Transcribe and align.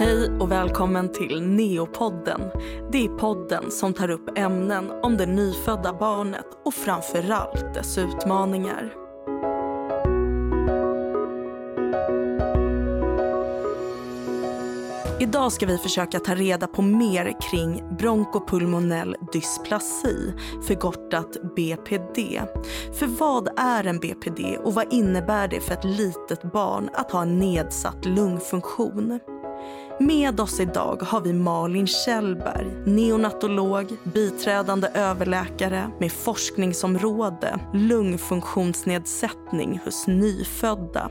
Hej 0.00 0.30
och 0.40 0.50
välkommen 0.50 1.12
till 1.12 1.42
Neopodden. 1.42 2.40
Det 2.92 3.04
är 3.04 3.08
podden 3.08 3.70
som 3.70 3.94
tar 3.94 4.10
upp 4.10 4.38
ämnen 4.38 4.90
om 5.02 5.16
det 5.16 5.26
nyfödda 5.26 5.92
barnet 5.92 6.46
och 6.64 6.74
framförallt 6.74 7.74
dess 7.74 7.98
utmaningar. 7.98 8.92
Idag 15.20 15.52
ska 15.52 15.66
vi 15.66 15.78
försöka 15.78 16.20
ta 16.20 16.34
reda 16.34 16.66
på 16.66 16.82
mer 16.82 17.36
kring 17.50 17.82
bronkopulmonell 17.98 19.16
dysplasi, 19.32 20.32
förkortat 20.66 21.36
BPD. 21.56 22.40
För 22.98 23.06
vad 23.06 23.48
är 23.58 23.86
en 23.86 23.98
BPD 23.98 24.56
och 24.64 24.74
vad 24.74 24.92
innebär 24.92 25.48
det 25.48 25.60
för 25.60 25.74
ett 25.74 25.84
litet 25.84 26.52
barn 26.52 26.90
att 26.94 27.10
ha 27.10 27.22
en 27.22 27.38
nedsatt 27.38 28.04
lungfunktion? 28.04 29.20
Med 30.02 30.40
oss 30.40 30.60
idag 30.60 31.02
har 31.02 31.20
vi 31.20 31.32
Malin 31.32 31.86
Kjellberg, 31.86 32.66
neonatolog, 32.86 33.96
biträdande 34.04 34.88
överläkare 34.94 35.90
med 35.98 36.12
forskningsområde 36.12 37.60
lungfunktionsnedsättning 37.74 39.80
hos 39.84 40.06
nyfödda. 40.06 41.10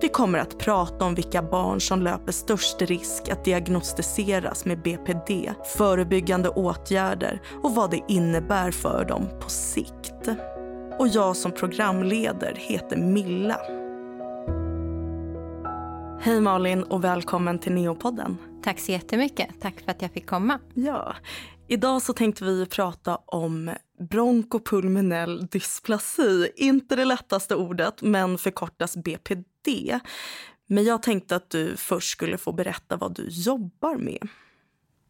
Vi 0.00 0.08
kommer 0.08 0.38
att 0.38 0.58
prata 0.58 1.04
om 1.04 1.14
vilka 1.14 1.42
barn 1.42 1.80
som 1.80 2.02
löper 2.02 2.32
störst 2.32 2.82
risk 2.82 3.28
att 3.28 3.44
diagnostiseras 3.44 4.64
med 4.64 4.82
BPD, 4.82 5.50
förebyggande 5.76 6.48
åtgärder 6.48 7.42
och 7.62 7.74
vad 7.74 7.90
det 7.90 8.04
innebär 8.08 8.70
för 8.70 9.04
dem 9.04 9.28
på 9.40 9.50
sikt. 9.50 10.28
Och 10.98 11.08
jag 11.08 11.36
som 11.36 11.52
programleder 11.52 12.54
heter 12.56 12.96
Milla. 12.96 13.85
Hej 16.20 16.40
Malin 16.40 16.82
och 16.82 17.04
välkommen 17.04 17.58
till 17.58 17.72
Neopodden. 17.72 18.36
Tack 18.62 18.80
så 18.80 18.92
jättemycket. 18.92 19.60
Tack 19.60 19.80
för 19.80 19.90
att 19.90 20.02
jag 20.02 20.12
fick 20.12 20.26
komma. 20.26 20.58
Ja, 20.74 21.14
idag 21.68 22.02
så 22.02 22.12
tänkte 22.12 22.44
vi 22.44 22.66
prata 22.66 23.16
om 23.16 23.70
bronkopulmonell 24.10 25.46
dysplasi. 25.46 26.50
Inte 26.56 26.96
det 26.96 27.04
lättaste 27.04 27.54
ordet, 27.54 28.02
men 28.02 28.38
förkortas 28.38 28.96
BPD. 28.96 30.00
Men 30.66 30.84
jag 30.84 31.02
tänkte 31.02 31.36
att 31.36 31.50
du 31.50 31.76
först 31.76 32.10
skulle 32.10 32.38
få 32.38 32.52
berätta 32.52 32.96
vad 32.96 33.14
du 33.14 33.26
jobbar 33.28 33.96
med. 33.96 34.28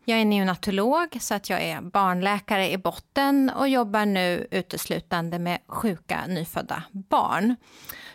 Jag 0.08 0.20
är 0.20 0.24
neonatolog, 0.24 1.16
så 1.20 1.34
att 1.34 1.50
jag 1.50 1.62
är 1.62 1.80
barnläkare 1.80 2.70
i 2.72 2.78
botten 2.78 3.50
och 3.50 3.68
jobbar 3.68 4.06
nu 4.06 4.46
uteslutande 4.50 5.38
med 5.38 5.58
sjuka 5.66 6.26
nyfödda 6.26 6.82
barn. 6.92 7.56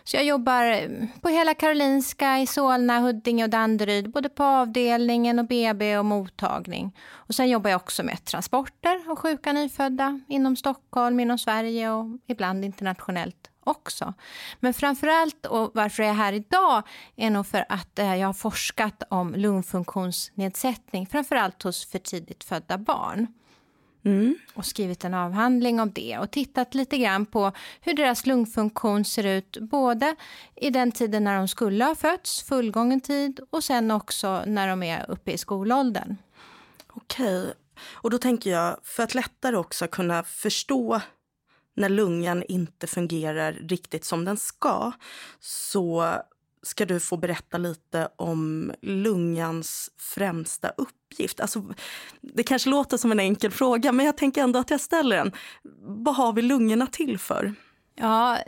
Så 0.04 0.16
jag 0.16 0.24
jobbar 0.24 0.88
på 1.20 1.28
hela 1.28 1.54
Karolinska, 1.54 2.38
i 2.38 2.46
Solna, 2.46 2.98
Huddinge 2.98 3.44
och 3.44 3.50
Danderyd, 3.50 4.10
både 4.10 4.28
på 4.28 4.44
avdelningen 4.44 5.38
och 5.38 5.46
BB 5.46 5.98
och 5.98 6.04
mottagning. 6.04 6.96
Och 7.10 7.34
sen 7.34 7.48
jobbar 7.48 7.70
jag 7.70 7.80
också 7.80 8.02
med 8.02 8.24
transporter 8.24 9.10
och 9.10 9.18
sjuka 9.18 9.52
nyfödda 9.52 10.20
inom 10.28 10.56
Stockholm, 10.56 11.20
inom 11.20 11.38
Sverige 11.38 11.90
och 11.90 12.06
ibland 12.26 12.64
internationellt 12.64 13.51
också. 13.64 14.14
Men 14.60 14.74
framförallt, 14.74 15.46
och 15.46 15.70
varför 15.74 16.02
jag 16.02 16.10
är 16.10 16.16
här 16.16 16.32
idag, 16.32 16.82
är 17.16 17.30
nog 17.30 17.46
för 17.46 17.64
att 17.68 17.98
eh, 17.98 18.16
jag 18.16 18.28
har 18.28 18.32
forskat 18.32 19.02
om 19.10 19.34
lungfunktionsnedsättning, 19.34 21.06
framförallt 21.06 21.62
hos 21.62 21.90
för 21.90 21.98
tidigt 21.98 22.44
födda 22.44 22.78
barn. 22.78 23.26
Mm. 24.04 24.36
och 24.54 24.66
skrivit 24.66 25.04
en 25.04 25.14
avhandling 25.14 25.80
om 25.80 25.92
det 25.92 26.18
och 26.18 26.30
tittat 26.30 26.74
lite 26.74 26.98
grann 26.98 27.26
på 27.26 27.52
hur 27.80 27.94
deras 27.94 28.26
lungfunktion 28.26 29.04
ser 29.04 29.26
ut 29.26 29.56
både 29.60 30.16
i 30.56 30.70
den 30.70 30.92
tiden 30.92 31.24
när 31.24 31.36
de 31.36 31.48
skulle 31.48 31.84
ha 31.84 31.94
fötts, 31.94 32.42
fullgången 32.42 33.00
tid 33.00 33.40
och 33.50 33.64
sen 33.64 33.90
också 33.90 34.42
när 34.46 34.68
de 34.68 34.82
är 34.82 35.10
uppe 35.10 35.32
i 35.32 35.38
skolåldern. 35.38 36.16
Okej, 36.92 37.52
och 37.92 38.10
då 38.10 38.18
tänker 38.18 38.50
jag 38.50 38.76
för 38.82 39.02
att 39.02 39.14
lättare 39.14 39.56
också 39.56 39.86
kunna 39.86 40.22
förstå 40.22 41.00
när 41.74 41.88
lungan 41.88 42.42
inte 42.42 42.86
fungerar 42.86 43.52
riktigt 43.52 44.04
som 44.04 44.24
den 44.24 44.36
ska 44.36 44.92
så 45.40 46.14
ska 46.62 46.84
du 46.84 47.00
få 47.00 47.16
berätta 47.16 47.58
lite 47.58 48.08
om 48.16 48.72
lungans 48.82 49.90
främsta 49.98 50.68
uppgift. 50.68 51.40
Alltså, 51.40 51.64
det 52.20 52.42
kanske 52.42 52.70
låter 52.70 52.96
som 52.96 53.12
en 53.12 53.20
enkel 53.20 53.50
fråga, 53.50 53.92
men 53.92 54.06
jag 54.06 54.16
tänker 54.16 54.42
ändå 54.42 54.58
att 54.58 54.70
jag 54.70 54.80
ställer 54.80 55.16
den. 55.16 55.32
Vad 55.80 56.16
har 56.16 56.32
vi 56.32 56.42
lungorna 56.42 56.86
till 56.86 57.18
för? 57.18 57.54
Ja, 57.94 58.38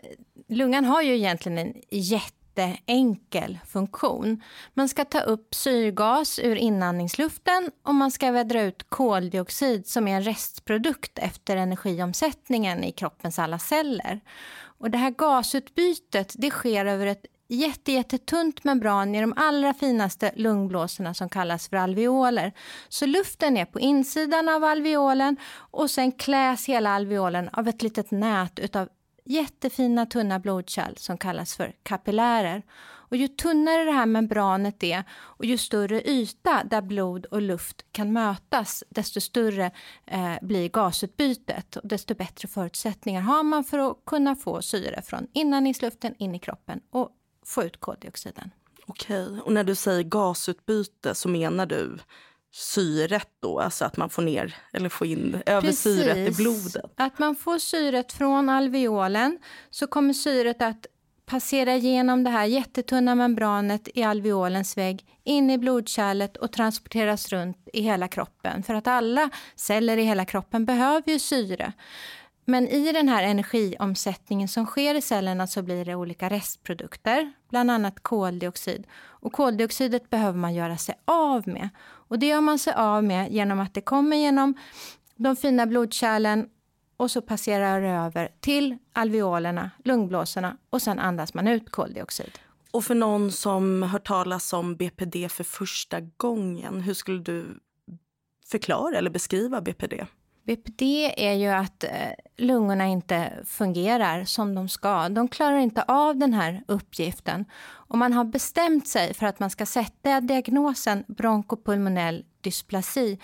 lungan 0.48 0.84
har 0.84 1.02
ju 1.02 1.14
egentligen 1.14 1.58
en 1.58 1.74
jätte 1.90 2.43
jätteenkel 2.62 3.58
funktion. 3.66 4.42
Man 4.74 4.88
ska 4.88 5.04
ta 5.04 5.20
upp 5.20 5.54
syrgas 5.54 6.38
ur 6.38 6.56
inandningsluften 6.56 7.70
och 7.82 7.94
man 7.94 8.10
ska 8.10 8.30
vädra 8.30 8.62
ut 8.62 8.90
koldioxid 8.90 9.86
som 9.86 10.08
är 10.08 10.16
en 10.16 10.22
restprodukt 10.22 11.18
efter 11.18 11.56
energiomsättningen 11.56 12.84
i 12.84 12.92
kroppens 12.92 13.38
alla 13.38 13.58
celler. 13.58 14.20
Och 14.78 14.90
det 14.90 14.98
här 14.98 15.10
gasutbytet 15.10 16.34
det 16.38 16.50
sker 16.50 16.86
över 16.86 17.06
ett 17.06 17.26
jätte, 17.48 17.92
jättetunt 17.92 18.64
membran 18.64 19.14
i 19.14 19.20
de 19.20 19.34
allra 19.36 19.74
finaste 19.74 20.32
lungblåsorna 20.36 21.14
som 21.14 21.28
kallas 21.28 21.68
för 21.68 21.76
alveoler. 21.76 22.52
Så 22.88 23.06
luften 23.06 23.56
är 23.56 23.64
på 23.64 23.80
insidan 23.80 24.48
av 24.48 24.64
alveolen 24.64 25.36
och 25.54 25.90
sen 25.90 26.12
kläs 26.12 26.68
hela 26.68 26.90
alveolen 26.90 27.48
av 27.52 27.68
ett 27.68 27.82
litet 27.82 28.10
nät 28.10 28.58
utav 28.58 28.88
jättefina 29.24 30.06
tunna 30.06 30.38
blodkärl 30.38 30.94
som 30.96 31.18
kallas 31.18 31.56
för 31.56 31.74
kapillärer. 31.82 32.62
Och 33.06 33.16
ju 33.16 33.28
tunnare 33.28 33.84
det 33.84 33.92
här 33.92 34.06
membranet 34.06 34.82
är 34.82 35.04
och 35.12 35.44
ju 35.44 35.58
större 35.58 36.02
yta 36.10 36.64
där 36.64 36.82
blod 36.82 37.26
och 37.26 37.42
luft 37.42 37.84
kan 37.92 38.12
mötas, 38.12 38.84
desto 38.88 39.20
större 39.20 39.70
eh, 40.06 40.34
blir 40.42 40.68
gasutbytet 40.68 41.76
och 41.76 41.88
desto 41.88 42.14
bättre 42.14 42.48
förutsättningar 42.48 43.20
har 43.20 43.42
man 43.42 43.64
för 43.64 43.90
att 43.90 44.04
kunna 44.06 44.36
få 44.36 44.62
syre 44.62 45.02
från 45.02 45.26
inandningsluften 45.32 46.14
in 46.18 46.34
i 46.34 46.38
kroppen 46.38 46.80
och 46.90 47.10
få 47.46 47.64
ut 47.64 47.80
koldioxiden. 47.80 48.50
Okej, 48.86 49.40
och 49.40 49.52
när 49.52 49.64
du 49.64 49.74
säger 49.74 50.02
gasutbyte 50.02 51.14
så 51.14 51.28
menar 51.28 51.66
du 51.66 51.98
syret 52.56 53.28
då, 53.40 53.60
alltså 53.60 53.84
att 53.84 53.96
man 53.96 54.10
får 54.10 54.22
ner 54.22 54.54
eller 54.72 54.88
får 54.88 55.06
in 55.06 55.42
över 55.46 55.72
syret 55.72 56.16
i 56.16 56.30
blodet? 56.42 56.92
Att 56.96 57.18
man 57.18 57.36
får 57.36 57.58
syret 57.58 58.12
från 58.12 58.48
alveolen 58.48 59.38
så 59.70 59.86
kommer 59.86 60.12
syret 60.12 60.62
att 60.62 60.86
passera 61.26 61.74
igenom 61.74 62.24
det 62.24 62.30
här 62.30 62.44
jättetunna 62.44 63.14
membranet 63.14 63.88
i 63.94 64.02
alveolens 64.02 64.76
vägg 64.76 65.06
in 65.24 65.50
i 65.50 65.58
blodkärlet 65.58 66.36
och 66.36 66.52
transporteras 66.52 67.28
runt 67.28 67.68
i 67.72 67.80
hela 67.80 68.08
kroppen. 68.08 68.62
För 68.62 68.74
att 68.74 68.86
alla 68.86 69.30
celler 69.54 69.96
i 69.96 70.02
hela 70.02 70.24
kroppen 70.24 70.64
behöver 70.64 71.12
ju 71.12 71.18
syre. 71.18 71.72
Men 72.44 72.68
i 72.68 72.92
den 72.92 73.08
här 73.08 73.22
energiomsättningen 73.22 74.48
som 74.48 74.66
sker 74.66 74.94
i 74.94 75.02
cellerna 75.02 75.46
så 75.46 75.62
blir 75.62 75.84
det 75.84 75.94
olika 75.94 76.30
restprodukter, 76.30 77.32
bland 77.50 77.70
annat 77.70 78.02
koldioxid. 78.02 78.86
Och 79.06 79.32
koldioxidet 79.32 80.10
behöver 80.10 80.38
man 80.38 80.54
göra 80.54 80.76
sig 80.76 80.94
av 81.04 81.48
med. 81.48 81.68
Och 81.82 82.18
det 82.18 82.26
gör 82.26 82.40
man 82.40 82.58
sig 82.58 82.74
av 82.74 83.04
med 83.04 83.32
genom 83.32 83.60
att 83.60 83.74
det 83.74 83.80
kommer 83.80 84.16
genom 84.16 84.54
de 85.16 85.36
fina 85.36 85.66
blodkärlen 85.66 86.48
och 86.96 87.10
så 87.10 87.20
passerar 87.20 87.80
det 87.80 87.88
över 87.88 88.28
till 88.40 88.78
alveolerna, 88.92 89.70
lungblåsorna 89.84 90.56
och 90.70 90.82
sen 90.82 90.98
andas 90.98 91.34
man 91.34 91.48
ut 91.48 91.70
koldioxid. 91.70 92.38
Och 92.70 92.84
för 92.84 92.94
någon 92.94 93.32
som 93.32 93.82
hör 93.82 93.98
talas 93.98 94.52
om 94.52 94.76
BPD 94.76 95.28
för 95.30 95.44
första 95.44 96.00
gången, 96.00 96.80
hur 96.80 96.94
skulle 96.94 97.22
du 97.22 97.46
förklara 98.46 98.98
eller 98.98 99.10
beskriva 99.10 99.60
BPD? 99.60 99.94
BPD 100.44 100.82
är 101.16 101.32
ju 101.32 101.48
att 101.48 101.84
eh, 101.84 101.90
lungorna 102.36 102.86
inte 102.86 103.32
fungerar 103.46 104.24
som 104.24 104.54
de 104.54 104.68
ska. 104.68 105.08
De 105.08 105.28
klarar 105.28 105.56
inte 105.56 105.82
av 105.82 106.16
den 106.16 106.34
här 106.34 106.62
uppgiften. 106.68 107.44
Och 107.62 107.98
man 107.98 108.12
har 108.12 108.24
bestämt 108.24 108.88
sig 108.88 109.14
för 109.14 109.26
att 109.26 109.40
man 109.40 109.50
ska 109.50 109.66
sätta 109.66 110.20
diagnosen 110.20 111.04
bronkopulmonell 111.06 112.24
dysplasi 112.40 113.18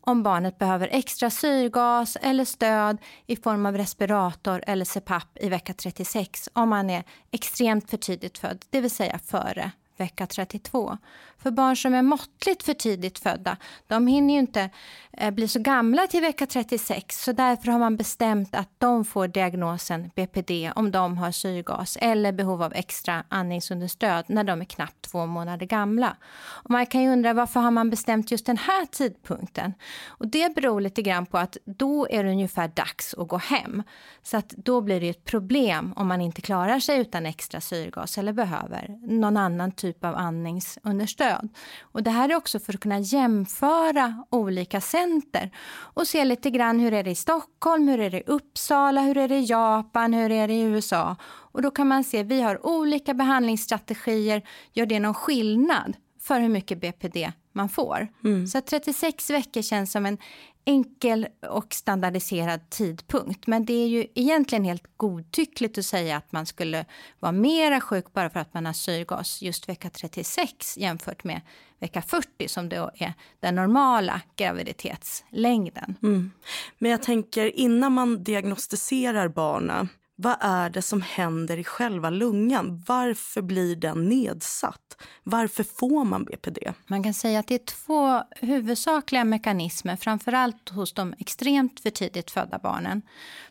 om 0.00 0.22
barnet 0.22 0.58
behöver 0.58 0.88
extra 0.92 1.30
syrgas 1.30 2.16
eller 2.22 2.44
stöd 2.44 2.98
i 3.26 3.36
form 3.36 3.66
av 3.66 3.76
respirator 3.76 4.62
eller 4.66 4.84
CPAP 4.84 5.38
i 5.40 5.48
vecka 5.48 5.74
36 5.74 6.48
om 6.52 6.68
man 6.68 6.90
är 6.90 7.04
extremt 7.30 7.90
för 7.90 7.96
tidigt 7.96 8.38
född, 8.38 8.64
det 8.70 8.80
vill 8.80 8.90
säga 8.90 9.18
före 9.18 9.70
vecka 9.96 10.26
32. 10.26 10.98
För 11.46 11.50
barn 11.50 11.76
som 11.76 11.94
är 11.94 12.02
måttligt 12.02 12.62
för 12.62 12.74
tidigt 12.74 13.18
födda, 13.18 13.56
de 13.86 14.06
hinner 14.06 14.34
ju 14.34 14.40
inte 14.40 14.70
eh, 15.12 15.30
bli 15.30 15.48
så 15.48 15.60
gamla 15.60 16.06
till 16.06 16.20
vecka 16.20 16.46
36. 16.46 17.22
Så 17.22 17.32
därför 17.32 17.72
har 17.72 17.78
man 17.78 17.96
bestämt 17.96 18.54
att 18.54 18.68
de 18.78 19.04
får 19.04 19.28
diagnosen 19.28 20.10
BPD 20.14 20.72
om 20.76 20.90
de 20.90 21.18
har 21.18 21.32
syrgas 21.32 21.98
eller 22.00 22.32
behov 22.32 22.62
av 22.62 22.72
extra 22.74 23.24
andningsunderstöd 23.28 24.24
när 24.28 24.44
de 24.44 24.60
är 24.60 24.64
knappt 24.64 25.02
två 25.02 25.26
månader 25.26 25.66
gamla. 25.66 26.16
Och 26.64 26.70
man 26.70 26.86
kan 26.86 27.02
ju 27.02 27.12
undra 27.12 27.32
varför 27.32 27.60
har 27.60 27.70
man 27.70 27.90
bestämt 27.90 28.30
just 28.30 28.46
den 28.46 28.58
här 28.58 28.86
tidpunkten? 28.86 29.74
Och 30.06 30.28
det 30.28 30.54
beror 30.54 30.80
lite 30.80 31.02
grann 31.02 31.26
på 31.26 31.38
att 31.38 31.56
då 31.64 32.06
är 32.10 32.24
det 32.24 32.30
ungefär 32.30 32.68
dags 32.68 33.14
att 33.14 33.28
gå 33.28 33.36
hem. 33.36 33.82
Så 34.22 34.36
att 34.36 34.48
då 34.48 34.80
blir 34.80 35.00
det 35.00 35.08
ett 35.08 35.24
problem 35.24 35.92
om 35.96 36.08
man 36.08 36.20
inte 36.20 36.40
klarar 36.40 36.80
sig 36.80 37.00
utan 37.00 37.26
extra 37.26 37.60
syrgas 37.60 38.18
eller 38.18 38.32
behöver 38.32 38.98
någon 39.02 39.36
annan 39.36 39.72
typ 39.72 40.04
av 40.04 40.16
andningsunderstöd. 40.16 41.35
Och 41.80 42.02
det 42.02 42.10
här 42.10 42.28
är 42.28 42.34
också 42.34 42.58
för 42.58 42.74
att 42.74 42.80
kunna 42.80 42.98
jämföra 42.98 44.24
olika 44.30 44.80
center 44.80 45.50
och 45.94 46.06
se 46.06 46.24
lite 46.24 46.50
grann 46.50 46.80
hur 46.80 46.92
är 46.92 47.04
det 47.04 47.10
i 47.10 47.14
Stockholm, 47.14 47.88
hur 47.88 48.00
är 48.00 48.10
det 48.10 48.20
i 48.20 48.22
Uppsala, 48.26 49.00
hur 49.00 49.16
är 49.16 49.28
det 49.28 49.36
i 49.38 49.44
Japan, 49.44 50.12
hur 50.12 50.32
är 50.32 50.48
det 50.48 50.54
i 50.54 50.60
USA. 50.60 51.16
Och 51.24 51.62
då 51.62 51.70
kan 51.70 51.88
man 51.88 52.04
se 52.04 52.20
att 52.20 52.26
vi 52.26 52.40
har 52.40 52.66
olika 52.66 53.14
behandlingsstrategier. 53.14 54.42
Gör 54.72 54.86
det 54.86 55.00
någon 55.00 55.14
skillnad 55.14 55.96
för 56.20 56.40
hur 56.40 56.48
mycket 56.48 56.80
BPD 56.80 57.32
man 57.52 57.68
får? 57.68 58.08
Mm. 58.24 58.46
Så 58.46 58.60
36 58.60 59.30
veckor 59.30 59.62
känns 59.62 59.92
som 59.92 60.06
en 60.06 60.18
enkel 60.66 61.26
och 61.48 61.74
standardiserad 61.74 62.70
tidpunkt. 62.70 63.46
Men 63.46 63.64
det 63.64 63.72
är 63.72 63.88
ju 63.88 64.06
egentligen 64.14 64.64
helt 64.64 64.96
godtyckligt 64.96 65.78
att 65.78 65.84
säga 65.84 66.16
att 66.16 66.32
man 66.32 66.46
skulle 66.46 66.84
vara 67.18 67.32
mera 67.32 67.80
sjuk 67.80 68.12
bara 68.12 68.30
för 68.30 68.40
att 68.40 68.54
man 68.54 68.66
har 68.66 68.72
syrgas 68.72 69.42
just 69.42 69.68
vecka 69.68 69.90
36 69.90 70.78
jämfört 70.78 71.24
med 71.24 71.40
vecka 71.78 72.02
40 72.02 72.48
som 72.48 72.68
då 72.68 72.90
är 72.94 73.14
den 73.40 73.54
normala 73.54 74.20
graviditetslängden. 74.36 75.94
Mm. 76.02 76.30
Men 76.78 76.90
jag 76.90 77.02
tänker 77.02 77.58
innan 77.58 77.92
man 77.92 78.24
diagnostiserar 78.24 79.28
barnen 79.28 79.88
vad 80.18 80.36
är 80.40 80.70
det 80.70 80.82
som 80.82 81.02
händer 81.02 81.56
i 81.56 81.64
själva 81.64 82.10
lungan? 82.10 82.82
Varför 82.86 83.42
blir 83.42 83.76
den 83.76 84.08
nedsatt? 84.08 84.96
Varför 85.22 85.64
får 85.64 86.04
man 86.04 86.24
BPD? 86.24 86.58
Man 86.86 87.02
kan 87.02 87.14
säga 87.14 87.38
att 87.38 87.48
det 87.48 87.54
är 87.54 87.58
två 87.58 88.22
huvudsakliga 88.40 89.24
mekanismer, 89.24 89.96
framförallt 89.96 90.68
hos 90.68 90.92
de 90.92 91.14
extremt 91.18 91.80
för 91.80 91.90
tidigt 91.90 92.30
födda 92.30 92.58
barnen. 92.58 93.02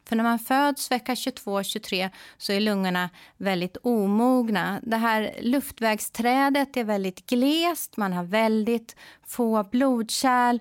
För 0.06 0.16
när 0.16 0.24
man 0.24 0.40
föds 0.40 0.92
vecka 0.92 1.14
22-23 1.14 2.10
så 2.38 2.52
är 2.52 2.60
lungorna 2.60 3.10
väldigt 3.38 3.78
omogna. 3.84 4.80
Det 4.84 4.98
här 4.98 5.36
luftvägsträdet 5.42 6.78
är 6.78 6.84
väldigt 6.84 7.26
glest, 7.26 7.98
man 7.98 8.14
har 8.14 8.24
väldigt 8.24 8.96
få 9.28 9.64
blodkärl 9.64 10.60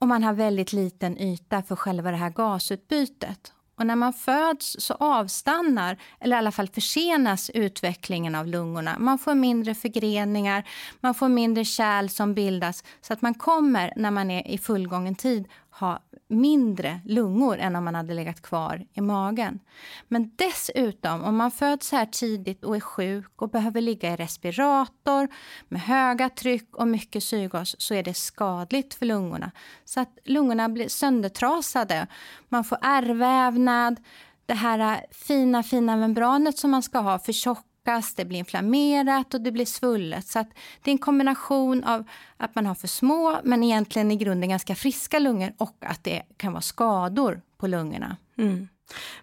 och 0.00 0.08
man 0.08 0.24
har 0.24 0.32
väldigt 0.32 0.72
liten 0.72 1.18
yta 1.18 1.62
för 1.62 1.76
själva 1.76 2.10
det 2.10 2.16
här 2.16 2.30
gasutbytet. 2.30 3.52
Och 3.82 3.86
när 3.86 3.96
man 3.96 4.12
föds 4.12 4.76
så 4.78 4.94
avstannar, 4.94 5.96
eller 6.20 6.36
i 6.36 6.38
alla 6.38 6.52
fall 6.52 6.68
försenas 6.68 7.50
utvecklingen 7.50 8.34
av 8.34 8.46
lungorna. 8.46 8.96
Man 8.98 9.18
får 9.18 9.34
mindre 9.34 9.74
förgreningar, 9.74 10.64
man 11.00 11.14
får 11.14 11.28
mindre 11.28 11.64
kärl 11.64 12.08
som 12.08 12.34
bildas 12.34 12.84
så 13.00 13.12
att 13.12 13.22
man 13.22 13.34
kommer, 13.34 13.92
när 13.96 14.10
man 14.10 14.30
är 14.30 14.48
i 14.48 14.58
fullgången 14.58 15.14
tid, 15.14 15.48
ha 15.70 16.00
mindre 16.32 17.00
lungor 17.04 17.58
än 17.58 17.76
om 17.76 17.84
man 17.84 17.94
hade 17.94 18.14
legat 18.14 18.42
kvar 18.42 18.86
i 18.92 19.00
magen. 19.00 19.60
Men 20.08 20.30
dessutom, 20.36 21.24
om 21.24 21.36
man 21.36 21.50
föds 21.50 21.92
här 21.92 22.06
tidigt 22.06 22.64
och 22.64 22.76
är 22.76 22.80
sjuk 22.80 23.42
och 23.42 23.50
behöver 23.50 23.80
ligga 23.80 24.12
i 24.12 24.16
respirator 24.16 25.28
med 25.68 25.80
höga 25.80 26.28
tryck 26.28 26.76
och 26.76 26.88
mycket 26.88 27.24
syrgas 27.24 27.80
så 27.80 27.94
är 27.94 28.02
det 28.02 28.14
skadligt 28.14 28.94
för 28.94 29.06
lungorna. 29.06 29.50
Så 29.84 30.00
att 30.00 30.18
lungorna 30.24 30.68
blir 30.68 30.88
söndertrasade. 30.88 32.06
Man 32.48 32.64
får 32.64 32.78
ärrvävnad, 32.82 34.00
det 34.46 34.54
här 34.54 34.78
äh, 34.78 35.00
fina, 35.10 35.62
fina 35.62 35.96
membranet 35.96 36.58
som 36.58 36.70
man 36.70 36.82
ska 36.82 36.98
ha 36.98 37.18
för 37.18 37.32
tjock 37.32 37.66
tjockas, 37.82 38.14
det 38.14 38.24
blir 38.24 38.38
inflammerat 38.38 39.34
och 39.34 39.40
det 39.40 39.52
blir 39.52 39.66
svullet. 39.66 40.26
Så 40.26 40.44
det 40.82 40.90
är 40.90 40.92
en 40.92 40.98
kombination 40.98 41.84
av 41.84 42.04
att 42.36 42.54
man 42.54 42.66
har 42.66 42.74
för 42.74 42.88
små 42.88 43.40
men 43.44 43.62
egentligen 43.62 44.10
i 44.10 44.16
grunden 44.16 44.50
ganska 44.50 44.74
friska 44.74 45.18
lungor 45.18 45.52
och 45.58 45.76
att 45.80 46.04
det 46.04 46.22
kan 46.36 46.52
vara 46.52 46.62
skador 46.62 47.42
på 47.58 47.66
lungorna. 47.66 48.16
Mm. 48.38 48.68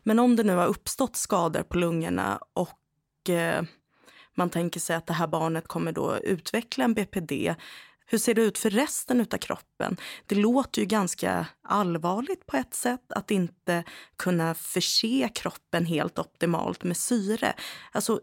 Men 0.03 0.19
om 0.19 0.35
det 0.35 0.44
nu 0.44 0.56
har 0.56 0.67
uppstått 0.67 1.15
skador 1.15 1.63
på 1.63 1.77
lungorna 1.77 2.39
och 2.53 3.29
eh, 3.29 3.63
man 4.35 4.50
tänker 4.50 4.79
sig 4.79 4.95
att 4.95 5.07
det 5.07 5.13
här 5.13 5.27
barnet 5.27 5.67
kommer 5.67 5.91
då 5.91 6.17
utveckla 6.17 6.85
en 6.85 6.94
BPD. 6.94 7.55
Hur 8.12 8.17
ser 8.17 8.33
det 8.33 8.41
ut 8.41 8.57
för 8.57 8.69
resten 8.69 9.21
av 9.21 9.38
kroppen? 9.38 9.97
Det 10.25 10.35
låter 10.35 10.81
ju 10.81 10.85
ganska 10.88 11.47
allvarligt 11.63 12.45
på 12.45 12.57
ett 12.57 12.73
sätt 12.73 13.12
att 13.12 13.31
inte 13.31 13.83
kunna 14.17 14.53
förse 14.53 15.29
kroppen 15.35 15.85
helt 15.85 16.19
optimalt 16.19 16.83
med 16.83 16.97
syre. 16.97 17.53
Alltså, 17.91 18.19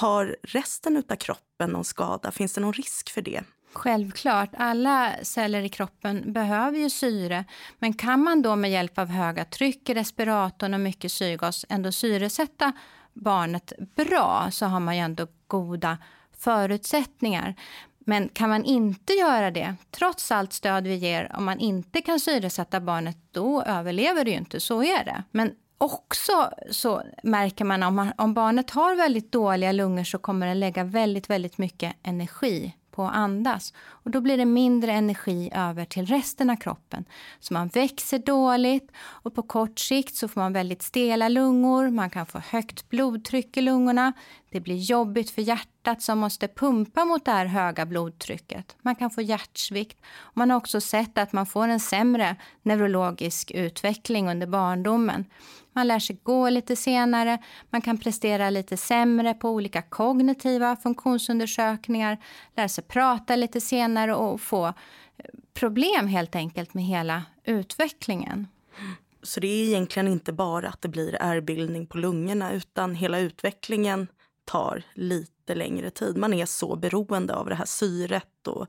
Tar 0.00 0.36
resten 0.42 1.04
av 1.10 1.16
kroppen 1.16 1.70
någon 1.70 1.84
skada? 1.84 2.30
Finns 2.30 2.52
det 2.52 2.60
någon 2.60 2.72
risk 2.72 3.10
för 3.10 3.22
det? 3.22 3.42
Självklart. 3.72 4.50
Alla 4.56 5.14
celler 5.22 5.62
i 5.62 5.68
kroppen 5.68 6.32
behöver 6.32 6.78
ju 6.78 6.90
syre. 6.90 7.44
Men 7.78 7.92
kan 7.92 8.24
man 8.24 8.42
då 8.42 8.56
med 8.56 8.70
hjälp 8.70 8.98
av 8.98 9.08
höga 9.08 9.44
tryck 9.44 9.88
i 9.88 9.94
respiratorn 9.94 10.74
och 10.74 10.80
mycket 10.80 11.12
syrgas 11.12 11.66
ändå 11.68 11.92
syresätta 11.92 12.72
barnet 13.12 13.72
bra 13.96 14.48
så 14.50 14.66
har 14.66 14.80
man 14.80 14.96
ju 14.96 15.02
ändå 15.02 15.26
goda 15.46 15.98
förutsättningar. 16.36 17.54
Men 17.98 18.28
kan 18.28 18.48
man 18.48 18.64
inte 18.64 19.12
göra 19.12 19.50
det, 19.50 19.74
trots 19.90 20.32
allt 20.32 20.52
stöd 20.52 20.86
vi 20.86 20.94
ger, 20.94 21.36
om 21.36 21.44
man 21.44 21.58
inte 21.58 22.00
kan 22.00 22.20
syresätta 22.20 22.80
barnet, 22.80 23.16
då 23.30 23.62
överlever 23.62 24.24
det 24.24 24.30
ju 24.30 24.36
inte. 24.36 24.60
Så 24.60 24.82
är 24.82 25.04
det. 25.04 25.22
Men 25.30 25.52
också 25.80 26.50
så 26.70 27.02
märker 27.22 27.64
man 27.64 27.82
om, 27.82 27.94
man 27.94 28.12
om 28.16 28.34
barnet 28.34 28.70
har 28.70 28.96
väldigt 28.96 29.32
dåliga 29.32 29.72
lungor 29.72 30.04
så 30.04 30.18
kommer 30.18 30.46
den 30.46 30.60
lägga 30.60 30.84
väldigt, 30.84 31.30
väldigt 31.30 31.58
mycket 31.58 31.96
energi 32.02 32.74
på 32.90 33.04
att 33.04 33.14
andas. 33.14 33.72
Och 33.80 34.10
då 34.10 34.20
blir 34.20 34.36
det 34.36 34.44
mindre 34.44 34.92
energi 34.92 35.50
över 35.54 35.84
till 35.84 36.06
resten 36.06 36.50
av 36.50 36.56
kroppen. 36.56 37.04
Så 37.40 37.54
man 37.54 37.68
växer 37.68 38.18
dåligt 38.18 38.92
och 38.96 39.34
på 39.34 39.42
kort 39.42 39.78
sikt 39.78 40.14
så 40.14 40.28
får 40.28 40.40
man 40.40 40.52
väldigt 40.52 40.82
stela 40.82 41.28
lungor. 41.28 41.90
Man 41.90 42.10
kan 42.10 42.26
få 42.26 42.38
högt 42.38 42.88
blodtryck 42.88 43.56
i 43.56 43.60
lungorna. 43.60 44.12
Det 44.52 44.60
blir 44.60 44.76
jobbigt 44.76 45.30
för 45.30 45.42
hjärtat 45.42 46.02
som 46.02 46.18
måste 46.18 46.48
pumpa 46.48 47.04
mot 47.04 47.24
det 47.24 47.30
här 47.30 47.46
höga 47.46 47.86
blodtrycket. 47.86 48.76
Man 48.82 48.94
kan 48.96 49.10
få 49.10 49.22
hjärtsvikt. 49.22 49.98
Man 50.34 50.50
har 50.50 50.56
också 50.56 50.80
sett 50.80 51.18
att 51.18 51.32
man 51.32 51.46
får 51.46 51.68
en 51.68 51.80
sämre 51.80 52.36
neurologisk 52.62 53.50
utveckling 53.50 54.30
under 54.30 54.46
barndomen. 54.46 55.24
Man 55.72 55.88
lär 55.88 55.98
sig 55.98 56.20
gå 56.22 56.50
lite 56.50 56.76
senare, 56.76 57.38
man 57.70 57.80
kan 57.80 57.98
prestera 57.98 58.50
lite 58.50 58.76
sämre 58.76 59.34
på 59.34 59.50
olika 59.50 59.82
kognitiva 59.82 60.76
funktionsundersökningar, 60.76 62.18
lära 62.56 62.68
sig 62.68 62.84
prata 62.84 63.36
lite 63.36 63.60
senare 63.60 64.14
och 64.14 64.40
få 64.40 64.66
eh, 64.66 64.72
problem 65.54 66.06
helt 66.06 66.34
enkelt 66.34 66.74
med 66.74 66.84
hela 66.84 67.22
utvecklingen. 67.44 68.46
Så 69.22 69.40
det 69.40 69.46
är 69.46 69.68
egentligen 69.68 70.08
inte 70.08 70.32
bara 70.32 70.68
att 70.68 70.82
det 70.82 70.88
blir 70.88 71.16
ärrbildning 71.20 71.86
på 71.86 71.98
lungorna 71.98 72.52
utan 72.52 72.94
hela 72.94 73.18
utvecklingen 73.18 74.06
tar 74.44 74.82
lite 74.94 75.54
längre 75.54 75.90
tid. 75.90 76.16
Man 76.16 76.34
är 76.34 76.46
så 76.46 76.76
beroende 76.76 77.34
av 77.34 77.48
det 77.48 77.54
här 77.54 77.64
syret 77.64 78.46
och 78.46 78.66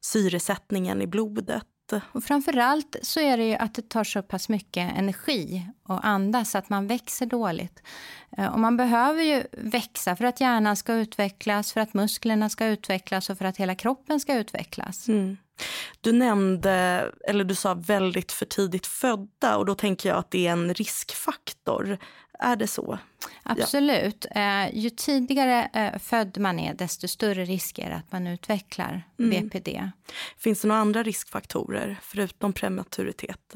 syresättningen 0.00 1.02
i 1.02 1.06
blodet. 1.06 1.64
Och 2.12 2.24
framförallt 2.24 2.96
så 3.02 3.20
är 3.20 3.36
det 3.36 3.44
ju 3.44 3.54
att 3.54 3.74
det 3.74 3.88
tar 3.88 4.04
så 4.04 4.22
pass 4.22 4.48
mycket 4.48 4.98
energi 4.98 5.66
att 5.84 6.04
andas 6.04 6.54
att 6.54 6.68
man 6.68 6.86
växer 6.86 7.26
dåligt. 7.26 7.82
Eh, 8.38 8.46
och 8.46 8.60
man 8.60 8.76
behöver 8.76 9.22
ju 9.22 9.42
växa 9.52 10.16
för 10.16 10.24
att 10.24 10.40
hjärnan 10.40 10.76
ska 10.76 10.94
utvecklas, 10.94 11.72
för 11.72 11.80
att 11.80 11.94
musklerna 11.94 12.48
ska 12.48 12.66
utvecklas 12.66 13.30
och 13.30 13.38
för 13.38 13.44
att 13.44 13.56
hela 13.56 13.74
kroppen 13.74 14.20
ska 14.20 14.34
utvecklas. 14.34 15.08
Mm. 15.08 15.36
Du 16.00 16.12
nämnde, 16.12 17.04
eller 17.28 17.44
du 17.44 17.54
sa 17.54 17.74
väldigt 17.74 18.32
för 18.32 18.46
tidigt 18.46 18.86
födda 18.86 19.56
och 19.56 19.66
då 19.66 19.74
tänker 19.74 20.08
jag 20.08 20.18
att 20.18 20.30
det 20.30 20.46
är 20.46 20.52
en 20.52 20.74
riskfaktor. 20.74 21.98
Är 22.38 22.56
det 22.56 22.66
så? 22.66 22.98
Absolut. 23.42 24.26
Ja. 24.34 24.64
Eh, 24.64 24.78
ju 24.78 24.90
tidigare 24.90 25.70
eh, 25.72 25.98
född 25.98 26.38
man 26.38 26.58
är, 26.58 26.74
desto 26.74 27.08
större 27.08 27.44
risk 27.44 27.78
är 27.78 27.90
det 27.90 27.96
att 27.96 28.12
man 28.12 28.26
utvecklar 28.26 29.02
mm. 29.18 29.48
BPD. 29.48 29.90
Finns 30.36 30.60
det 30.60 30.68
några 30.68 30.80
andra 30.80 31.02
riskfaktorer 31.02 31.98
förutom 32.02 32.52
prematuritet? 32.52 33.54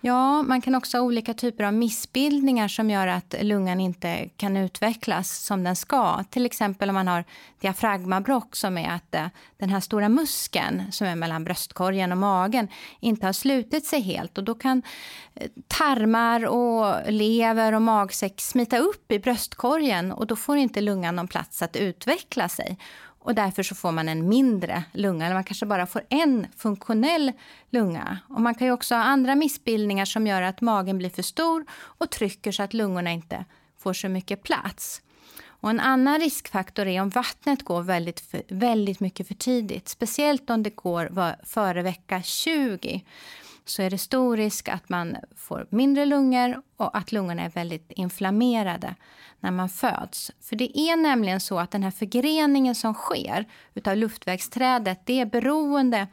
Ja, 0.00 0.42
man 0.42 0.60
kan 0.60 0.74
också 0.74 0.96
ha 0.96 1.04
olika 1.04 1.34
typer 1.34 1.64
av 1.64 1.74
missbildningar 1.74 2.68
som 2.68 2.90
gör 2.90 3.06
att 3.06 3.34
lungan 3.40 3.80
inte 3.80 4.28
kan 4.36 4.56
utvecklas 4.56 5.38
som 5.38 5.64
den 5.64 5.76
ska. 5.76 6.24
Till 6.30 6.46
exempel 6.46 6.88
om 6.88 6.94
man 6.94 7.08
har 7.08 7.24
diafragmabrock 7.60 8.56
som 8.56 8.78
är 8.78 8.88
att 8.88 9.14
eh, 9.14 9.26
den 9.58 9.68
här 9.68 9.80
stora 9.80 10.08
muskeln 10.08 10.92
som 10.92 11.06
är 11.06 11.16
mellan 11.16 11.44
bröstkorgen 11.44 12.12
och 12.12 12.18
magen 12.18 12.68
inte 13.00 13.26
har 13.26 13.32
slutit 13.32 13.86
sig 13.86 14.00
helt 14.00 14.38
och 14.38 14.44
då 14.44 14.54
kan 14.54 14.82
eh, 15.34 15.50
tarmar 15.68 16.46
och 16.46 17.12
lever 17.12 17.72
och 17.72 17.82
magsäck 17.82 18.40
smita 18.40 18.78
upp 18.78 19.12
i 19.12 19.18
bröstkorgen 19.18 20.12
och 20.12 20.26
då 20.26 20.36
får 20.36 20.56
inte 20.56 20.80
lungan 20.80 21.16
någon 21.16 21.28
plats 21.28 21.62
att 21.62 21.76
utveckla 21.76 22.48
sig. 22.48 22.78
Och 23.26 23.34
därför 23.34 23.62
så 23.62 23.74
får 23.74 23.92
man 23.92 24.08
en 24.08 24.28
mindre 24.28 24.84
lunga, 24.92 25.24
eller 25.24 25.34
man 25.34 25.44
kanske 25.44 25.66
bara 25.66 25.86
får 25.86 26.02
en 26.08 26.46
funktionell 26.56 27.32
lunga. 27.70 28.18
Och 28.28 28.40
man 28.40 28.54
kan 28.54 28.70
också 28.70 28.94
ha 28.94 29.02
andra 29.02 29.34
missbildningar 29.34 30.04
som 30.04 30.26
gör 30.26 30.42
att 30.42 30.60
magen 30.60 30.98
blir 30.98 31.10
för 31.10 31.22
stor 31.22 31.64
och 31.70 32.10
trycker 32.10 32.52
så 32.52 32.62
att 32.62 32.74
lungorna 32.74 33.12
inte 33.12 33.44
får 33.78 33.92
så 33.92 34.08
mycket 34.08 34.42
plats. 34.42 35.02
Och 35.46 35.70
en 35.70 35.80
annan 35.80 36.20
riskfaktor 36.20 36.86
är 36.86 37.00
om 37.00 37.08
vattnet 37.08 37.64
går 37.64 37.82
väldigt, 37.82 38.20
för, 38.20 38.42
väldigt 38.48 39.00
mycket 39.00 39.28
för 39.28 39.34
tidigt. 39.34 39.88
Speciellt 39.88 40.50
om 40.50 40.62
det 40.62 40.76
går 40.76 41.36
före 41.46 41.82
vecka 41.82 42.22
20 42.22 43.04
så 43.68 43.82
är 43.82 43.90
det 43.90 43.98
stor 43.98 44.36
risk 44.36 44.68
att 44.68 44.88
man 44.88 45.16
får 45.36 45.66
mindre 45.70 46.04
lungor 46.06 46.62
och 46.76 46.96
att 46.96 47.12
lungorna 47.12 47.42
är 47.42 47.50
väldigt 47.50 47.92
inflammerade 47.92 48.94
när 49.40 49.50
man 49.50 49.68
föds. 49.68 50.30
För 50.40 50.56
det 50.56 50.78
är 50.78 50.96
nämligen 50.96 51.40
så 51.40 51.58
att 51.58 51.70
den 51.70 51.82
här 51.82 51.90
förgreningen 51.90 52.74
som 52.74 52.94
sker 52.94 53.44
utav 53.74 53.96
luftvägsträdet, 53.96 55.00
det 55.04 55.20
är 55.20 55.26
beroende 55.26 56.06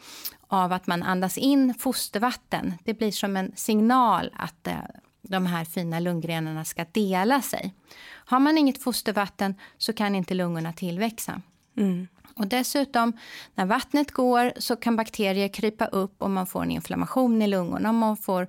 av 0.47 0.73
att 0.73 0.87
man 0.87 1.03
andas 1.03 1.37
in 1.37 1.73
fostervatten. 1.73 2.73
Det 2.83 2.93
blir 2.93 3.11
som 3.11 3.37
en 3.37 3.51
signal 3.55 4.31
att 4.33 4.67
eh, 4.67 4.75
de 5.21 5.45
här 5.45 5.65
fina 5.65 5.99
lunggrenarna 5.99 6.65
ska 6.65 6.85
dela 6.91 7.41
sig. 7.41 7.73
Har 8.25 8.39
man 8.39 8.57
inget 8.57 8.83
fostervatten 8.83 9.55
så 9.77 9.93
kan 9.93 10.15
inte 10.15 10.33
lungorna 10.33 10.73
tillväxa. 10.73 11.41
Mm. 11.77 12.07
Och 12.35 12.47
dessutom, 12.47 13.13
när 13.55 13.65
vattnet 13.65 14.11
går 14.11 14.53
så 14.57 14.75
kan 14.75 14.95
bakterier 14.95 15.47
krypa 15.47 15.85
upp 15.85 16.21
och 16.21 16.29
man 16.29 16.47
får 16.47 16.63
en 16.63 16.71
inflammation 16.71 17.41
i 17.41 17.47
lungorna. 17.47 17.91
Man 17.91 18.17
får 18.17 18.47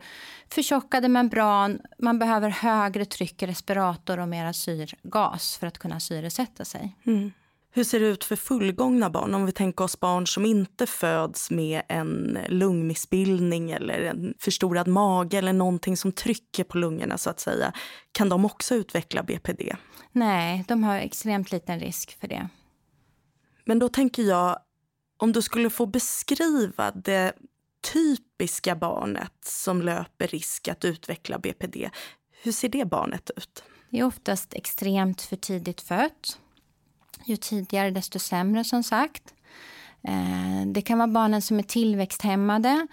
förtjockade 0.49 1.09
membran, 1.09 1.81
man 1.99 2.19
behöver 2.19 2.49
högre 2.49 3.05
tryck 3.05 3.43
i 3.43 3.47
respirator 3.47 4.19
och 4.19 4.29
mera 4.29 4.53
syrgas 4.53 5.57
för 5.57 5.67
att 5.67 5.79
kunna 5.79 6.01
syresätta 6.01 6.65
sig. 6.65 6.97
Mm. 7.07 7.33
Hur 7.77 7.85
ser 7.85 8.01
det 8.01 8.07
ut 8.07 8.25
för 8.25 8.37
fullgångna 8.37 9.11
barn? 9.11 9.35
Om 9.35 9.47
vi 9.47 9.53
tänker 9.53 9.85
oss 9.85 10.01
barn 10.01 10.27
som 10.27 10.47
inte 10.47 10.87
föds 10.87 11.51
med 11.51 11.83
en 11.89 12.39
lungmissbildning 12.49 13.71
eller 13.71 14.01
en 14.01 14.35
förstorad 14.39 14.89
mage 14.89 15.39
eller 15.39 15.53
någonting 15.53 15.97
som 15.97 16.13
trycker 16.13 16.65
på 16.65 16.79
lungorna 16.79 17.19
så 17.19 17.31
att 17.31 17.41
säga. 17.41 17.73
Kan 18.13 18.29
de 18.29 18.45
också 18.45 18.75
utveckla 18.75 19.23
BPD? 19.23 19.63
Nej, 20.13 20.65
de 20.69 20.85
har 20.85 20.97
extremt 20.97 21.53
liten 21.53 21.81
risk 21.81 22.21
för 22.21 22.29
det. 22.29 22.49
Men 23.65 23.79
då 23.79 23.89
tänker 23.89 24.23
jag, 24.23 24.59
om 25.17 25.33
du 25.33 25.43
skulle 25.43 25.71
få 25.71 25.87
beskriva 25.87 26.91
det 26.91 27.33
typiska 27.93 28.77
barnet 28.77 29.33
som 29.45 29.83
löper 29.83 30.27
risk 30.27 30.69
att 30.69 30.85
utveckla 30.85 31.39
BPD. 31.39 31.91
Hur 32.43 32.53
ser 32.53 32.69
det 32.69 32.85
barnet 32.85 33.31
ut? 33.37 33.65
Det 33.91 33.99
är 33.99 34.05
oftast 34.05 34.55
extremt 34.55 35.23
för 35.23 35.37
tidigt 35.37 35.81
fött. 35.81 36.39
Ju 37.25 37.37
tidigare 37.37 37.91
desto 37.91 38.19
sämre 38.19 38.65
som 38.65 38.83
sagt. 38.83 39.35
Eh, 40.03 40.67
det 40.67 40.83
kan 40.83 40.99
vara 40.99 41.09
barnen 41.09 41.43
som 41.43 41.59
är 41.59 41.63
tillväxthämmade. 41.63 42.87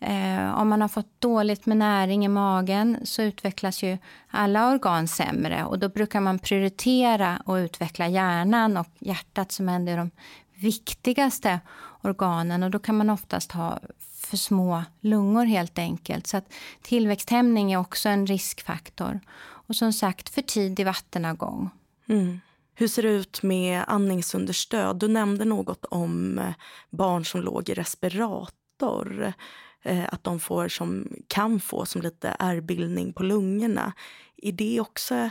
Eh, 0.00 0.60
om 0.60 0.68
man 0.68 0.80
har 0.80 0.88
fått 0.88 1.20
dåligt 1.20 1.66
med 1.66 1.76
näring 1.76 2.24
i 2.24 2.28
magen 2.28 2.96
så 3.04 3.22
utvecklas 3.22 3.82
ju 3.82 3.98
alla 4.28 4.70
organ 4.70 5.08
sämre. 5.08 5.64
Och 5.64 5.78
då 5.78 5.88
brukar 5.88 6.20
man 6.20 6.38
prioritera 6.38 7.42
att 7.46 7.58
utveckla 7.58 8.08
hjärnan 8.08 8.76
och 8.76 8.86
hjärtat 8.98 9.52
som 9.52 9.68
är 9.68 9.96
de 9.96 10.10
viktigaste 10.54 11.60
organen. 12.02 12.62
Och 12.62 12.70
då 12.70 12.78
kan 12.78 12.96
man 12.96 13.10
oftast 13.10 13.52
ha 13.52 13.78
för 14.14 14.36
små 14.36 14.84
lungor 15.00 15.44
helt 15.44 15.78
enkelt. 15.78 16.26
Så 16.26 16.36
att 16.36 16.52
tillväxthämning 16.82 17.72
är 17.72 17.78
också 17.78 18.08
en 18.08 18.26
riskfaktor. 18.26 19.20
Och 19.40 19.76
som 19.76 19.92
sagt, 19.92 20.28
för 20.28 20.42
tidig 20.42 20.86
vattenavgång. 20.86 21.70
Mm. 22.08 22.40
Hur 22.74 22.88
ser 22.88 23.02
det 23.02 23.08
ut 23.08 23.42
med 23.42 23.84
andningsunderstöd? 23.86 24.98
Du 24.98 25.08
nämnde 25.08 25.44
något 25.44 25.84
om 25.84 26.40
barn 26.90 27.24
som 27.24 27.40
låg 27.40 27.68
i 27.68 27.74
respirator. 27.74 29.32
Eh, 29.82 30.04
att 30.12 30.24
de 30.24 30.40
får 30.40 30.68
som, 30.68 31.08
kan 31.28 31.60
få 31.60 31.86
som 31.86 32.02
lite 32.02 32.36
ärrbildning 32.38 33.12
på 33.12 33.22
lungorna. 33.22 33.92
Är 34.36 34.52
det 34.52 34.80
också 34.80 35.30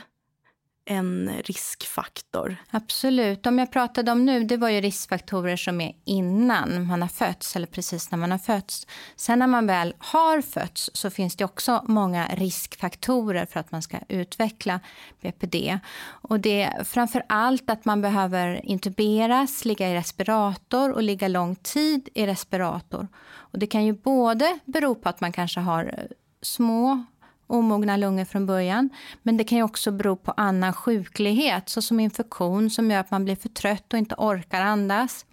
en 0.88 1.32
riskfaktor. 1.44 2.56
Absolut. 2.72 3.44
De 3.44 3.60
jag 3.60 3.72
pratade 3.72 4.12
om 4.12 4.26
nu 4.26 4.44
det 4.44 4.58
var 4.58 4.70
ju 4.70 4.82
riskfaktorer 4.82 5.56
som 5.56 5.82
är 5.82 5.94
innan 6.06 6.88
man 6.88 7.02
har 7.02 7.10
fötts 7.10 7.56
eller 7.56 7.68
precis 7.68 8.12
när 8.12 8.18
man 8.18 8.32
har 8.32 8.38
fötts. 8.38 8.88
Sen 9.16 9.40
när 9.40 9.48
man 9.48 9.68
väl 9.68 9.94
har 9.98 10.42
fötts 10.42 10.90
så 10.94 11.10
finns 11.10 11.36
det 11.36 11.46
också 11.46 11.84
många 11.88 12.28
riskfaktorer 12.28 13.46
för 13.46 13.60
att 13.60 13.72
man 13.72 13.82
ska 13.82 13.98
utveckla 14.08 14.80
BPD. 15.22 15.80
Och 16.06 16.40
det 16.40 16.62
är 16.62 16.84
framför 16.84 17.24
allt 17.30 17.70
att 17.70 17.86
man 17.86 18.02
behöver 18.02 18.66
intuberas, 18.66 19.66
ligga 19.66 19.90
i 19.90 19.96
respirator 19.96 20.92
och 20.92 21.04
ligga 21.04 21.28
lång 21.28 21.56
tid 21.56 22.10
i 22.14 22.26
respirator. 22.26 23.08
Och 23.28 23.60
det 23.60 23.68
kan 23.68 23.86
ju 23.86 23.94
både 23.94 24.60
bero 24.66 24.96
på 24.96 25.10
att 25.10 25.22
man 25.22 25.32
kanske 25.32 25.60
har 25.60 26.08
små 26.42 27.04
omogna 27.48 27.98
lungor 27.98 28.26
från 28.26 28.46
början. 28.46 28.90
Men 29.24 29.38
det 29.38 29.44
kan 29.44 29.62
också 29.62 29.92
bero 29.92 30.16
på 30.16 30.34
annan 30.38 30.74
sjuklighet, 30.74 31.70
såsom 31.70 32.00
infektion 32.00 32.70
som 32.70 32.92
gör 32.92 33.00
att 33.00 33.12
man 33.12 33.26
blir 33.26 33.36
för 33.36 33.50
trött 33.50 33.94
och 33.94 34.00
inte 34.00 34.16
orkar 34.18 34.62
andas. 34.62 35.26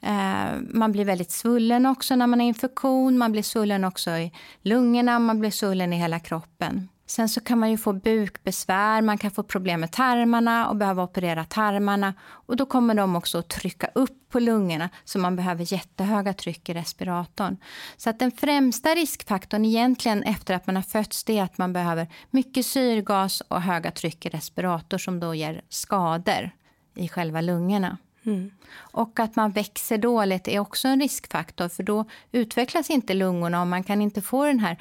Eh, 0.00 0.60
man 0.60 0.92
blir 0.92 1.04
väldigt 1.04 1.30
svullen 1.30 1.86
också 1.86 2.16
när 2.16 2.26
man 2.26 2.40
har 2.40 2.46
infektion. 2.46 3.18
Man 3.18 3.32
blir 3.32 3.42
svullen 3.42 3.84
också 3.84 4.10
i 4.10 4.32
lungorna, 4.62 5.18
man 5.18 5.40
blir 5.40 5.50
svullen 5.50 5.92
i 5.92 5.96
hela 5.96 6.18
kroppen. 6.18 6.88
Sen 7.06 7.28
så 7.28 7.40
kan 7.40 7.58
man 7.58 7.70
ju 7.70 7.78
få 7.78 7.92
bukbesvär, 7.92 9.02
man 9.02 9.18
kan 9.18 9.30
få 9.30 9.42
problem 9.42 9.80
med 9.80 9.92
tarmarna 9.92 10.68
och 10.68 10.76
behöva 10.76 11.02
operera 11.02 11.44
tarmarna. 11.44 12.14
Och 12.20 12.56
då 12.56 12.66
kommer 12.66 12.94
de 12.94 13.16
också 13.16 13.38
att 13.38 13.48
trycka 13.48 13.90
upp 13.94 14.28
på 14.28 14.40
lungorna 14.40 14.88
så 15.04 15.18
man 15.18 15.36
behöver 15.36 15.72
jättehöga 15.72 16.34
tryck 16.34 16.68
i 16.68 16.74
respiratorn. 16.74 17.56
Så 17.96 18.10
att 18.10 18.18
den 18.18 18.32
främsta 18.32 18.88
riskfaktorn 18.88 19.64
egentligen 19.64 20.22
efter 20.22 20.54
att 20.54 20.66
man 20.66 20.76
har 20.76 20.82
fötts 20.82 21.24
det 21.24 21.38
är 21.38 21.42
att 21.42 21.58
man 21.58 21.72
behöver 21.72 22.06
mycket 22.30 22.66
syrgas 22.66 23.40
och 23.40 23.62
höga 23.62 23.90
tryck 23.90 24.26
i 24.26 24.28
respirator 24.28 24.98
som 24.98 25.20
då 25.20 25.34
ger 25.34 25.62
skador 25.68 26.50
i 26.94 27.08
själva 27.08 27.40
lungorna. 27.40 27.98
Mm. 28.26 28.50
Och 28.76 29.20
att 29.20 29.36
man 29.36 29.50
växer 29.50 29.98
dåligt 29.98 30.48
är 30.48 30.58
också 30.58 30.88
en 30.88 31.00
riskfaktor 31.00 31.68
för 31.68 31.82
då 31.82 32.04
utvecklas 32.32 32.90
inte 32.90 33.14
lungorna 33.14 33.60
och 33.60 33.66
man 33.66 33.84
kan 33.84 34.02
inte 34.02 34.22
få 34.22 34.44
den 34.44 34.58
här 34.58 34.78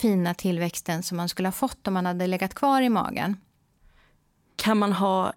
fina 0.00 0.34
tillväxten 0.34 1.02
som 1.02 1.16
man 1.16 1.28
skulle 1.28 1.48
ha 1.48 1.52
fått 1.52 1.88
om 1.88 1.94
man 1.94 2.06
hade 2.06 2.26
legat 2.26 2.54
kvar 2.54 2.82
i 2.82 2.88
magen. 2.88 3.36
Kan 4.56 4.78
man 4.78 4.92
ha 4.92 5.32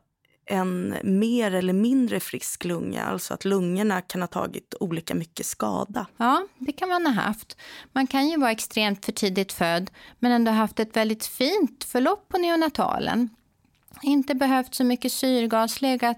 en 0.46 0.96
mer 1.04 1.54
eller 1.54 1.74
mindre 1.74 2.20
frisk 2.20 2.66
lunga, 2.66 3.04
alltså 3.04 3.34
att 3.34 3.46
lungorna 3.46 4.02
kan 4.02 4.22
ha 4.22 4.28
tagit 4.28 4.76
olika 4.80 5.16
mycket 5.16 5.46
skada? 5.46 6.06
Ja, 6.18 6.48
det 6.58 6.72
kan 6.72 6.90
man 6.90 7.06
ha 7.06 7.14
haft. 7.14 7.58
Man 7.92 8.08
kan 8.08 8.30
ju 8.30 8.38
vara 8.38 8.52
extremt 8.52 9.06
för 9.06 9.12
tidigt 9.12 9.54
född 9.54 9.92
men 10.20 10.32
ändå 10.32 10.52
haft 10.52 10.80
ett 10.80 10.96
väldigt 10.96 11.26
fint 11.26 11.84
förlopp 11.84 12.30
på 12.30 12.38
neonatalen 12.38 13.30
inte 14.02 14.36
behövt 14.36 14.76
så 14.76 14.84
mycket 14.84 15.12
syrgas, 15.12 15.82
legat 15.82 16.18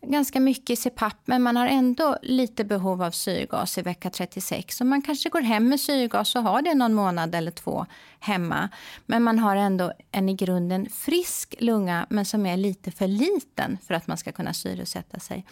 ganska 0.00 0.40
mycket 0.40 0.70
i 0.70 0.76
CPAP 0.76 1.16
men 1.24 1.42
man 1.42 1.56
har 1.56 1.66
ändå 1.66 2.18
lite 2.22 2.64
behov 2.64 3.02
av 3.02 3.10
syrgas 3.10 3.78
i 3.78 3.82
vecka 3.82 4.10
36. 4.10 4.76
Så 4.76 4.84
man 4.84 5.02
kanske 5.02 5.28
går 5.28 5.40
hem 5.40 5.68
med 5.68 5.80
syrgas 5.80 6.36
och 6.36 6.42
har 6.42 6.62
det 6.62 6.74
någon 6.74 6.94
månad 6.94 7.34
eller 7.34 7.50
två 7.50 7.86
hemma. 8.20 8.68
Men 9.06 9.22
man 9.22 9.38
har 9.38 9.56
ändå 9.56 9.92
en 10.12 10.28
i 10.28 10.34
grunden 10.34 10.88
frisk 10.90 11.54
lunga 11.58 12.06
men 12.10 12.24
som 12.24 12.46
är 12.46 12.56
lite 12.56 12.90
för 12.90 13.06
liten 13.06 13.78
för 13.86 13.94
att 13.94 14.06
man 14.06 14.16
ska 14.16 14.32
kunna 14.32 14.54
syresätta 14.54 15.20
sig. 15.20 15.46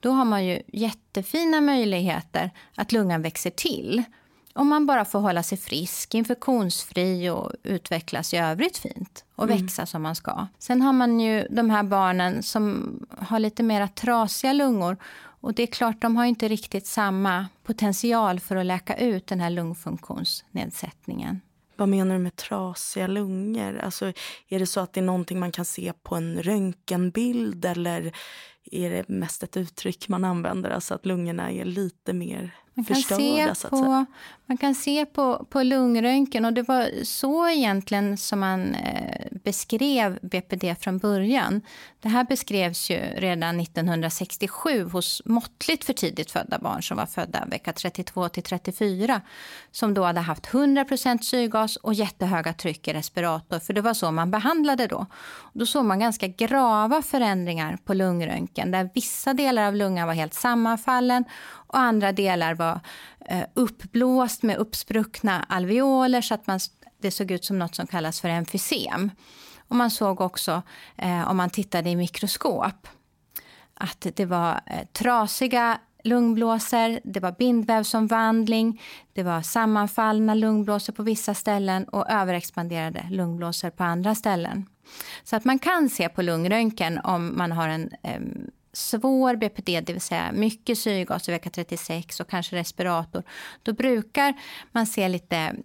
Då 0.00 0.10
har 0.10 0.24
man 0.24 0.46
ju 0.46 0.62
jättefina 0.66 1.60
möjligheter 1.60 2.50
att 2.76 2.92
lungan 2.92 3.22
växer 3.22 3.50
till 3.50 4.04
om 4.54 4.68
man 4.68 4.86
bara 4.86 5.04
får 5.04 5.18
hålla 5.18 5.42
sig 5.42 5.58
frisk, 5.58 6.14
infektionsfri 6.14 7.30
och 7.30 7.52
utvecklas 7.62 8.34
i 8.34 8.36
övrigt 8.36 8.78
fint 8.78 9.24
och 9.34 9.44
mm. 9.44 9.58
växa 9.58 9.86
som 9.86 10.02
man 10.02 10.14
ska. 10.14 10.46
Sen 10.58 10.82
har 10.82 10.92
man 10.92 11.20
ju 11.20 11.46
de 11.50 11.70
här 11.70 11.82
barnen 11.82 12.42
som 12.42 12.98
har 13.18 13.38
lite 13.38 13.62
mer 13.62 13.86
trasiga 13.86 14.52
lungor 14.52 14.96
och 15.44 15.54
det 15.54 15.62
är 15.62 15.66
klart, 15.66 16.02
de 16.02 16.16
har 16.16 16.24
inte 16.24 16.48
riktigt 16.48 16.86
samma 16.86 17.46
potential 17.64 18.40
för 18.40 18.56
att 18.56 18.66
läka 18.66 18.96
ut 18.96 19.26
den 19.26 19.40
här 19.40 19.50
lungfunktionsnedsättningen. 19.50 21.40
Vad 21.76 21.88
menar 21.88 22.14
du 22.14 22.20
med 22.20 22.36
trasiga 22.36 23.06
lungor? 23.06 23.78
Alltså, 23.78 24.12
är 24.48 24.58
det 24.58 24.66
så 24.66 24.80
att 24.80 24.92
det 24.92 25.00
är 25.00 25.04
någonting 25.04 25.40
man 25.40 25.52
kan 25.52 25.64
se 25.64 25.92
på 26.02 26.14
en 26.14 26.42
röntgenbild 26.42 27.64
eller 27.64 28.12
är 28.72 28.90
det 28.90 29.08
mest 29.08 29.42
ett 29.42 29.56
uttryck 29.56 30.08
man 30.08 30.24
använder, 30.24 30.70
alltså 30.70 30.94
att 30.94 31.06
lungorna 31.06 31.52
är 31.52 31.64
lite 31.64 32.12
mer 32.12 32.54
man 32.74 32.84
kan 32.84 32.96
förstörda? 32.96 33.54
Se 33.54 33.68
på, 33.68 34.04
man 34.46 34.56
kan 34.56 34.74
se 34.74 35.06
på, 35.06 35.46
på 35.50 35.62
lungröntgen 35.62 36.44
och 36.44 36.52
det 36.52 36.62
var 36.62 37.04
så 37.04 37.48
egentligen 37.48 38.18
som 38.18 38.40
man 38.40 38.74
eh, 38.74 39.26
beskrev 39.44 40.18
BPD 40.22 40.74
från 40.80 40.98
början. 40.98 41.60
Det 42.00 42.08
här 42.08 42.24
beskrevs 42.24 42.90
ju 42.90 42.96
redan 42.96 43.60
1967 43.60 44.84
hos 44.84 45.22
måttligt 45.24 45.84
för 45.84 45.92
tidigt 45.92 46.30
födda 46.30 46.58
barn 46.58 46.82
som 46.82 46.96
var 46.96 47.06
födda 47.06 47.44
vecka 47.44 47.72
32 47.72 48.28
till 48.28 48.42
34 48.42 49.20
som 49.70 49.94
då 49.94 50.04
hade 50.04 50.20
haft 50.20 50.46
100% 50.46 51.22
syrgas 51.22 51.76
och 51.76 51.94
jättehöga 51.94 52.52
tryck 52.52 52.88
i 52.88 52.92
respirator, 52.92 53.58
för 53.58 53.72
det 53.72 53.80
var 53.80 53.94
så 53.94 54.10
man 54.10 54.30
behandlade 54.30 54.86
då. 54.86 55.06
Då 55.52 55.66
såg 55.66 55.84
man 55.84 56.00
ganska 56.00 56.26
grava 56.26 57.02
förändringar 57.02 57.78
på 57.84 57.94
lungröntgen 57.94 58.70
där 58.70 58.90
vissa 58.94 59.34
delar 59.34 59.62
av 59.68 59.74
lungan 59.74 60.06
var 60.06 60.14
helt 60.14 60.34
sammanfallen 60.34 61.24
och 61.74 61.80
andra 61.80 62.12
delar 62.12 62.54
var 62.54 62.80
eh, 63.28 63.44
uppblåst 63.54 64.42
med 64.42 64.56
uppspruckna 64.56 65.46
alveoler 65.48 66.20
så 66.20 66.34
att 66.34 66.46
man, 66.46 66.60
det 66.98 67.10
såg 67.10 67.30
ut 67.30 67.44
som 67.44 67.58
något 67.58 67.74
som 67.74 67.86
kallas 67.86 68.20
för 68.20 68.28
emfysem. 68.28 69.10
Och 69.68 69.76
man 69.76 69.90
såg 69.90 70.20
också, 70.20 70.62
eh, 70.96 71.30
om 71.30 71.36
man 71.36 71.50
tittade 71.50 71.90
i 71.90 71.96
mikroskop, 71.96 72.88
att 73.74 74.06
det 74.14 74.26
var 74.26 74.60
eh, 74.66 74.86
trasiga 74.92 75.78
lungblåsor, 76.04 77.00
det 77.04 77.20
var 77.20 77.32
bindvävsomvandling, 77.32 78.82
det 79.12 79.22
var 79.22 79.42
sammanfallna 79.42 80.34
lungblåsor 80.34 80.92
på 80.92 81.02
vissa 81.02 81.34
ställen 81.34 81.84
och 81.84 82.10
överexpanderade 82.10 83.06
lungblåsor 83.10 83.70
på 83.70 83.84
andra 83.84 84.14
ställen. 84.14 84.66
Så 85.24 85.36
att 85.36 85.44
man 85.44 85.58
kan 85.58 85.88
se 85.88 86.08
på 86.08 86.22
lungröntgen 86.22 87.00
om 87.04 87.36
man 87.36 87.52
har 87.52 87.68
en 87.68 87.90
eh, 88.02 88.20
svår 88.76 89.36
BPD, 89.36 89.80
det 89.80 89.92
vill 89.92 90.00
säga 90.00 90.32
mycket 90.32 90.78
syrgas 90.78 91.28
i 91.28 91.32
vecka 91.32 91.50
36 91.50 92.20
och 92.20 92.28
kanske 92.28 92.56
respirator. 92.56 93.22
Då 93.62 93.72
brukar 93.72 94.34
man 94.72 94.86
se 94.86 95.08
lite 95.08 95.56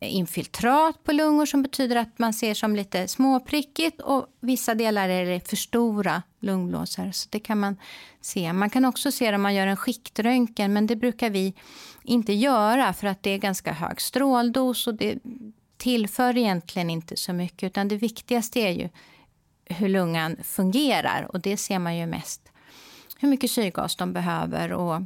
infiltrat 0.00 1.04
på 1.04 1.12
lungor 1.12 1.46
som 1.46 1.62
betyder 1.62 1.96
att 1.96 2.18
man 2.18 2.32
ser 2.32 2.54
som 2.54 2.76
lite 2.76 3.08
småprickigt 3.08 4.00
och 4.00 4.26
vissa 4.40 4.74
delar 4.74 5.08
är 5.08 5.26
det 5.26 5.48
för 5.48 5.56
stora 5.56 6.22
lungblåsor. 6.40 7.12
Så 7.12 7.28
det 7.30 7.40
kan 7.40 7.60
man 7.60 7.76
se. 8.20 8.52
Man 8.52 8.70
kan 8.70 8.84
också 8.84 9.12
se 9.12 9.30
det 9.30 9.34
om 9.34 9.42
man 9.42 9.54
gör 9.54 9.66
en 9.66 9.76
skiktröntgen 9.76 10.72
men 10.72 10.86
det 10.86 10.96
brukar 10.96 11.30
vi 11.30 11.54
inte 12.02 12.32
göra 12.32 12.92
för 12.92 13.06
att 13.06 13.22
det 13.22 13.30
är 13.30 13.38
ganska 13.38 13.72
hög 13.72 14.00
stråldos 14.00 14.86
och 14.86 14.94
det 14.94 15.18
tillför 15.76 16.36
egentligen 16.36 16.90
inte 16.90 17.16
så 17.16 17.32
mycket 17.32 17.66
utan 17.66 17.88
det 17.88 17.96
viktigaste 17.96 18.60
är 18.60 18.70
ju 18.70 18.88
hur 19.68 19.88
lungan 19.88 20.36
fungerar 20.42 21.26
och 21.32 21.40
det 21.40 21.56
ser 21.56 21.78
man 21.78 21.96
ju 21.96 22.06
mest 22.06 22.52
hur 23.18 23.28
mycket 23.28 23.50
syrgas 23.50 23.96
de 23.96 24.12
behöver 24.12 24.72
och 24.72 25.02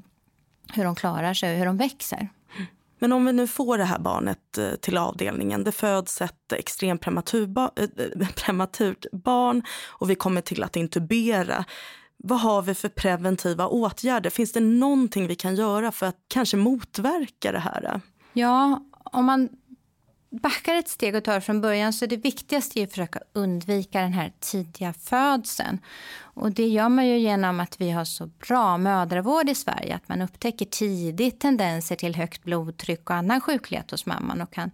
hur 0.72 0.84
de 0.84 0.94
klarar 0.94 1.34
sig 1.34 1.52
och 1.52 1.58
hur 1.58 1.66
de 1.66 1.76
växer. 1.76 2.28
Men 2.98 3.12
om 3.12 3.24
vi 3.24 3.32
nu 3.32 3.46
får 3.46 3.78
det 3.78 3.84
här 3.84 3.98
barnet 3.98 4.58
eh, 4.58 4.70
till 4.80 4.98
avdelningen, 4.98 5.64
det 5.64 5.72
föds 5.72 6.20
ett 6.20 6.52
extremt 6.52 7.00
prematurt 8.36 9.06
barn 9.12 9.62
och 9.88 10.10
vi 10.10 10.14
kommer 10.14 10.40
till 10.40 10.62
att 10.62 10.76
intubera. 10.76 11.64
Vad 12.16 12.40
har 12.40 12.62
vi 12.62 12.74
för 12.74 12.88
preventiva 12.88 13.66
åtgärder? 13.66 14.30
Finns 14.30 14.52
det 14.52 14.60
någonting 14.60 15.26
vi 15.26 15.34
kan 15.34 15.54
göra 15.54 15.92
för 15.92 16.06
att 16.06 16.16
kanske 16.28 16.56
motverka 16.56 17.52
det 17.52 17.58
här? 17.58 18.00
Ja, 18.32 18.80
om 18.92 19.24
man 19.24 19.48
backar 20.32 20.74
ett 20.74 20.88
steg 20.88 21.14
och 21.14 21.24
tar 21.24 21.40
från 21.40 21.60
början 21.60 21.92
så 21.92 22.04
är 22.04 22.08
det 22.08 22.16
viktigaste 22.16 22.82
att 22.82 22.90
försöka 22.90 23.20
undvika 23.32 24.00
den 24.00 24.12
här 24.12 24.32
tidiga 24.40 24.92
födseln. 24.92 25.78
Och 26.34 26.52
det 26.52 26.66
gör 26.66 26.88
man 26.88 27.06
ju 27.06 27.18
genom 27.18 27.60
att 27.60 27.80
vi 27.80 27.90
har 27.90 28.04
så 28.04 28.26
bra 28.26 28.78
mödravård 28.78 29.48
i 29.48 29.54
Sverige. 29.54 29.94
Att 29.94 30.08
man 30.08 30.22
upptäcker 30.22 30.66
tidigt 30.66 31.40
tendenser 31.40 31.96
till 31.96 32.14
högt 32.14 32.44
blodtryck 32.44 33.10
och 33.10 33.16
annan 33.16 33.40
sjuklighet 33.40 33.90
hos 33.90 34.06
mamman 34.06 34.40
och 34.40 34.52
kan 34.52 34.70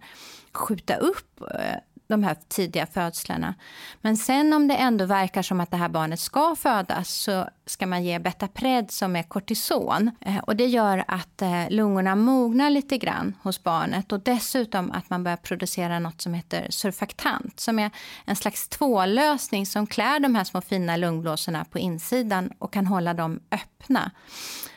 skjuta 0.53 0.95
upp 0.95 1.41
eh, 1.41 1.75
de 2.09 2.23
här 2.23 2.37
tidiga 2.47 2.85
födslarna. 2.85 3.55
Men 4.01 4.17
sen 4.17 4.53
om 4.53 4.67
det 4.67 4.75
ändå 4.75 5.05
verkar 5.05 5.41
som 5.41 5.59
att 5.59 5.71
det 5.71 5.77
här 5.77 5.89
barnet 5.89 6.19
ska 6.19 6.55
födas 6.55 7.09
så 7.09 7.49
ska 7.65 7.87
man 7.87 8.03
ge 8.03 8.19
Betapred 8.19 8.91
som 8.91 9.15
är 9.15 9.23
kortison. 9.23 10.11
Eh, 10.21 10.37
och 10.37 10.55
det 10.55 10.65
gör 10.65 11.03
att 11.07 11.41
eh, 11.41 11.69
lungorna 11.69 12.15
mognar 12.15 12.69
lite 12.69 12.97
grann 12.97 13.35
hos 13.41 13.63
barnet 13.63 14.11
och 14.11 14.19
dessutom 14.19 14.91
att 14.91 15.09
man 15.09 15.23
börjar 15.23 15.37
producera 15.37 15.99
något 15.99 16.21
som 16.21 16.33
heter 16.33 16.67
surfaktant 16.69 17.59
som 17.59 17.79
är 17.79 17.91
en 18.25 18.35
slags 18.35 18.67
tvålösning 18.67 19.65
som 19.65 19.87
klär 19.87 20.19
de 20.19 20.35
här 20.35 20.43
små 20.43 20.61
fina 20.61 20.97
lungblåsorna 20.97 21.65
på 21.65 21.79
insidan 21.79 22.51
och 22.59 22.73
kan 22.73 22.87
hålla 22.87 23.13
dem 23.13 23.39
öppna. 23.51 24.11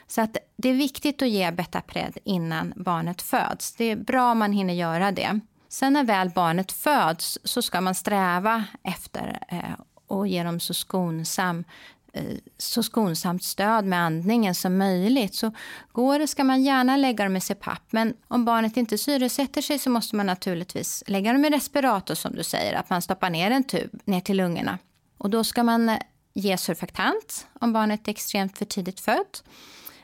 Så 0.06 0.20
att 0.20 0.36
det 0.56 0.68
är 0.68 0.74
viktigt 0.74 1.22
att 1.22 1.28
ge 1.28 1.50
Betapred 1.50 2.18
innan 2.24 2.72
barnet 2.76 3.22
föds. 3.22 3.72
Det 3.72 3.84
är 3.84 3.96
bra 3.96 4.30
om 4.30 4.38
man 4.38 4.52
hinner 4.52 4.74
göra 4.74 5.12
det. 5.12 5.40
Sen 5.72 5.92
när 5.92 6.04
väl 6.04 6.30
barnet 6.30 6.72
föds 6.72 7.38
så 7.44 7.62
ska 7.62 7.80
man 7.80 7.94
sträva 7.94 8.64
efter 8.82 9.38
eh, 9.48 9.80
och 10.06 10.28
ge 10.28 10.42
dem 10.42 10.60
så, 10.60 10.74
skonsam, 10.74 11.64
eh, 12.12 12.24
så 12.58 12.82
skonsamt 12.82 13.44
stöd 13.44 13.84
med 13.84 14.00
andningen 14.00 14.54
som 14.54 14.78
möjligt. 14.78 15.34
Så 15.34 15.52
går 15.92 16.18
det 16.18 16.26
ska 16.26 16.44
man 16.44 16.62
gärna 16.62 16.96
lägga 16.96 17.24
dem 17.24 17.36
i 17.36 17.40
CPAP. 17.40 17.82
Men 17.90 18.14
om 18.28 18.44
barnet 18.44 18.76
inte 18.76 18.98
syresätter 18.98 19.62
sig 19.62 19.78
så 19.78 19.90
måste 19.90 20.16
man 20.16 20.26
naturligtvis 20.26 21.04
lägga 21.06 21.32
dem 21.32 21.44
i 21.44 21.50
respirator 21.50 22.14
som 22.14 22.34
du 22.34 22.44
säger. 22.44 22.74
Att 22.74 22.90
man 22.90 23.02
stoppar 23.02 23.30
ner 23.30 23.50
en 23.50 23.64
tub 23.64 24.00
ner 24.04 24.20
till 24.20 24.36
lungorna. 24.36 24.78
Och 25.18 25.30
då 25.30 25.44
ska 25.44 25.62
man 25.62 25.88
eh, 25.88 25.98
ge 26.34 26.58
surfaktant 26.58 27.46
om 27.60 27.72
barnet 27.72 28.08
är 28.08 28.12
extremt 28.12 28.58
för 28.58 28.64
tidigt 28.64 29.00
fött. 29.00 29.44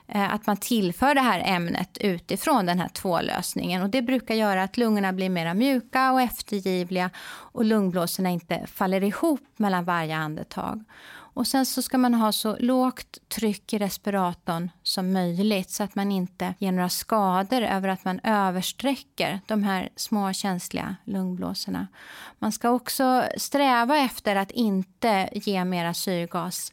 Eh, 0.09 0.35
att 0.35 0.47
man 0.47 0.57
tillför 0.57 1.15
det 1.15 1.21
här 1.21 1.43
ämnet 1.45 1.99
utifrån 2.01 2.67
den 2.67 2.81
här 2.81 2.89
tvålösningen. 2.89 3.83
Och 3.83 3.91
det 3.91 4.03
brukar 4.03 4.35
göra 4.35 4.63
att 4.63 4.77
lungorna 4.77 5.13
blir 5.13 5.29
mer 5.29 5.55
mjuka 5.55 6.13
och 6.13 6.21
eftergivliga 6.21 7.11
och 7.29 7.65
lungblåsorna 7.65 8.31
inte 8.31 8.67
faller 8.67 9.05
ihop 9.05 9.41
mellan 9.57 9.85
varje 9.85 10.17
andetag. 10.17 10.85
Och 11.39 11.47
sen 11.47 11.67
så 11.67 11.83
ska 11.83 11.99
man 11.99 12.15
ha 12.15 12.33
så 12.33 12.57
lågt 12.59 13.19
tryck 13.29 13.73
i 13.73 13.79
respiratorn 13.79 14.71
som 14.83 15.13
möjligt 15.13 15.71
så 15.71 15.83
att 15.83 15.95
man 15.95 16.13
inte 16.13 16.55
ger 16.59 16.73
några 16.73 16.89
skador 16.89 17.63
över 17.63 17.89
att 17.89 18.05
man 18.05 18.21
översträcker 18.25 19.41
de 19.47 19.63
här 19.63 19.89
små 19.97 20.33
känsliga 20.33 20.97
lungblåsorna. 21.05 21.87
Man 22.39 22.53
ska 22.53 22.71
också 22.71 23.25
sträva 23.37 23.97
efter 23.97 24.37
att 24.37 24.51
inte 24.51 25.29
ge 25.33 25.65
mera 25.65 25.95
syrgas 25.95 26.73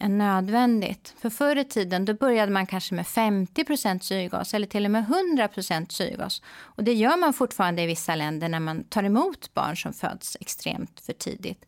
än 0.00 0.18
nödvändigt. 0.18 1.14
För 1.18 1.30
förr 1.30 1.56
i 1.56 1.64
tiden 1.64 2.04
då 2.04 2.14
började 2.14 2.52
man 2.52 2.66
kanske 2.66 2.94
med 2.94 3.04
50% 3.04 4.00
syrgas 4.00 4.54
eller 4.54 4.66
till 4.66 4.84
och 4.84 4.90
med 4.90 5.04
100% 5.04 5.92
syrgas. 5.92 6.42
Och 6.60 6.84
det 6.84 6.92
gör 6.92 7.16
man 7.16 7.32
fortfarande 7.32 7.82
i 7.82 7.86
vissa 7.86 8.14
länder 8.14 8.48
när 8.48 8.60
man 8.60 8.84
tar 8.84 9.02
emot 9.02 9.54
barn 9.54 9.76
som 9.76 9.92
föds 9.92 10.36
extremt 10.40 11.00
för 11.00 11.12
tidigt. 11.12 11.64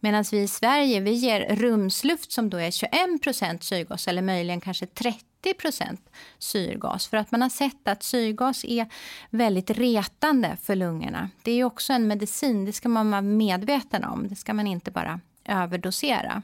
Medan 0.00 0.24
vi 0.32 0.38
i 0.38 0.48
Sverige 0.48 1.00
vi 1.00 1.10
ger 1.10 1.56
rumsluft 1.56 2.32
som 2.32 2.50
då 2.50 2.56
är 2.56 2.70
21% 2.70 3.60
syrgas 3.60 4.08
eller 4.08 4.22
möjligen 4.22 4.60
kanske 4.60 4.86
30% 5.44 5.98
syrgas. 6.38 7.06
För 7.06 7.16
att 7.16 7.30
man 7.30 7.42
har 7.42 7.48
sett 7.48 7.88
att 7.88 8.02
syrgas 8.02 8.64
är 8.64 8.86
väldigt 9.30 9.70
retande 9.70 10.56
för 10.62 10.76
lungorna. 10.76 11.30
Det 11.42 11.52
är 11.52 11.64
också 11.64 11.92
en 11.92 12.06
medicin, 12.06 12.64
det 12.64 12.72
ska 12.72 12.88
man 12.88 13.10
vara 13.10 13.22
medveten 13.22 14.04
om. 14.04 14.28
Det 14.28 14.36
ska 14.36 14.54
man 14.54 14.66
inte 14.66 14.90
bara 14.90 15.20
överdosera. 15.44 16.42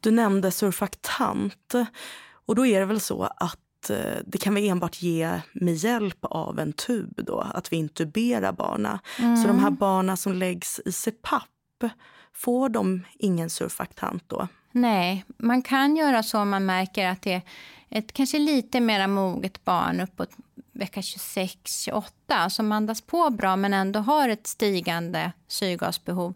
Du 0.00 0.10
nämnde 0.10 0.50
surfaktant. 0.50 1.74
Och 2.46 2.54
då 2.54 2.66
är 2.66 2.80
det 2.80 2.86
väl 2.86 3.00
så 3.00 3.22
att 3.36 3.90
eh, 3.90 3.96
det 4.26 4.38
kan 4.38 4.54
vi 4.54 4.68
enbart 4.68 5.02
ge 5.02 5.40
med 5.52 5.74
hjälp 5.74 6.18
av 6.20 6.58
en 6.58 6.72
tub 6.72 7.20
då, 7.26 7.40
att 7.54 7.72
vi 7.72 7.76
intuberar 7.76 8.52
barnen. 8.52 8.98
Mm. 9.18 9.36
Så 9.36 9.48
de 9.48 9.58
här 9.58 9.70
barnen 9.70 10.16
som 10.16 10.32
läggs 10.32 10.80
i 10.84 10.92
CPAP, 10.92 11.44
får 12.32 12.68
de 12.68 13.02
ingen 13.18 13.50
surfaktant 13.50 14.24
då? 14.26 14.48
Nej, 14.72 15.24
man 15.36 15.62
kan 15.62 15.96
göra 15.96 16.22
så 16.22 16.40
om 16.40 16.50
man 16.50 16.66
märker 16.66 17.08
att 17.08 17.22
det 17.22 17.32
är 17.32 17.42
ett 17.88 18.12
kanske 18.12 18.38
lite 18.38 18.80
mer 18.80 19.06
moget 19.06 19.64
barn 19.64 20.00
uppåt 20.00 20.30
vecka 20.72 21.00
26-28 21.00 22.48
som 22.48 22.72
andas 22.72 23.00
på 23.00 23.30
bra 23.30 23.56
men 23.56 23.74
ändå 23.74 24.00
har 24.00 24.28
ett 24.28 24.46
stigande 24.46 25.32
syrgasbehov. 25.48 26.34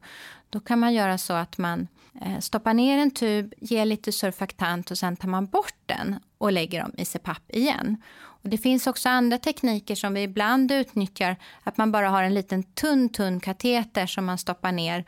Då 0.51 0.61
kan 0.61 0.79
man 0.79 0.95
göra 0.95 1.19
så 1.19 1.33
att 1.33 1.59
man 1.59 1.89
Eh, 2.21 2.39
stoppa 2.41 2.73
ner 2.73 2.99
en 2.99 3.11
tub, 3.11 3.55
ge 3.61 3.85
lite 3.85 4.13
surfaktant 4.13 4.91
och 4.91 4.99
sen 4.99 5.17
tar 5.17 5.29
man 5.29 5.47
bort 5.47 5.75
den 5.87 6.21
och 6.39 6.53
lägger 6.53 6.83
dem 6.83 6.93
i 6.99 7.05
CPAP 7.05 7.43
igen. 7.49 8.03
Och 8.17 8.49
det 8.49 8.59
finns 8.59 8.87
också 8.87 9.09
andra 9.09 9.39
tekniker 9.39 9.95
som 9.95 10.15
vi 10.15 10.23
ibland 10.23 10.73
utnyttjar. 10.73 11.37
Att 11.63 11.77
man 11.77 11.93
bara 11.93 12.09
har 12.09 12.23
en 12.23 12.35
liten 12.35 12.63
tunn, 12.63 13.09
tunn 13.09 13.41
kateter 13.41 14.07
som 14.07 14.25
man 14.25 14.39
stoppar 14.39 14.73
ner 14.73 15.05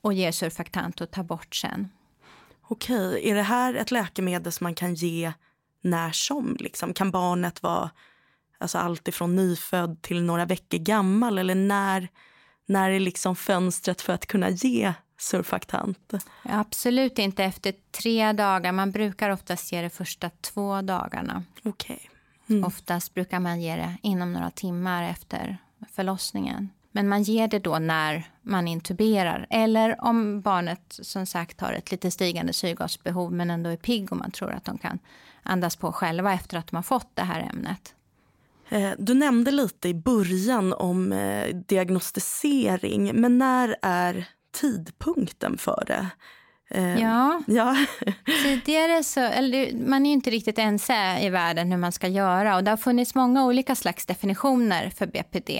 och 0.00 0.12
ger 0.12 0.32
surfaktant 0.32 1.00
och 1.00 1.10
tar 1.10 1.22
bort 1.22 1.54
sen. 1.54 1.88
Okej, 2.68 3.30
är 3.30 3.34
det 3.34 3.42
här 3.42 3.74
ett 3.74 3.90
läkemedel 3.90 4.52
som 4.52 4.64
man 4.64 4.74
kan 4.74 4.94
ge 4.94 5.32
när 5.82 6.10
som? 6.10 6.56
Liksom? 6.60 6.94
Kan 6.94 7.10
barnet 7.10 7.62
vara 7.62 7.90
alltså 8.58 8.78
allt 8.78 9.08
ifrån 9.08 9.36
nyfödd 9.36 10.02
till 10.02 10.22
några 10.22 10.44
veckor 10.44 10.78
gammal? 10.78 11.38
Eller 11.38 11.54
när, 11.54 12.08
när 12.66 12.90
är 12.90 13.00
liksom 13.00 13.36
fönstret 13.36 14.00
för 14.00 14.12
att 14.12 14.26
kunna 14.26 14.50
ge 14.50 14.94
surfaktant? 15.18 16.12
Absolut 16.42 17.18
inte 17.18 17.44
efter 17.44 17.74
tre 17.90 18.32
dagar. 18.32 18.72
Man 18.72 18.90
brukar 18.90 19.30
oftast 19.30 19.72
ge 19.72 19.82
det 19.82 19.90
första 19.90 20.30
två 20.40 20.82
dagarna. 20.82 21.44
Okay. 21.64 21.98
Mm. 22.48 22.64
Oftast 22.64 23.14
brukar 23.14 23.40
man 23.40 23.60
ge 23.60 23.76
det 23.76 23.96
inom 24.02 24.32
några 24.32 24.50
timmar 24.50 25.10
efter 25.10 25.58
förlossningen. 25.92 26.68
Men 26.92 27.08
man 27.08 27.22
ger 27.22 27.48
det 27.48 27.58
då 27.58 27.78
när 27.78 28.30
man 28.42 28.68
intuberar 28.68 29.46
eller 29.50 30.04
om 30.04 30.40
barnet 30.40 30.82
som 30.88 31.26
sagt 31.26 31.60
har 31.60 31.72
ett 31.72 31.90
lite 31.90 32.10
stigande 32.10 32.52
syrgasbehov 32.52 33.32
men 33.32 33.50
ändå 33.50 33.70
är 33.70 33.76
pigg 33.76 34.12
och 34.12 34.18
man 34.18 34.30
tror 34.30 34.52
att 34.52 34.64
de 34.64 34.78
kan 34.78 34.98
andas 35.42 35.76
på 35.76 35.92
själva 35.92 36.32
efter 36.32 36.58
att 36.58 36.66
de 36.66 36.76
har 36.76 36.82
fått 36.82 37.10
det 37.14 37.22
här 37.22 37.50
ämnet. 37.52 37.94
Eh, 38.68 38.90
du 38.98 39.14
nämnde 39.14 39.50
lite 39.50 39.88
i 39.88 39.94
början 39.94 40.72
om 40.72 41.12
eh, 41.12 41.56
diagnostisering, 41.56 43.20
men 43.20 43.38
när 43.38 43.76
är 43.82 44.28
tidpunkten 44.52 45.58
för 45.58 45.84
det. 45.86 46.06
Eh, 46.70 47.00
ja. 47.00 47.42
ja. 47.46 47.76
Tidigare 48.42 49.04
så, 49.04 49.20
eller 49.20 49.88
man 49.88 50.06
är 50.06 50.10
ju 50.10 50.14
inte 50.14 50.30
riktigt 50.30 50.58
ense 50.58 51.18
i 51.20 51.30
världen 51.30 51.70
hur 51.72 51.78
man 51.78 51.92
ska 51.92 52.08
göra 52.08 52.56
och 52.56 52.64
det 52.64 52.70
har 52.70 52.76
funnits 52.76 53.14
många 53.14 53.44
olika 53.44 53.74
slags 53.74 54.06
definitioner 54.06 54.90
för 54.90 55.06
BPD. 55.06 55.50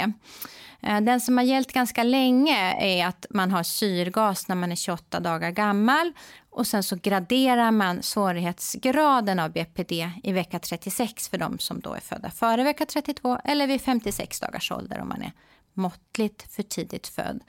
Eh, 0.82 1.00
den 1.00 1.20
som 1.20 1.36
har 1.36 1.44
gällt 1.44 1.72
ganska 1.72 2.02
länge 2.02 2.76
är 2.80 3.06
att 3.06 3.26
man 3.30 3.50
har 3.50 3.62
syrgas 3.62 4.48
när 4.48 4.56
man 4.56 4.72
är 4.72 4.76
28 4.76 5.20
dagar 5.20 5.50
gammal 5.50 6.12
Och 6.50 6.66
sen 6.66 6.82
så 6.82 6.96
graderar 6.96 7.70
man 7.70 8.02
svårighetsgraden 8.02 9.38
av 9.38 9.52
BPD 9.52 10.10
i 10.22 10.32
vecka 10.32 10.58
36 10.58 11.28
för 11.28 11.38
de 11.38 11.58
som 11.58 11.80
då 11.80 11.94
är 11.94 12.00
födda 12.00 12.30
före 12.30 12.64
vecka 12.64 12.86
32 12.86 13.38
eller 13.44 13.66
vid 13.66 13.80
56 13.80 14.40
dagars 14.40 14.72
ålder 14.72 15.00
om 15.00 15.08
man 15.08 15.22
är 15.22 15.32
måttligt 15.78 16.54
för 16.54 16.62
tidigt 16.62 17.06
född. 17.06 17.40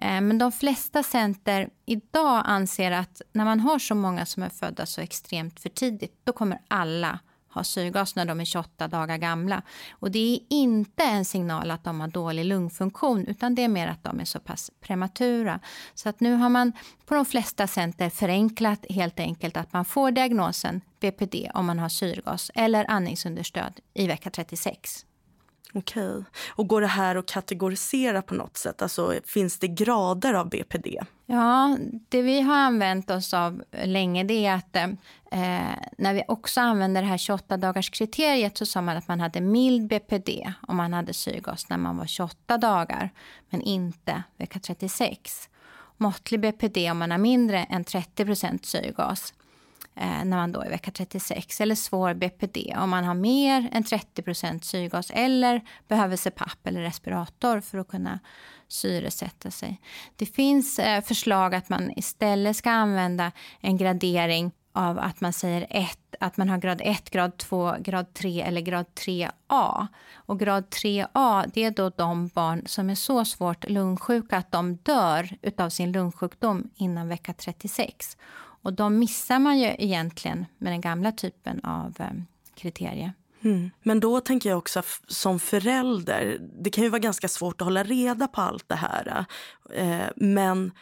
Eh, 0.00 0.20
men 0.20 0.38
de 0.38 0.52
flesta 0.52 1.02
center 1.02 1.68
idag 1.86 2.42
anser 2.46 2.90
att 2.90 3.22
när 3.32 3.44
man 3.44 3.60
har 3.60 3.78
så 3.78 3.94
många 3.94 4.26
som 4.26 4.42
är 4.42 4.48
födda 4.48 4.86
så 4.86 5.00
extremt 5.00 5.60
för 5.60 5.68
tidigt, 5.68 6.20
då 6.24 6.32
kommer 6.32 6.58
alla 6.68 7.18
ha 7.54 7.64
syrgas 7.64 8.16
när 8.16 8.24
de 8.24 8.40
är 8.40 8.44
28 8.44 8.88
dagar 8.88 9.16
gamla. 9.16 9.62
Och 9.90 10.10
det 10.10 10.34
är 10.34 10.38
inte 10.48 11.04
en 11.04 11.24
signal 11.24 11.70
att 11.70 11.84
de 11.84 12.00
har 12.00 12.08
dålig 12.08 12.44
lungfunktion 12.44 13.26
utan 13.26 13.54
det 13.54 13.62
är 13.64 13.68
mer 13.68 13.88
att 13.88 14.04
de 14.04 14.20
är 14.20 14.24
så 14.24 14.40
pass 14.40 14.70
prematura. 14.80 15.60
Så 15.94 16.08
att 16.08 16.20
nu 16.20 16.34
har 16.34 16.48
man 16.48 16.72
på 17.06 17.14
de 17.14 17.24
flesta 17.24 17.66
center 17.66 18.10
förenklat 18.10 18.86
helt 18.90 19.20
enkelt 19.20 19.56
att 19.56 19.72
man 19.72 19.84
får 19.84 20.10
diagnosen 20.10 20.80
BPD 21.00 21.50
om 21.54 21.66
man 21.66 21.78
har 21.78 21.88
syrgas 21.88 22.50
eller 22.54 22.90
andningsunderstöd 22.90 23.80
i 23.94 24.06
vecka 24.06 24.30
36. 24.30 25.06
Okej. 25.72 26.24
Och 26.48 26.68
går 26.68 26.80
det 26.80 26.86
här 26.86 27.16
att 27.16 27.26
kategorisera 27.26 28.22
på 28.22 28.34
något 28.34 28.56
sätt? 28.56 28.82
Alltså, 28.82 29.14
finns 29.24 29.58
det 29.58 29.68
grader 29.68 30.34
av 30.34 30.48
BPD? 30.48 30.86
Ja, 31.26 31.78
det 32.08 32.22
vi 32.22 32.40
har 32.40 32.56
använt 32.56 33.10
oss 33.10 33.34
av 33.34 33.62
länge 33.84 34.24
det 34.24 34.46
är 34.46 34.54
att 34.54 34.76
eh, 34.76 34.88
när 35.98 36.14
vi 36.14 36.22
också 36.28 36.60
använde 36.60 37.00
det 37.00 37.06
här 37.06 37.16
28-dagarskriteriet 37.16 38.58
så 38.58 38.66
sa 38.66 38.80
man 38.80 38.96
att 38.96 39.08
man 39.08 39.20
hade 39.20 39.40
mild 39.40 39.88
BPD 39.88 40.52
om 40.68 40.76
man 40.76 40.92
hade 40.92 41.14
syrgas 41.14 41.68
när 41.68 41.76
man 41.76 41.96
var 41.96 42.06
28 42.06 42.58
dagar, 42.58 43.10
men 43.50 43.62
inte 43.62 44.22
vecka 44.36 44.60
36. 44.60 45.48
Måttlig 45.96 46.40
BPD 46.40 46.90
om 46.90 46.98
man 46.98 47.10
har 47.10 47.18
mindre 47.18 47.64
än 47.64 47.84
30 47.84 48.58
syrgas 48.62 49.34
Eh, 49.96 50.24
när 50.24 50.36
man 50.36 50.52
då 50.52 50.60
är 50.60 50.70
vecka 50.70 50.90
36. 50.90 51.60
Eller 51.60 51.74
svår 51.74 52.14
BPD 52.14 52.74
om 52.76 52.90
man 52.90 53.04
har 53.04 53.14
mer 53.14 53.68
än 53.72 53.84
30% 53.84 54.60
syrgas 54.60 55.10
eller 55.14 55.60
behöver 55.88 56.16
CPAP 56.16 56.66
eller 56.66 56.80
respirator 56.80 57.60
för 57.60 57.78
att 57.78 57.88
kunna 57.88 58.18
syresätta 58.68 59.50
sig. 59.50 59.80
Det 60.16 60.26
finns 60.26 60.78
eh, 60.78 61.02
förslag 61.02 61.54
att 61.54 61.68
man 61.68 61.90
istället 61.96 62.56
ska 62.56 62.70
använda 62.70 63.32
en 63.60 63.76
gradering 63.76 64.52
av 64.72 64.98
att 64.98 65.20
man 65.20 65.32
säger 65.32 65.66
ett, 65.70 66.14
att 66.20 66.36
man 66.36 66.48
har 66.48 66.58
grad 66.58 66.80
1, 66.84 67.10
grad 67.10 67.36
2, 67.36 67.74
grad 67.78 68.14
3 68.14 68.42
eller 68.42 68.60
grad 68.60 68.86
3A. 68.94 69.86
Och 70.14 70.38
grad 70.38 70.64
3A 70.64 71.50
det 71.54 71.64
är 71.64 71.70
då 71.70 71.90
de 71.90 72.28
barn 72.28 72.62
som 72.66 72.90
är 72.90 72.94
så 72.94 73.24
svårt 73.24 73.68
lungsjuka 73.68 74.36
att 74.36 74.52
de 74.52 74.76
dör 74.76 75.28
av 75.58 75.70
sin 75.70 75.92
lungsjukdom 75.92 76.70
innan 76.74 77.08
vecka 77.08 77.32
36. 77.32 78.16
Och 78.64 78.72
de 78.72 78.98
missar 78.98 79.38
man 79.38 79.58
ju 79.58 79.74
egentligen 79.78 80.46
med 80.58 80.72
den 80.72 80.80
gamla 80.80 81.12
typen 81.12 81.64
av 81.64 81.94
eh, 81.98 82.06
kriterier. 82.54 83.12
Mm. 83.42 83.70
Men 83.82 84.00
då 84.00 84.20
tänker 84.20 84.48
jag 84.48 84.58
också 84.58 84.82
som 85.08 85.38
förälder, 85.38 86.38
det 86.62 86.70
kan 86.70 86.84
ju 86.84 86.90
vara 86.90 86.98
ganska 86.98 87.28
svårt 87.28 87.60
att 87.60 87.64
hålla 87.64 87.82
reda 87.82 88.28
på 88.28 88.40
allt 88.40 88.68
det 88.68 88.74
här. 88.74 89.24
Eh, 89.74 90.06
men 90.16 90.72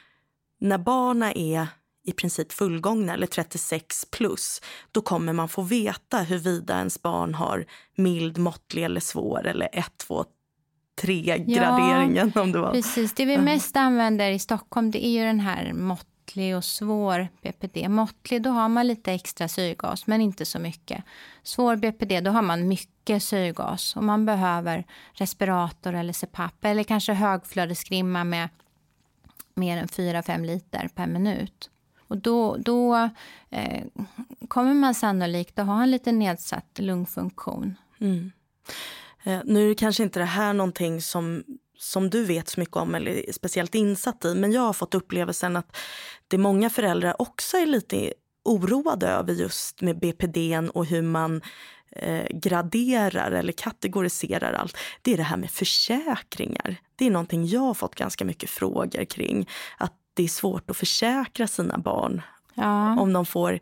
när 0.61 0.79
barnen 0.79 1.33
är 1.37 1.66
i 2.05 2.12
princip 2.12 2.53
fullgångna 2.53 3.14
eller 3.14 3.27
36 3.27 4.05
plus, 4.11 4.61
då 4.92 5.01
kommer 5.01 5.33
man 5.33 5.49
få 5.49 5.62
veta 5.62 6.18
huruvida 6.18 6.79
ens 6.79 7.03
barn 7.03 7.35
har 7.35 7.66
mild, 7.95 8.38
måttlig 8.38 8.85
eller 8.85 9.01
svår 9.01 9.47
eller 9.47 9.68
1, 9.73 9.87
2, 9.97 10.25
3 11.01 11.38
graderingen. 11.38 12.33
Ja, 12.35 12.40
om 12.42 12.53
det 12.53 12.59
var. 12.59 12.73
Precis, 12.73 13.14
det 13.14 13.25
vi 13.25 13.38
mest 13.38 13.77
använder 13.77 14.31
i 14.31 14.38
Stockholm 14.38 14.90
det 14.90 15.07
är 15.07 15.11
ju 15.11 15.25
den 15.25 15.40
här 15.40 15.73
mått 15.73 16.07
måttlig 16.33 16.57
och 16.57 16.64
svår 16.64 17.29
BPD. 17.42 17.88
Måttlig, 17.88 18.42
då 18.42 18.51
har 18.51 18.68
man 18.68 18.87
lite 18.87 19.12
extra 19.12 19.49
syrgas, 19.49 20.07
men 20.07 20.21
inte 20.21 20.45
så 20.45 20.59
mycket. 20.59 21.05
Svår 21.42 21.77
BPD, 21.77 22.21
då 22.21 22.31
har 22.31 22.42
man 22.42 22.68
mycket 22.68 23.23
syrgas 23.23 23.97
och 23.97 24.05
man 24.05 24.27
behöver 24.27 24.85
respirator 25.12 25.95
eller 25.95 26.12
CPAP 26.12 26.64
eller 26.64 26.85
kanske 26.85 27.12
högflödesgrimma 27.12 28.25
med 28.25 28.49
mer 29.55 29.79
än 29.79 29.87
4-5 29.87 30.47
liter 30.47 30.88
per 30.95 31.07
minut. 31.07 31.71
Och 32.09 32.18
då, 32.18 32.57
då 32.57 33.11
eh, 33.51 33.85
kommer 34.49 34.75
man 34.75 34.95
sannolikt 34.95 35.59
att 35.59 35.66
ha 35.66 35.83
en 35.83 35.90
lite 35.90 36.12
nedsatt 36.12 36.79
lungfunktion. 36.79 37.77
Mm. 38.01 38.33
Eh, 39.25 39.40
nu 39.45 39.64
är 39.64 39.68
det 39.68 39.75
kanske 39.75 40.03
inte 40.03 40.18
det 40.18 40.25
här 40.25 40.53
någonting 40.53 41.03
som 41.03 41.45
som 41.83 42.11
du 42.11 42.25
vet 42.25 42.49
så 42.49 42.61
mycket 42.61 42.77
om 42.77 42.95
eller 42.95 43.29
är 43.29 43.33
speciellt 43.33 43.75
insatt 43.75 44.25
i. 44.25 44.35
Men 44.35 44.53
jag 44.53 44.61
har 44.61 44.73
fått 44.73 44.95
upplevelsen 44.95 45.57
att 45.57 45.77
det 46.29 46.38
många 46.38 46.71
föräldrar 46.71 47.23
också 47.23 47.57
är 47.57 47.66
lite 47.66 48.12
oroade 48.45 49.09
över 49.09 49.33
just 49.33 49.81
med 49.81 49.99
BPD 49.99 50.71
och 50.75 50.87
hur 50.87 51.03
man 51.03 51.42
eh, 51.90 52.27
graderar 52.31 53.31
eller 53.31 53.53
kategoriserar 53.53 54.53
allt. 54.53 54.77
Det 55.03 55.12
är 55.12 55.16
det 55.16 55.23
här 55.23 55.37
med 55.37 55.51
försäkringar. 55.51 56.77
Det 56.97 57.07
är 57.07 57.11
någonting 57.11 57.47
jag 57.47 57.61
har 57.61 57.75
fått 57.75 57.95
ganska 57.95 58.25
mycket 58.25 58.51
frågor 58.51 59.05
kring. 59.05 59.49
Att 59.79 59.95
det 60.14 60.23
är 60.23 60.29
svårt 60.29 60.71
att 60.71 60.77
försäkra 60.77 61.47
sina 61.47 61.79
barn. 61.79 62.23
Ja. 62.55 63.01
Om 63.01 63.12
de 63.12 63.27
får 63.27 63.61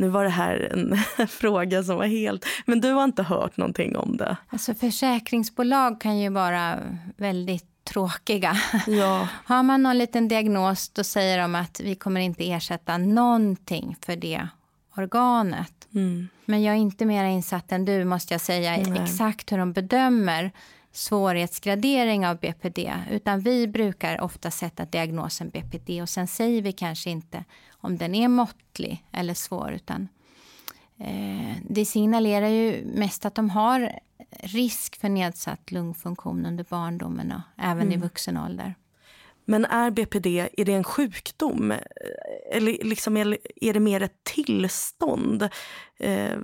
nu 0.00 0.08
var 0.08 0.24
det 0.24 0.30
här 0.30 0.68
en 0.72 0.96
fråga 1.28 1.82
som 1.82 1.96
var 1.96 2.06
helt... 2.06 2.46
Men 2.66 2.80
du 2.80 2.92
har 2.92 3.04
inte 3.04 3.22
hört 3.22 3.56
någonting 3.56 3.96
om 3.96 4.16
det? 4.16 4.36
Alltså 4.48 4.74
försäkringsbolag 4.74 6.00
kan 6.00 6.18
ju 6.18 6.28
vara 6.30 6.78
väldigt 7.16 7.84
tråkiga. 7.84 8.56
Ja. 8.86 9.28
Har 9.44 9.62
man 9.62 9.82
någon 9.82 9.98
liten 9.98 10.28
diagnos 10.28 10.88
då 10.88 11.04
säger 11.04 11.38
de 11.38 11.54
att 11.54 11.80
vi 11.80 11.94
kommer 11.94 12.20
inte 12.20 12.50
ersätta 12.50 12.98
någonting 12.98 13.96
för 14.00 14.16
det 14.16 14.48
organet. 14.96 15.88
Mm. 15.94 16.28
Men 16.44 16.62
jag 16.62 16.74
är 16.74 16.78
inte 16.78 17.04
mer 17.04 17.24
insatt 17.24 17.72
än 17.72 17.84
du 17.84 18.04
måste 18.04 18.34
jag 18.34 18.40
säga 18.40 18.76
Nej. 18.76 19.02
exakt 19.02 19.52
hur 19.52 19.58
de 19.58 19.72
bedömer 19.72 20.50
svårighetsgradering 20.92 22.26
av 22.26 22.38
BPD. 22.38 22.78
Utan 23.10 23.40
vi 23.40 23.68
brukar 23.68 24.20
ofta 24.20 24.50
sätta 24.50 24.84
diagnosen 24.84 25.48
BPD 25.48 26.02
och 26.02 26.08
sen 26.08 26.26
säger 26.26 26.62
vi 26.62 26.72
kanske 26.72 27.10
inte 27.10 27.44
om 27.70 27.96
den 27.96 28.14
är 28.14 28.28
måttlig 28.28 29.04
eller 29.12 29.34
svår. 29.34 29.72
Utan 29.72 30.08
eh, 30.98 31.56
det 31.68 31.84
signalerar 31.84 32.48
ju 32.48 32.84
mest 32.94 33.24
att 33.24 33.34
de 33.34 33.50
har 33.50 34.00
risk 34.30 35.00
för 35.00 35.08
nedsatt 35.08 35.70
lungfunktion 35.70 36.46
under 36.46 36.64
barndomen 36.68 37.32
och 37.32 37.64
även 37.64 37.86
mm. 37.86 37.92
i 37.92 37.96
vuxen 37.96 38.36
ålder. 38.36 38.74
Men 39.44 39.64
är 39.64 39.90
BPD 39.90 40.26
är 40.26 40.64
det 40.64 40.72
en 40.72 40.84
sjukdom? 40.84 41.74
Eller 42.52 42.84
liksom, 42.84 43.16
är 43.16 43.72
det 43.72 43.80
mer 43.80 44.02
ett 44.02 44.24
tillstånd? 44.24 45.42
Eh, 45.98 46.38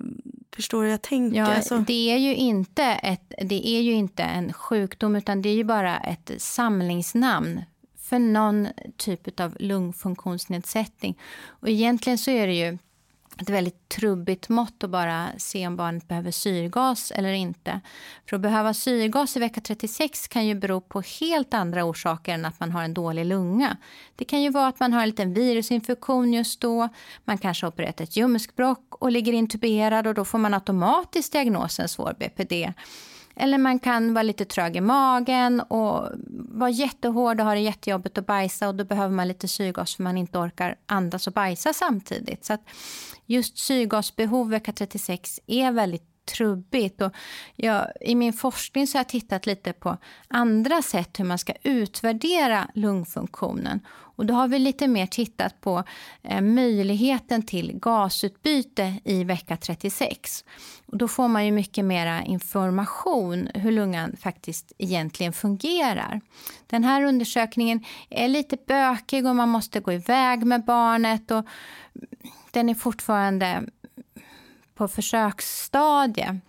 förstår 0.54 0.78
du 0.78 0.84
hur 0.84 0.90
jag 0.90 1.02
tänker? 1.02 1.38
Ja, 1.38 1.54
alltså... 1.54 1.78
det, 1.78 2.10
är 2.12 2.16
ju 2.16 2.34
inte 2.34 2.84
ett, 2.84 3.32
det 3.40 3.68
är 3.68 3.80
ju 3.80 3.92
inte 3.92 4.22
en 4.22 4.52
sjukdom 4.52 5.16
utan 5.16 5.42
det 5.42 5.48
är 5.48 5.54
ju 5.54 5.64
bara 5.64 5.98
ett 5.98 6.30
samlingsnamn 6.38 7.60
för 7.98 8.18
någon 8.18 8.68
typ 8.96 9.40
av 9.40 9.56
lungfunktionsnedsättning. 9.60 11.18
Och 11.44 11.68
egentligen 11.68 12.18
så 12.18 12.30
är 12.30 12.46
det 12.46 12.54
ju 12.54 12.78
ett 13.40 13.50
väldigt 13.50 13.88
trubbigt 13.88 14.48
mått 14.48 14.84
att 14.84 14.90
bara 14.90 15.28
se 15.38 15.66
om 15.66 15.76
barnet 15.76 16.08
behöver 16.08 16.30
syrgas 16.30 17.10
eller 17.10 17.32
inte. 17.32 17.80
För 18.28 18.36
att 18.36 18.42
behöva 18.42 18.74
syrgas 18.74 19.36
i 19.36 19.40
vecka 19.40 19.60
36 19.60 20.28
kan 20.28 20.46
ju 20.46 20.54
bero 20.54 20.80
på 20.80 21.00
helt 21.00 21.54
andra 21.54 21.84
orsaker 21.84 22.34
än 22.34 22.44
att 22.44 22.60
man 22.60 22.72
har 22.72 22.82
en 22.82 22.94
dålig 22.94 23.26
lunga. 23.26 23.76
Det 24.16 24.24
kan 24.24 24.42
ju 24.42 24.50
vara 24.50 24.66
att 24.66 24.80
man 24.80 24.92
har 24.92 25.02
en 25.02 25.08
liten 25.08 25.34
virusinfektion 25.34 26.32
just 26.32 26.60
då. 26.60 26.88
Man 27.24 27.38
kanske 27.38 27.66
har 27.66 27.72
opererat 27.72 28.00
ett 28.00 28.16
ljumskbråck 28.16 28.94
och 28.94 29.12
ligger 29.12 29.32
intuberad 29.32 30.06
och 30.06 30.14
då 30.14 30.24
får 30.24 30.38
man 30.38 30.54
automatiskt 30.54 31.32
diagnosen 31.32 31.88
svår 31.88 32.14
BPD. 32.18 32.72
Eller 33.36 33.58
man 33.58 33.78
kan 33.78 34.14
vara 34.14 34.22
lite 34.22 34.44
trög 34.44 34.76
i 34.76 34.80
magen 34.80 35.60
och 35.60 36.08
vara 36.48 36.70
jättehård 36.70 37.40
och 37.40 37.46
ha 37.46 37.54
det 37.54 37.60
jättejobbigt 37.60 38.18
att 38.18 38.26
bajsa 38.26 38.68
och 38.68 38.74
då 38.74 38.84
behöver 38.84 39.14
man 39.14 39.28
lite 39.28 39.48
syrgas 39.48 39.96
för 39.96 40.02
man 40.02 40.18
inte 40.18 40.38
orkar 40.38 40.76
andas 40.86 41.26
och 41.26 41.32
bajsa 41.32 41.72
samtidigt. 41.72 42.44
Så 42.44 42.52
att 42.52 42.60
just 43.26 43.58
syrgasbehov 43.58 44.50
vecka 44.50 44.72
36 44.72 45.40
är 45.46 45.72
väldigt 45.72 46.15
trubbigt. 46.26 47.00
Och 47.02 47.12
jag, 47.56 47.86
I 48.00 48.14
min 48.14 48.32
forskning 48.32 48.86
så 48.86 48.98
har 48.98 49.00
jag 49.00 49.08
tittat 49.08 49.46
lite 49.46 49.72
på 49.72 49.96
andra 50.28 50.82
sätt 50.82 51.18
hur 51.18 51.24
man 51.24 51.38
ska 51.38 51.52
utvärdera 51.62 52.70
lungfunktionen. 52.74 53.80
Och 54.16 54.26
då 54.26 54.34
har 54.34 54.48
vi 54.48 54.58
lite 54.58 54.88
mer 54.88 55.06
tittat 55.06 55.60
på 55.60 55.84
eh, 56.22 56.40
möjligheten 56.40 57.42
till 57.42 57.78
gasutbyte 57.78 58.94
i 59.04 59.24
vecka 59.24 59.56
36. 59.56 60.44
Och 60.86 60.96
då 60.96 61.08
får 61.08 61.28
man 61.28 61.46
ju 61.46 61.52
mycket 61.52 61.84
mer 61.84 62.22
information 62.22 63.48
hur 63.54 63.72
lungan 63.72 64.16
faktiskt 64.20 64.72
egentligen 64.78 65.32
fungerar. 65.32 66.20
Den 66.66 66.84
här 66.84 67.02
undersökningen 67.02 67.84
är 68.10 68.28
lite 68.28 68.56
bökig 68.66 69.26
och 69.26 69.36
man 69.36 69.48
måste 69.48 69.80
gå 69.80 69.92
iväg 69.92 70.46
med 70.46 70.64
barnet. 70.64 71.30
och 71.30 71.44
Den 72.50 72.68
är 72.68 72.74
fortfarande 72.74 73.64
på 74.76 74.88
försöksstadie. 74.88 76.40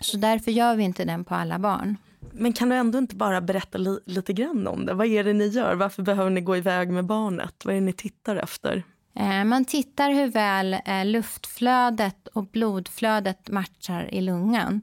Så 0.00 0.16
därför 0.16 0.50
gör 0.50 0.76
vi 0.76 0.84
inte 0.84 1.04
den 1.04 1.24
på 1.24 1.34
alla 1.34 1.58
barn. 1.58 1.96
Men 2.32 2.52
kan 2.52 2.68
du 2.68 2.76
ändå 2.76 2.98
inte 2.98 3.16
bara 3.16 3.40
berätta 3.40 3.78
li 3.78 3.98
lite 4.06 4.32
grann 4.32 4.66
om 4.66 4.86
det? 4.86 4.94
Vad 4.94 5.06
är 5.06 5.24
det 5.24 5.32
ni 5.32 5.46
gör? 5.46 5.74
Varför 5.74 6.02
behöver 6.02 6.30
ni 6.30 6.40
gå 6.40 6.56
iväg 6.56 6.90
med 6.90 7.04
barnet? 7.04 7.64
Vad 7.64 7.74
är 7.74 7.80
det 7.80 7.86
ni 7.86 7.92
tittar 7.92 8.36
efter? 8.36 8.82
Eh, 9.14 9.44
man 9.44 9.64
tittar 9.64 10.10
hur 10.10 10.26
väl 10.26 10.76
eh, 10.84 11.04
luftflödet 11.04 12.28
och 12.28 12.46
blodflödet 12.46 13.50
matchar 13.50 14.14
i 14.14 14.20
lungan. 14.20 14.82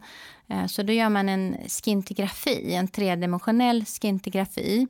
Eh, 0.50 0.66
så 0.66 0.84
då 0.84 0.94
gör 0.94 1.10
man 1.10 1.30
en 1.30 1.58
skintigrafi, 1.68 2.74
en 2.74 2.88
tredimensionell 2.88 3.86
skintigrafi. 3.86 4.88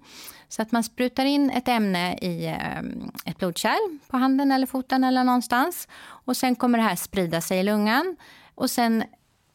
Så 0.49 0.61
att 0.61 0.71
man 0.71 0.83
sprutar 0.83 1.25
in 1.25 1.49
ett 1.49 1.67
ämne 1.67 2.17
i 2.17 2.45
ehm, 2.45 3.11
ett 3.25 3.37
blodkärl 3.37 3.99
på 4.07 4.17
handen 4.17 4.51
eller 4.51 4.67
foten 4.67 5.03
eller 5.03 5.23
någonstans. 5.23 5.87
Och 6.01 6.37
sen 6.37 6.55
kommer 6.55 6.77
det 6.77 6.83
här 6.83 6.95
sprida 6.95 7.41
sig 7.41 7.59
i 7.59 7.63
lungan. 7.63 8.15
Och 8.55 8.69
sen 8.69 9.03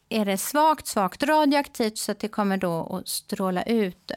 är 0.09 0.25
det 0.25 0.37
svagt, 0.37 0.87
svagt 0.87 1.23
radioaktivt 1.23 1.97
så 1.97 2.11
att 2.11 2.19
det 2.19 2.27
kommer 2.27 2.57
då 2.57 2.97
att 2.97 3.07
stråla 3.07 3.63
ut 3.63 4.11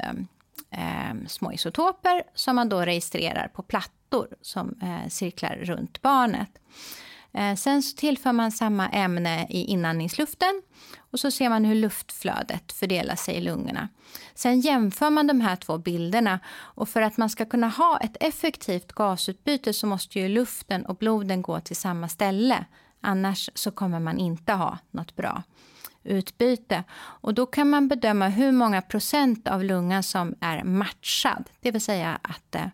eh, 0.71 1.15
små 1.29 1.53
isotoper 1.53 2.23
som 2.35 2.57
man 2.57 2.69
då 2.69 2.81
registrerar 2.81 3.49
på 3.49 3.63
plattor 3.63 4.29
som 4.41 4.81
eh, 4.83 5.09
cirklar 5.09 5.57
runt 5.57 6.03
barnet. 6.03 6.51
Eh, 7.33 7.55
sen 7.55 7.83
så 7.83 7.97
tillför 7.97 8.33
man 8.33 8.53
samma 8.53 8.89
ämne 8.89 9.47
i 9.51 9.65
inandningsluften 9.65 10.63
och 11.17 11.21
så 11.21 11.31
ser 11.31 11.49
man 11.49 11.65
hur 11.65 11.75
luftflödet 11.75 12.73
fördelar 12.73 13.17
sig 13.17 13.35
i 13.35 13.41
lungorna. 13.41 13.89
Sen 14.35 14.61
jämför 14.61 15.11
man 15.11 15.27
de 15.27 15.41
här 15.41 15.57
två 15.57 15.79
bilderna 15.79 16.41
och 16.49 16.89
för 16.89 17.03
att 17.03 17.17
man 17.17 17.31
ska 17.31 17.45
kunna 17.45 17.69
ha 17.69 17.99
ett 17.99 18.17
effektivt 18.21 18.93
gasutbyte 18.93 19.73
så 19.73 19.87
måste 19.87 20.21
ju 20.21 20.29
luften 20.29 20.87
och 20.87 20.97
bloden 20.97 21.43
gå 21.43 21.61
till 21.61 21.77
samma 21.77 22.09
ställe. 22.09 22.65
Annars 23.01 23.51
så 23.55 23.71
kommer 23.71 24.01
man 24.01 24.19
inte 24.19 24.53
ha 24.53 24.79
något 24.91 25.17
bra 25.17 25.43
utbyte. 26.05 26.85
Och 26.99 27.35
då 27.35 27.47
kan 27.47 27.71
man 27.71 27.89
bedöma 27.89 28.29
hur 28.29 28.53
många 28.53 28.83
procent 28.83 29.49
av 29.49 29.65
lungan 29.65 30.03
som 30.03 30.35
är 30.41 30.65
matchad. 30.65 31.51
Det 31.61 31.71
vill 31.71 31.81
säga 31.81 32.19
att 32.23 32.55
eh, 32.55 32.67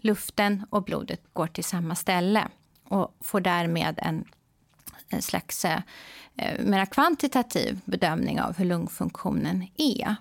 luften 0.00 0.66
och 0.70 0.84
blodet 0.84 1.22
går 1.32 1.46
till 1.46 1.64
samma 1.64 1.94
ställe 1.94 2.48
och 2.88 3.16
får 3.20 3.40
därmed 3.40 3.98
en, 4.02 4.24
en 5.10 5.22
slags 5.22 5.64
eh, 5.64 5.78
eh 6.36 6.64
mer 6.64 6.86
kvantitativ 6.86 7.80
bedömning 7.84 8.40
av 8.40 8.56
hur 8.56 8.64
lungfunktionen 8.64 9.66
är. 9.76 10.16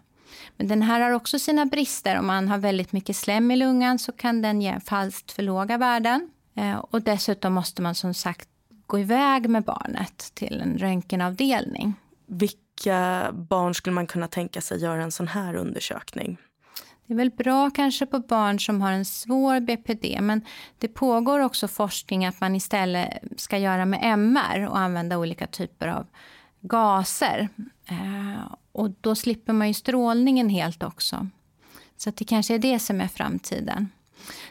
Men 0.57 0.67
den 0.67 0.81
här 0.81 0.99
har 0.99 1.11
också 1.11 1.39
sina 1.39 1.65
brister. 1.65 2.19
Om 2.19 2.27
man 2.27 2.47
har 2.47 2.57
väldigt 2.57 2.91
mycket 2.91 3.15
slem 3.15 3.51
i 3.51 3.55
lungan 3.55 3.99
så 3.99 4.11
kan 4.11 4.41
den 4.41 4.61
ge 4.61 4.79
falskt 4.79 5.31
för 5.31 5.43
låga 5.43 5.77
värden. 5.77 6.29
Eh, 6.55 6.77
och 6.77 7.01
dessutom 7.01 7.53
måste 7.53 7.81
man 7.81 7.95
som 7.95 8.13
sagt 8.13 8.49
gå 8.87 8.99
iväg 8.99 9.49
med 9.49 9.63
barnet 9.63 10.31
till 10.33 10.61
en 10.61 10.77
röntgenavdelning. 10.77 11.93
Vilka 12.27 13.29
barn 13.33 13.75
skulle 13.75 13.93
man 13.93 14.07
kunna 14.07 14.27
tänka 14.27 14.61
sig 14.61 14.81
göra 14.81 15.03
en 15.03 15.11
sån 15.11 15.27
här 15.27 15.55
undersökning? 15.55 16.37
Det 17.09 17.13
är 17.13 17.17
väl 17.17 17.31
bra 17.31 17.69
kanske 17.69 18.05
på 18.05 18.19
barn 18.19 18.59
som 18.59 18.81
har 18.81 18.91
en 18.91 19.05
svår 19.05 19.59
BPD 19.59 20.21
men 20.21 20.41
det 20.77 20.87
pågår 20.87 21.39
också 21.39 21.67
forskning 21.67 22.25
att 22.25 22.41
man 22.41 22.55
istället 22.55 23.09
ska 23.37 23.57
göra 23.57 23.85
med 23.85 23.99
MR 24.03 24.67
och 24.67 24.79
använda 24.79 25.17
olika 25.17 25.47
typer 25.47 25.87
av 25.87 26.07
gaser. 26.61 27.49
Eh, 27.85 28.53
och 28.71 28.89
då 29.01 29.15
slipper 29.15 29.53
man 29.53 29.67
ju 29.67 29.73
strålningen 29.73 30.49
helt 30.49 30.83
också. 30.83 31.27
Så 31.97 32.11
det 32.11 32.25
kanske 32.25 32.55
är 32.55 32.59
det 32.59 32.79
som 32.79 33.01
är 33.01 33.07
framtiden. 33.07 33.89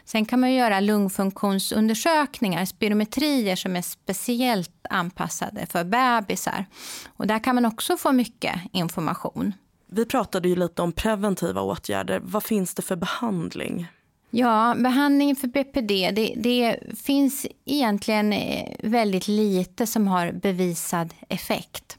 Sen 0.05 0.25
kan 0.25 0.39
man 0.39 0.53
göra 0.53 0.79
lungfunktionsundersökningar, 0.79 2.65
spirometrier 2.65 3.55
som 3.55 3.75
är 3.75 3.81
speciellt 3.81 4.85
anpassade 4.89 5.65
för 5.65 5.83
bebisar. 5.83 6.65
Och 7.07 7.27
där 7.27 7.39
kan 7.39 7.55
man 7.55 7.65
också 7.65 7.97
få 7.97 8.11
mycket 8.11 8.61
information. 8.71 9.53
Vi 9.91 10.05
pratade 10.05 10.49
ju 10.49 10.55
lite 10.55 10.81
om 10.81 10.91
preventiva 10.91 11.61
åtgärder. 11.61 12.19
Vad 12.23 12.43
finns 12.43 12.75
det 12.75 12.81
för 12.81 12.95
behandling? 12.95 13.87
Ja, 14.29 14.75
behandling 14.77 15.35
för 15.35 15.47
BPD, 15.47 16.11
det, 16.11 16.33
det, 16.37 16.79
finns 16.97 17.45
egentligen 17.65 18.33
eh, 18.33 18.75
väldigt 18.79 19.27
lite 19.27 19.87
som 19.87 20.07
har 20.07 20.31
bevisad 20.31 21.13
effekt 21.29 21.97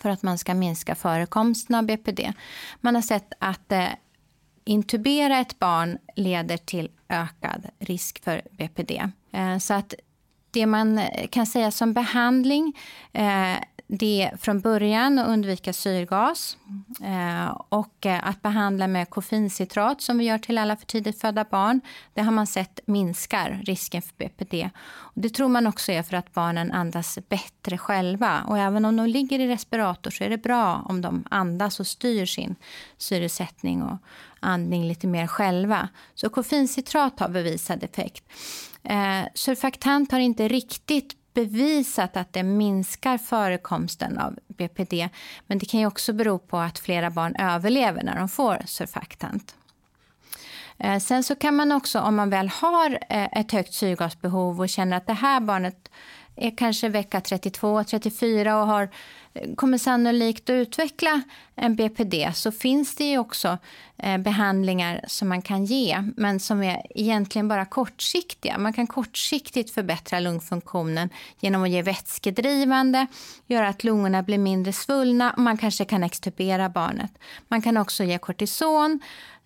för 0.00 0.08
att 0.08 0.22
man 0.22 0.38
ska 0.38 0.54
minska 0.54 0.94
förekomsten 0.94 1.76
av 1.76 1.84
BPD. 1.84 2.32
Man 2.80 2.94
har 2.94 3.02
sett 3.02 3.32
att 3.38 3.72
eh, 3.72 3.88
intubera 4.64 5.38
ett 5.38 5.58
barn 5.58 5.98
leder 6.16 6.56
till 6.56 6.90
ökad 7.08 7.66
risk 7.78 8.24
för 8.24 8.42
BPD. 8.50 8.90
Eh, 9.30 9.58
så 9.58 9.74
att 9.74 9.94
det 10.50 10.66
man 10.66 10.98
eh, 10.98 11.26
kan 11.28 11.46
säga 11.46 11.70
som 11.70 11.92
behandling 11.92 12.78
eh, 13.12 13.56
det 13.86 14.22
är 14.22 14.36
från 14.36 14.60
början 14.60 15.18
och 15.18 15.30
undvika 15.30 15.72
syrgas 15.72 16.56
eh, 17.02 17.60
och 17.68 18.06
eh, 18.06 18.28
att 18.28 18.42
behandla 18.42 18.86
med 18.86 19.10
koffeincitrat 19.10 20.00
som 20.00 20.18
vi 20.18 20.24
gör 20.24 20.38
till 20.38 20.58
alla 20.58 20.76
för 20.76 20.86
tidigt 20.86 21.20
födda 21.20 21.44
barn. 21.44 21.80
Det 22.14 22.22
har 22.22 22.32
man 22.32 22.46
sett 22.46 22.80
minskar 22.86 23.60
risken 23.64 24.02
för 24.02 24.14
BPD. 24.16 24.70
Och 24.84 25.20
det 25.20 25.28
tror 25.28 25.48
man 25.48 25.66
också 25.66 25.92
är 25.92 26.02
för 26.02 26.16
att 26.16 26.32
barnen 26.34 26.72
andas 26.72 27.18
bättre 27.28 27.78
själva. 27.78 28.44
Och 28.48 28.58
även 28.58 28.84
om 28.84 28.96
de 28.96 29.06
ligger 29.06 29.38
i 29.38 29.48
respirator 29.48 30.10
så 30.10 30.24
är 30.24 30.30
det 30.30 30.38
bra 30.38 30.86
om 30.88 31.00
de 31.00 31.24
andas 31.30 31.80
och 31.80 31.86
styr 31.86 32.26
sin 32.26 32.56
syresättning 32.96 33.82
och 33.82 33.96
andning 34.40 34.88
lite 34.88 35.06
mer 35.06 35.26
själva. 35.26 35.88
Så 36.14 36.28
koffeincitrat 36.28 37.20
har 37.20 37.28
bevisad 37.28 37.84
effekt. 37.84 38.24
Eh, 38.82 39.22
surfaktant 39.34 40.12
har 40.12 40.18
inte 40.18 40.48
riktigt 40.48 41.16
bevisat 41.34 42.16
att 42.16 42.32
det 42.32 42.42
minskar 42.42 43.18
förekomsten 43.18 44.18
av 44.18 44.38
BPD. 44.48 45.08
Men 45.46 45.58
det 45.58 45.66
kan 45.66 45.80
ju 45.80 45.86
också 45.86 46.12
bero 46.12 46.38
på 46.38 46.58
att 46.58 46.78
flera 46.78 47.10
barn 47.10 47.36
överlever 47.36 48.02
när 48.02 48.16
de 48.16 48.28
får 48.28 48.62
surfaktant. 48.66 49.54
Eh, 50.78 50.98
sen 50.98 51.22
så 51.22 51.34
kan 51.34 51.56
man 51.56 51.72
också, 51.72 52.00
om 52.00 52.16
man 52.16 52.30
väl 52.30 52.48
har 52.48 52.98
eh, 53.08 53.38
ett 53.38 53.52
högt 53.52 53.74
syrgasbehov 53.74 54.60
och 54.60 54.68
känner 54.68 54.96
att 54.96 55.06
det 55.06 55.12
här 55.12 55.40
barnet 55.40 55.90
är 56.36 56.56
kanske 56.56 56.88
vecka 56.88 57.20
32, 57.20 57.84
34 57.84 58.60
och 58.60 58.66
har, 58.66 58.88
kommer 59.56 59.78
sannolikt 59.78 60.50
att 60.50 60.54
utveckla 60.54 61.22
en 61.54 61.76
BPD 61.76 62.14
så 62.34 62.52
finns 62.52 62.94
det 62.94 63.04
ju 63.04 63.18
också 63.18 63.58
eh, 63.98 64.18
behandlingar 64.18 65.04
som 65.08 65.28
man 65.28 65.42
kan 65.42 65.64
ge 65.64 66.12
men 66.16 66.40
som 66.40 66.62
är 66.62 66.82
egentligen 66.94 67.48
bara 67.48 67.64
kortsiktiga. 67.64 68.58
Man 68.58 68.72
kan 68.72 68.86
kortsiktigt 68.86 69.70
förbättra 69.70 70.20
lungfunktionen 70.20 71.08
genom 71.40 71.62
att 71.62 71.70
ge 71.70 71.82
vätskedrivande, 71.82 73.06
göra 73.46 73.68
att 73.68 73.84
lungorna 73.84 74.22
blir 74.22 74.38
mindre 74.38 74.72
svullna 74.72 75.32
och 75.32 75.42
man 75.42 75.56
kanske 75.56 75.84
kan 75.84 76.02
extubera 76.02 76.68
barnet. 76.68 77.12
Man 77.48 77.62
kan 77.62 77.76
också 77.76 78.04
ge 78.04 78.18
kortison 78.18 79.00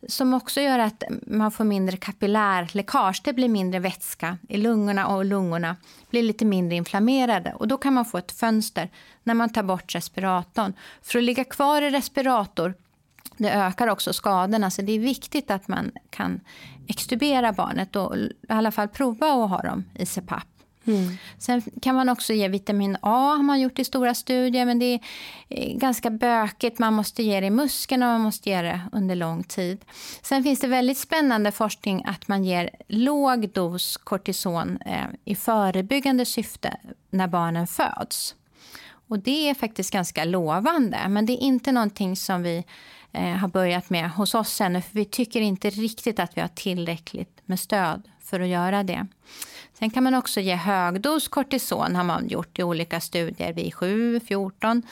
som 0.08 0.34
också 0.34 0.60
gör 0.60 0.78
att 0.78 1.02
man 1.26 1.50
får 1.50 1.64
mindre 1.64 1.96
kapillärläckage. 1.96 3.20
Det 3.24 3.32
blir 3.32 3.48
mindre 3.48 3.80
vätska 3.80 4.38
i 4.48 4.56
lungorna 4.56 5.06
och 5.06 5.24
lungorna 5.24 5.76
blir 6.10 6.22
lite 6.22 6.44
mindre 6.44 6.76
inflammerade. 6.76 7.52
Och 7.54 7.68
Då 7.68 7.76
kan 7.76 7.94
man 7.94 8.04
få 8.04 8.18
ett 8.18 8.32
fönster 8.32 8.90
när 9.22 9.34
man 9.34 9.52
tar 9.52 9.62
bort 9.62 9.94
respiratorn. 9.94 10.72
För 11.02 11.18
att 11.18 11.24
ligga 11.24 11.44
kvar 11.44 11.82
i 11.82 11.90
respirator 11.90 12.74
det 13.36 13.50
ökar 13.50 13.86
också 13.86 14.12
skadorna, 14.12 14.70
så 14.70 14.82
det 14.82 14.92
är 14.92 14.98
viktigt 14.98 15.50
att 15.50 15.68
man 15.68 15.92
kan 16.10 16.40
extubera 16.86 17.52
barnet 17.52 17.96
och 17.96 18.16
i 18.16 18.32
alla 18.48 18.70
fall 18.70 18.88
prova 18.88 19.26
att 19.26 19.50
ha 19.50 19.62
dem 19.62 19.84
i 19.94 20.06
CPAP. 20.06 20.55
Mm. 20.86 21.16
Sen 21.38 21.62
kan 21.82 21.94
man 21.94 22.08
också 22.08 22.32
ge 22.32 22.48
vitamin 22.48 22.96
A, 23.02 23.34
har 23.36 23.42
man 23.42 23.60
gjort 23.60 23.78
i 23.78 23.84
stora 23.84 24.14
studier, 24.14 24.66
men 24.66 24.78
det 24.78 24.86
är 24.86 25.00
eh, 25.48 25.76
ganska 25.76 26.10
bökigt. 26.10 26.78
Man 26.78 26.94
måste 26.94 27.22
ge 27.22 27.40
det 27.40 27.46
i 27.46 27.50
muskeln 27.50 28.02
och 28.02 28.08
man 28.08 28.20
måste 28.20 28.50
ge 28.50 28.62
det 28.62 28.80
under 28.92 29.14
lång 29.14 29.42
tid. 29.44 29.84
Sen 30.22 30.42
finns 30.42 30.60
det 30.60 30.66
väldigt 30.66 30.98
spännande 30.98 31.52
forskning 31.52 32.04
att 32.06 32.28
man 32.28 32.44
ger 32.44 32.70
låg 32.88 33.48
dos 33.48 33.96
kortison 33.96 34.78
eh, 34.86 35.06
i 35.24 35.34
förebyggande 35.34 36.24
syfte 36.24 36.76
när 37.10 37.28
barnen 37.28 37.66
föds. 37.66 38.34
Och 39.08 39.18
det 39.18 39.48
är 39.48 39.54
faktiskt 39.54 39.92
ganska 39.92 40.24
lovande, 40.24 41.08
men 41.08 41.26
det 41.26 41.32
är 41.32 41.42
inte 41.42 41.72
någonting 41.72 42.16
som 42.16 42.42
vi 42.42 42.64
eh, 43.12 43.22
har 43.22 43.48
börjat 43.48 43.90
med 43.90 44.10
hos 44.10 44.34
oss 44.34 44.60
ännu, 44.60 44.82
för 44.82 44.94
vi 44.94 45.04
tycker 45.04 45.40
inte 45.40 45.70
riktigt 45.70 46.18
att 46.18 46.36
vi 46.36 46.40
har 46.40 46.48
tillräckligt 46.48 47.40
med 47.44 47.60
stöd 47.60 48.08
för 48.20 48.40
att 48.40 48.48
göra 48.48 48.82
det. 48.82 49.06
Sen 49.78 49.90
kan 49.90 50.04
man 50.04 50.14
också 50.14 50.40
ge 50.40 50.54
högdos 50.54 51.28
kortison 51.28 51.96
har 51.96 52.04
man 52.04 52.28
gjort 52.28 52.58
i 52.58 52.62
olika 52.62 53.00
studier 53.00 53.52
vid 53.52 53.74
7, 53.74 54.20
14, 54.20 54.82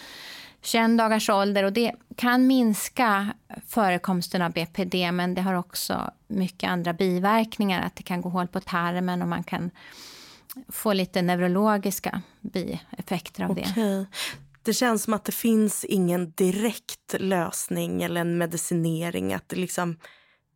21 0.62 0.99
dagars 0.99 1.31
ålder. 1.31 1.64
Och 1.64 1.73
det 1.73 1.92
kan 2.16 2.47
minska 2.47 3.35
förekomsten 3.66 4.42
av 4.42 4.53
BPD 4.53 4.94
men 5.12 5.35
det 5.35 5.42
har 5.42 5.55
också 5.55 6.11
mycket 6.27 6.70
andra 6.70 6.92
biverkningar. 6.92 7.83
Att 7.83 7.97
det 7.97 8.03
kan 8.03 8.20
gå 8.20 8.29
hål 8.29 8.49
på 8.49 8.61
tarmen 8.61 9.23
och 9.23 9.29
man 9.29 9.44
kan 9.44 9.70
få 10.68 10.92
lite 10.92 11.23
neurologiska 11.23 12.23
bieffekter 12.40 13.44
av 13.44 13.51
okay. 13.51 13.73
det. 13.75 14.07
Det 14.62 14.73
känns 14.73 15.03
som 15.03 15.14
att 15.14 15.25
det 15.25 15.33
finns 15.33 15.85
ingen 15.85 16.31
direkt 16.31 17.14
lösning 17.18 18.03
eller 18.03 18.20
en 18.20 18.38
medicinering. 18.38 19.35
Att 19.35 19.49
det, 19.49 19.57
liksom, 19.57 19.97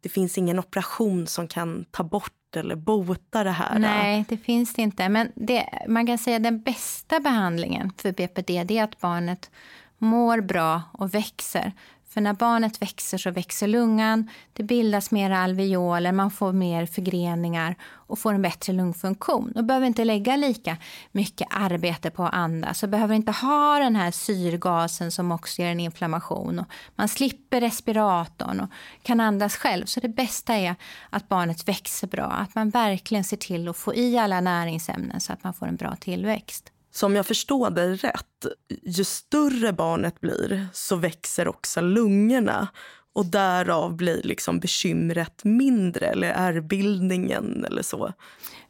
det 0.01 0.09
finns 0.09 0.39
ingen 0.39 0.59
operation 0.59 1.27
som 1.27 1.49
kan 1.49 1.85
ta 1.91 2.05
bort 2.05 2.33
eller 2.57 2.77
bota 2.77 3.45
det 3.45 3.51
här? 3.51 3.79
Nej, 3.79 4.25
det 4.29 4.37
finns 4.37 4.75
det 4.75 4.83
inte. 4.83 5.09
Men 5.09 5.33
det, 5.35 5.69
man 5.89 6.07
kan 6.07 6.19
säga 6.19 6.37
att 6.37 6.43
den 6.43 6.61
bästa 6.61 7.21
behandlingen 7.21 7.93
för 7.97 8.13
BPD 8.13 8.65
det 8.65 8.79
är 8.79 8.85
att 8.85 9.01
barnet 9.01 9.51
mår 9.99 10.41
bra 10.41 10.83
och 10.93 11.15
växer. 11.15 11.73
För 12.09 12.21
när 12.21 12.33
barnet 12.33 12.83
växer 12.83 13.19
så 13.19 13.31
växer 13.31 13.67
lungan, 13.67 14.31
det 14.53 14.63
bildas 14.63 15.11
mer 15.11 15.31
alveoler, 15.31 16.13
man 16.13 16.31
får 16.31 16.53
mer 16.53 16.87
förgreningar 16.87 17.77
och 17.83 18.19
får 18.19 18.35
en 18.35 18.43
bättre 18.43 18.73
lungfunktion. 18.73 19.53
Och 19.53 19.65
behöver 19.65 19.87
inte 19.87 20.05
lägga 20.05 20.37
lika 20.37 20.77
mycket 21.13 21.49
arbete 21.51 22.11
på 22.11 22.25
att 22.25 22.35
andas 22.35 22.83
och 22.83 22.89
behöver 22.89 23.15
inte 23.15 23.33
ha 23.33 23.79
den 23.79 23.97
här 23.97 24.11
syrgasen 24.11 25.13
som 25.13 25.33
också 25.33 25.63
ger 25.63 25.71
en 25.71 25.81
inflammation. 25.81 26.59
Och 26.59 26.67
man 26.97 27.09
slipper 27.09 27.61
respiratorn 27.61 28.61
och 28.61 28.71
kan 29.03 29.21
andas 29.21 29.57
själv. 29.57 29.85
Så 29.85 30.01
det 30.01 30.09
bästa 30.09 30.55
är 30.55 30.75
att 31.11 31.29
barnet 31.29 31.69
växer 31.69 32.07
bra, 32.07 32.27
att 32.27 32.55
man 32.55 32.71
verkligen 32.71 33.25
ser 33.25 33.37
till 33.37 33.69
att 33.69 33.77
få 33.77 33.95
i 33.95 34.19
alla 34.19 34.41
näringsämnen 34.41 35.21
så 35.21 35.33
att 35.33 35.45
man 35.45 35.55
får 35.55 35.67
en 35.67 35.77
bra 35.77 35.97
tillväxt. 35.97 36.73
Så 36.99 37.07
om 37.07 37.17
jag 37.17 37.27
förstår 37.27 37.71
dig 37.71 37.97
rätt, 37.97 38.47
ju 38.83 39.05
större 39.05 39.73
barnet 39.73 40.21
blir 40.21 40.67
så 40.73 40.97
växer 40.97 41.49
också 41.49 41.81
lungorna 41.81 42.69
och 43.15 43.27
därav 43.27 43.97
blir 43.97 44.23
liksom 44.23 44.61
bekymret 44.61 45.45
mindre, 45.45 46.07
eller 46.07 46.29
ärrbildningen 46.29 47.65
eller 47.65 47.83
så. 47.83 48.13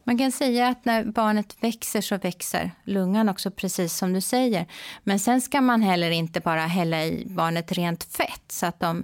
Man 0.03 0.17
kan 0.17 0.31
säga 0.31 0.67
att 0.67 0.85
när 0.85 1.03
barnet 1.05 1.57
växer 1.59 2.01
så 2.01 2.17
växer 2.17 2.71
lungan 2.83 3.29
också, 3.29 3.51
precis 3.51 3.93
som 3.93 4.13
du 4.13 4.21
säger. 4.21 4.65
Men 5.03 5.19
sen 5.19 5.41
ska 5.41 5.61
man 5.61 5.81
heller 5.81 6.11
inte 6.11 6.39
bara 6.39 6.65
hälla 6.65 7.05
i 7.05 7.25
barnet 7.29 7.71
rent 7.71 8.03
fett 8.03 8.43
så 8.47 8.65
att 8.65 8.79
de 8.79 9.03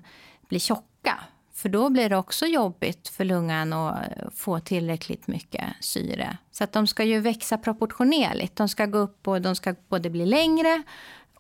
blir 0.50 0.60
tjocka. 0.60 1.20
För 1.56 1.70
då 1.70 1.90
blir 1.90 2.10
det 2.10 2.18
också 2.18 2.46
jobbigt 2.46 3.08
för 3.08 3.26
lungan 3.26 3.74
att 3.74 4.06
få 4.36 4.60
tillräckligt 4.60 5.28
mycket 5.28 5.64
syre. 5.80 6.38
Så 6.52 6.64
att 6.64 6.72
de 6.72 6.88
ska 6.88 7.04
ju 7.04 7.20
växa 7.20 7.58
proportionerligt. 7.58 8.56
De 8.56 8.70
ska 8.70 8.86
gå 8.86 8.98
upp 8.98 9.28
och 9.28 9.42
de 9.42 9.56
ska 9.56 9.76
både 9.90 10.10
bli 10.10 10.26
längre 10.26 10.84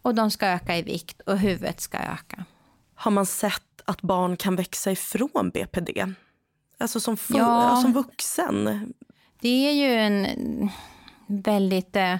och 0.01 0.15
de 0.15 0.31
ska 0.31 0.47
öka 0.47 0.77
i 0.77 0.81
vikt 0.81 1.21
och 1.21 1.39
huvudet 1.39 1.81
ska 1.81 1.97
öka. 1.97 2.45
Har 2.95 3.11
man 3.11 3.25
sett 3.25 3.81
att 3.85 4.01
barn 4.01 4.37
kan 4.37 4.55
växa 4.55 4.91
ifrån 4.91 5.51
BPD? 5.53 5.89
Alltså 6.77 6.99
som, 6.99 7.17
ja, 7.29 7.79
som 7.81 7.93
vuxen? 7.93 8.93
Det 9.41 9.67
är 9.69 9.71
ju 9.71 9.93
en 9.93 10.69
väldigt 11.27 11.95
eh, 11.95 12.15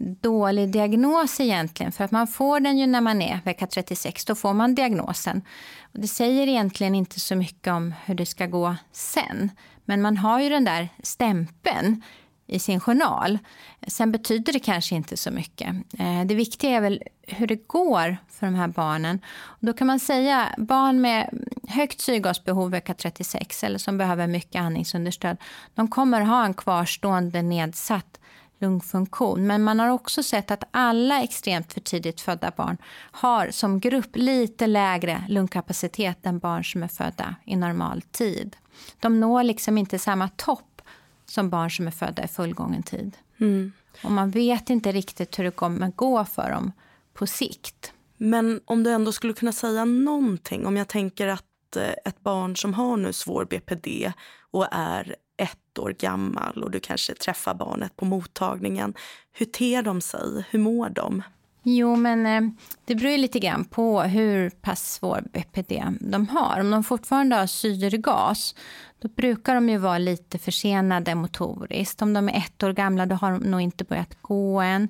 dålig 0.00 0.68
diagnos 0.68 1.40
egentligen. 1.40 1.92
För 1.92 2.04
att 2.04 2.10
man 2.10 2.26
får 2.26 2.60
den 2.60 2.78
ju 2.78 2.86
när 2.86 3.00
man 3.00 3.22
är 3.22 3.40
vecka 3.44 3.66
36. 3.66 4.24
Då 4.24 4.34
får 4.34 4.54
man 4.54 4.74
diagnosen. 4.74 5.42
Och 5.82 6.00
det 6.00 6.08
säger 6.08 6.48
egentligen 6.48 6.94
inte 6.94 7.20
så 7.20 7.36
mycket 7.36 7.72
om 7.72 7.94
hur 8.04 8.14
det 8.14 8.26
ska 8.26 8.46
gå 8.46 8.76
sen. 8.92 9.50
Men 9.84 10.02
man 10.02 10.16
har 10.16 10.40
ju 10.40 10.48
den 10.48 10.64
där 10.64 10.88
stämpeln 11.02 12.02
i 12.46 12.58
sin 12.58 12.80
journal. 12.80 13.38
Sen 13.86 14.12
betyder 14.12 14.52
det 14.52 14.58
kanske 14.58 14.94
inte 14.94 15.16
så 15.16 15.30
mycket. 15.30 15.68
Eh, 15.98 16.24
det 16.24 16.34
viktiga 16.34 16.70
är 16.70 16.80
väl 16.80 17.02
hur 17.22 17.46
det 17.46 17.68
går 17.68 18.16
för 18.28 18.46
de 18.46 18.54
här 18.54 18.68
barnen. 18.68 19.20
Då 19.60 19.72
kan 19.72 19.86
man 19.86 20.00
säga 20.00 20.54
barn 20.58 21.00
med 21.00 21.44
högt 21.68 22.00
syrgasbehov 22.00 22.70
vecka 22.70 22.94
36 22.94 23.64
eller 23.64 23.78
som 23.78 23.98
behöver 23.98 24.26
mycket 24.26 24.60
andningsunderstöd. 24.60 25.36
De 25.74 25.88
kommer 25.88 26.20
ha 26.20 26.44
en 26.44 26.54
kvarstående 26.54 27.42
nedsatt 27.42 28.20
lungfunktion. 28.64 29.46
Men 29.46 29.62
man 29.62 29.80
har 29.80 29.88
också 29.88 30.22
sett 30.22 30.50
att 30.50 30.64
alla 30.70 31.22
extremt 31.22 31.72
för 31.72 31.80
tidigt 31.80 32.20
födda 32.20 32.52
barn 32.56 32.76
har 33.10 33.50
som 33.50 33.80
grupp 33.80 34.16
lite 34.16 34.66
lägre 34.66 35.24
lungkapacitet 35.28 36.26
än 36.26 36.38
barn 36.38 36.64
som 36.64 36.82
är 36.82 36.88
födda 36.88 37.34
i 37.44 37.56
normal 37.56 38.02
tid. 38.02 38.56
De 39.00 39.20
når 39.20 39.42
liksom 39.42 39.78
inte 39.78 39.98
samma 39.98 40.28
topp 40.28 40.82
som 41.26 41.50
barn 41.50 41.70
som 41.70 41.86
är 41.86 41.90
födda 41.90 42.24
i 42.24 42.28
fullgången 42.28 42.82
tid. 42.82 43.16
Mm. 43.40 43.72
Och 44.04 44.12
man 44.12 44.30
vet 44.30 44.70
inte 44.70 44.92
riktigt 44.92 45.38
hur 45.38 45.44
det 45.44 45.50
kommer 45.50 45.88
gå 45.88 46.24
för 46.24 46.50
dem 46.50 46.72
på 47.14 47.26
sikt. 47.26 47.92
Men 48.16 48.60
om 48.64 48.82
du 48.82 48.90
ändå 48.90 49.12
skulle 49.12 49.32
kunna 49.32 49.52
säga 49.52 49.84
någonting, 49.84 50.66
om 50.66 50.76
jag 50.76 50.88
tänker 50.88 51.26
att 51.28 51.76
eh, 51.76 51.94
ett 52.04 52.20
barn 52.20 52.56
som 52.56 52.74
har 52.74 52.96
nu 52.96 53.12
svår 53.12 53.44
BPD 53.44 54.12
och 54.50 54.66
är 54.70 55.16
ett 55.36 55.78
år 55.78 55.90
gammal 55.98 56.62
och 56.62 56.70
du 56.70 56.80
kanske 56.80 57.14
träffar 57.14 57.54
barnet 57.54 57.96
på 57.96 58.04
mottagningen. 58.04 58.94
Hur 59.32 59.46
ter 59.46 59.82
de 59.82 60.00
sig? 60.00 60.44
Hur 60.50 60.58
mår 60.58 60.88
de? 60.88 61.22
Jo, 61.66 61.96
men 61.96 62.26
eh, 62.26 62.50
det 62.84 62.94
beror 62.94 63.18
lite 63.18 63.38
grann 63.38 63.64
på 63.64 64.02
hur 64.02 64.50
pass 64.50 64.92
svår 64.92 65.24
BPD 65.32 65.82
de 66.00 66.28
har. 66.28 66.60
Om 66.60 66.70
de 66.70 66.84
fortfarande 66.84 67.36
har 67.36 67.46
syrgas, 67.46 68.54
då 68.98 69.08
brukar 69.08 69.54
de 69.54 69.68
ju 69.68 69.78
vara 69.78 69.98
lite 69.98 70.38
försenade 70.38 71.14
motoriskt. 71.14 72.02
Om 72.02 72.12
de 72.12 72.28
är 72.28 72.36
ett 72.36 72.62
år 72.62 72.72
gamla, 72.72 73.06
då 73.06 73.14
har 73.14 73.32
de 73.32 73.38
nog 73.38 73.60
inte 73.60 73.84
börjat 73.84 74.22
gå 74.22 74.60
än. 74.60 74.88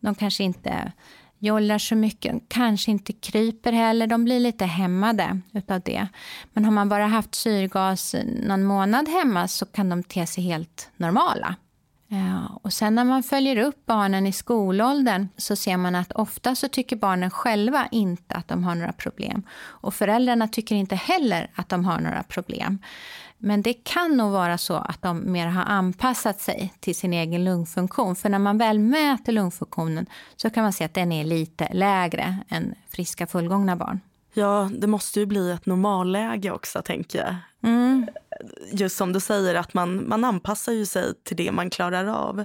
De 0.00 0.14
kanske 0.14 0.44
inte 0.44 0.92
jollar 1.42 1.78
så 1.78 1.94
mycket, 1.94 2.42
kanske 2.48 2.90
inte 2.90 3.12
kryper 3.12 3.72
heller. 3.72 4.06
De 4.06 4.24
blir 4.24 4.40
lite 4.40 4.64
hämmade 4.64 5.40
utav 5.52 5.80
det. 5.80 6.08
Men 6.52 6.64
har 6.64 6.72
man 6.72 6.88
bara 6.88 7.06
haft 7.06 7.34
syrgas 7.34 8.14
någon 8.46 8.64
månad 8.64 9.08
hemma 9.08 9.48
så 9.48 9.66
kan 9.66 9.88
de 9.88 10.02
te 10.02 10.26
sig 10.26 10.44
helt 10.44 10.90
normala. 10.96 11.56
Ja, 12.08 12.60
och 12.62 12.72
sen 12.72 12.94
när 12.94 13.04
man 13.04 13.22
följer 13.22 13.56
upp 13.56 13.86
barnen 13.86 14.26
i 14.26 14.32
skolåldern 14.32 15.28
så 15.36 15.56
ser 15.56 15.76
man 15.76 15.94
att 15.94 16.12
ofta 16.12 16.54
så 16.54 16.68
tycker 16.68 16.96
barnen 16.96 17.30
själva 17.30 17.88
inte 17.90 18.34
att 18.34 18.48
de 18.48 18.64
har 18.64 18.74
några 18.74 18.92
problem. 18.92 19.42
Och 19.62 19.94
föräldrarna 19.94 20.48
tycker 20.48 20.74
inte 20.74 20.96
heller 20.96 21.50
att 21.54 21.68
de 21.68 21.84
har 21.84 22.00
några 22.00 22.22
problem. 22.22 22.78
Men 23.44 23.62
det 23.62 23.72
kan 23.72 24.16
nog 24.16 24.32
vara 24.32 24.58
så 24.58 24.74
att 24.74 25.02
de 25.02 25.32
mer 25.32 25.46
har 25.46 25.64
anpassat 25.64 26.40
sig 26.40 26.74
till 26.80 26.94
sin 26.94 27.12
egen 27.12 27.44
lungfunktion. 27.44 28.16
För 28.16 28.28
när 28.28 28.38
man 28.38 28.58
väl 28.58 28.78
mäter 28.78 29.32
lungfunktionen 29.32 30.06
så 30.36 30.50
kan 30.50 30.62
man 30.62 30.72
se 30.72 30.84
att 30.84 30.94
den 30.94 31.12
är 31.12 31.24
lite 31.24 31.68
lägre 31.72 32.38
än 32.48 32.74
friska 32.88 33.26
fullgångna 33.26 33.76
barn. 33.76 34.00
Ja, 34.34 34.70
det 34.78 34.86
måste 34.86 35.20
ju 35.20 35.26
bli 35.26 35.50
ett 35.50 35.66
normalläge 35.66 36.50
också, 36.50 36.82
tänker 36.82 37.18
jag. 37.18 37.34
Mm. 37.70 38.06
Just 38.72 38.96
som 38.96 39.12
du 39.12 39.20
säger, 39.20 39.54
att 39.54 39.74
man, 39.74 40.08
man 40.08 40.24
anpassar 40.24 40.72
ju 40.72 40.86
sig 40.86 41.14
till 41.24 41.36
det 41.36 41.52
man 41.52 41.70
klarar 41.70 42.06
av. 42.06 42.44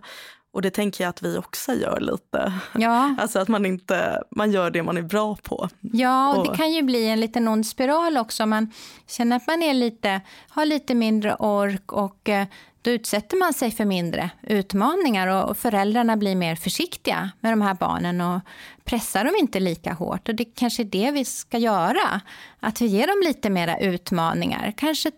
Och 0.58 0.64
det 0.64 0.72
tänker 0.72 1.04
jag 1.04 1.10
att 1.10 1.22
vi 1.22 1.38
också 1.38 1.74
gör 1.74 2.00
lite. 2.00 2.54
Ja. 2.74 3.16
Alltså 3.20 3.40
att 3.40 3.48
man 3.48 3.66
inte 3.66 4.24
man 4.32 4.52
gör 4.52 4.72
det 4.72 4.84
man 4.84 4.98
är 4.98 5.02
bra 5.02 5.36
på. 5.36 5.70
Ja, 5.80 6.34
och, 6.34 6.38
och 6.38 6.52
det 6.52 6.58
kan 6.58 6.72
ju 6.72 6.82
bli 6.82 7.08
en 7.08 7.20
liten 7.20 7.48
ond 7.48 7.68
spiral 7.68 8.18
också. 8.18 8.46
Man 8.46 8.72
känner 9.08 9.36
att 9.36 9.48
man 9.48 9.64
är 9.64 9.74
lite, 9.74 10.22
har 10.50 10.66
lite 10.66 10.96
mindre 10.96 11.36
ork 11.36 11.92
och 11.92 12.30
eh, 12.30 12.48
då 12.82 12.92
utsätter 12.92 13.38
man 13.38 13.54
sig 13.54 13.72
för 13.72 13.86
mindre 13.86 14.30
utmaningar 14.42 15.28
och 15.28 15.58
föräldrarna 15.58 16.18
blir 16.18 16.36
mer 16.36 16.56
försiktiga 16.56 17.32
med 17.40 17.52
de 17.52 17.62
här 17.62 17.74
barnen 17.74 18.22
och 18.22 18.42
pressar 18.84 19.26
dem 19.26 19.34
inte 19.40 19.60
lika 19.60 19.94
hårt. 19.94 20.30
Och 20.30 20.36
det 20.36 20.46
kanske 20.46 20.84
är 20.84 20.86
det 20.86 21.12
vi 21.12 21.26
ska 21.26 21.58
göra, 21.58 22.22
att 22.60 22.82
vi 22.82 22.86
ger 22.86 23.08
dem 23.08 23.22
lite 23.26 23.50
mera 23.50 23.80
utmaningar. 23.80 24.74
Kanske 24.78 25.12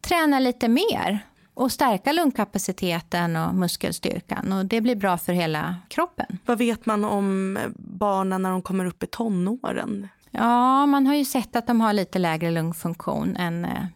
träna 0.00 0.38
lite 0.38 0.68
mer 0.68 1.20
och 1.56 1.72
stärka 1.72 2.12
lungkapaciteten 2.12 3.36
och 3.36 3.54
muskelstyrkan. 3.54 4.52
Och 4.52 4.66
det 4.66 4.80
blir 4.80 4.96
bra 4.96 5.18
för 5.18 5.32
hela 5.32 5.76
kroppen. 5.88 6.38
Vad 6.46 6.58
vet 6.58 6.86
man 6.86 7.04
om 7.04 7.58
barnen 7.76 8.42
när 8.42 8.50
de 8.50 8.62
kommer 8.62 8.84
upp 8.84 9.02
i 9.02 9.06
tonåren? 9.06 10.08
Ja, 10.30 10.86
man 10.86 11.06
har 11.06 11.14
ju 11.14 11.24
sett 11.24 11.56
att 11.56 11.66
de 11.66 11.80
har 11.80 11.92
lite 11.92 12.18
lägre 12.18 12.50
lungfunktion 12.50 13.36
än 13.36 13.64
eh, 13.64 13.86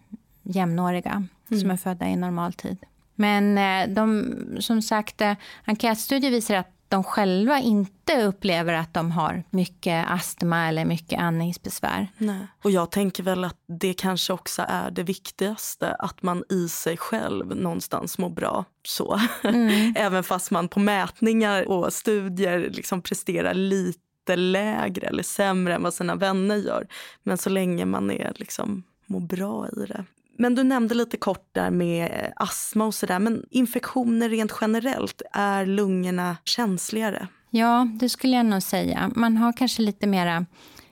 jämnåriga 0.43 1.11
mm. 1.51 1.61
som 1.61 1.71
är 1.71 1.77
födda 1.77 2.09
i 2.09 2.17
normal 2.17 2.53
tid. 2.53 2.79
Men 3.15 3.59
eh, 3.59 3.95
de, 3.95 4.35
som 4.61 4.83
sagt, 4.83 5.21
eh, 5.21 5.35
enkätstudier 5.65 6.31
visar 6.31 6.55
att 6.55 6.80
de 6.91 7.05
själva 7.05 7.59
inte 7.59 8.23
upplever 8.23 8.75
att 8.75 8.95
de 8.95 9.11
har 9.11 9.45
mycket 9.51 10.11
astma 10.11 10.69
eller 10.69 10.85
mycket 10.85 11.21
andningsbesvär. 11.21 12.09
Nej. 12.19 12.47
Och 12.63 12.71
jag 12.71 12.91
tänker 12.91 13.23
väl 13.23 13.45
att 13.45 13.57
det 13.67 13.95
kanske 13.95 14.33
också 14.33 14.65
är 14.69 14.91
det 14.91 15.03
viktigaste, 15.03 15.95
att 15.95 16.23
man 16.23 16.45
i 16.49 16.69
sig 16.69 16.97
själv 16.97 17.57
någonstans 17.57 18.19
mår 18.19 18.31
bra. 18.31 18.65
Så. 18.89 19.21
Mm. 19.45 19.95
Även 19.99 20.25
fast 20.25 20.51
man 20.51 20.69
på 20.69 20.81
mätningar 20.81 21.69
och 21.69 21.93
studier 21.93 22.71
liksom 22.71 23.03
presterar 23.03 23.55
lite 23.55 24.37
lägre 24.37 25.07
eller 25.07 25.23
sämre 25.23 25.75
än 25.75 25.83
vad 25.83 25.95
sina 25.95 26.15
vänner 26.15 26.57
gör. 26.57 26.87
Men 27.23 27.39
så 27.39 27.51
länge 27.51 27.85
man 27.85 28.11
är 28.11 28.33
liksom 28.37 28.83
mår 29.07 29.21
bra 29.21 29.69
i 29.69 29.87
det. 29.87 30.05
Men 30.41 30.55
du 30.55 30.65
nämnde 30.65 30.95
lite 30.95 31.17
kort 31.17 31.49
där 31.53 31.71
med 31.71 32.05
eh, 32.05 32.33
astma 32.37 32.87
och 32.87 32.95
sådär. 32.95 33.19
Men 33.19 33.45
infektioner 33.51 34.29
rent 34.29 34.53
generellt, 34.61 35.23
är 35.33 35.67
lungorna 35.67 36.37
känsligare? 36.45 37.29
Ja, 37.51 37.89
det 37.95 38.09
skulle 38.09 38.37
jag 38.37 38.47
nog 38.47 38.63
säga. 38.63 39.11
Man 39.15 39.37
har 39.37 39.53
kanske 39.53 39.83
lite 39.83 40.07
mera 40.07 40.47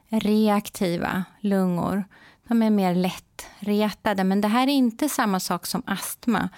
reaktiva 0.09 1.25
lungor. 1.41 2.05
De 2.49 2.63
är 2.63 2.71
mer 2.71 2.95
lättretade, 2.95 4.25
men 4.25 4.41
det 4.41 4.49
här 4.49 4.67
är 4.67 4.73
inte 4.73 5.09
samma 5.09 5.41
sak 5.41 5.67
som 5.67 5.83
astma. 5.87 6.49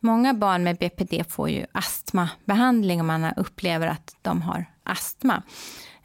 Många 0.00 0.34
barn 0.34 0.64
med 0.64 0.76
BPD 0.76 1.24
får 1.28 1.50
ju 1.50 1.66
astmabehandling 1.72 3.00
om 3.00 3.06
man 3.06 3.24
upplever 3.36 3.86
att 3.86 4.16
de 4.22 4.42
har 4.42 4.66
astma. 4.82 5.42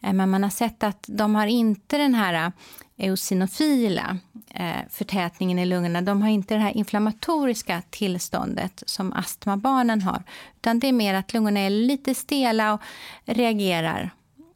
Eh, 0.02 0.14
men 0.14 0.30
man 0.30 0.44
har 0.44 0.50
sett 0.50 0.84
att 0.84 1.06
de 1.08 1.36
har 1.36 1.48
inte 1.48 1.98
den 1.98 2.16
här 2.16 2.52
eosinofila 3.02 4.18
eh, 4.54 4.80
förtätningen 4.90 5.60
i 5.60 5.66
lungorna. 5.66 6.02
De 6.02 6.22
har 6.22 6.30
inte 6.30 6.54
det 6.54 6.60
här 6.60 6.78
inflammatoriska 6.78 7.82
tillståndet 7.90 8.84
som 8.86 9.14
astmabarnen 9.14 10.02
har. 10.02 10.24
Utan 10.56 10.80
det 10.80 10.88
är 10.88 10.94
mer 10.94 11.14
att 11.14 11.34
lungorna 11.34 11.60
är 11.60 11.70
lite 11.70 12.16
stela 12.16 12.74
och 12.74 12.82
reagerar 13.26 14.12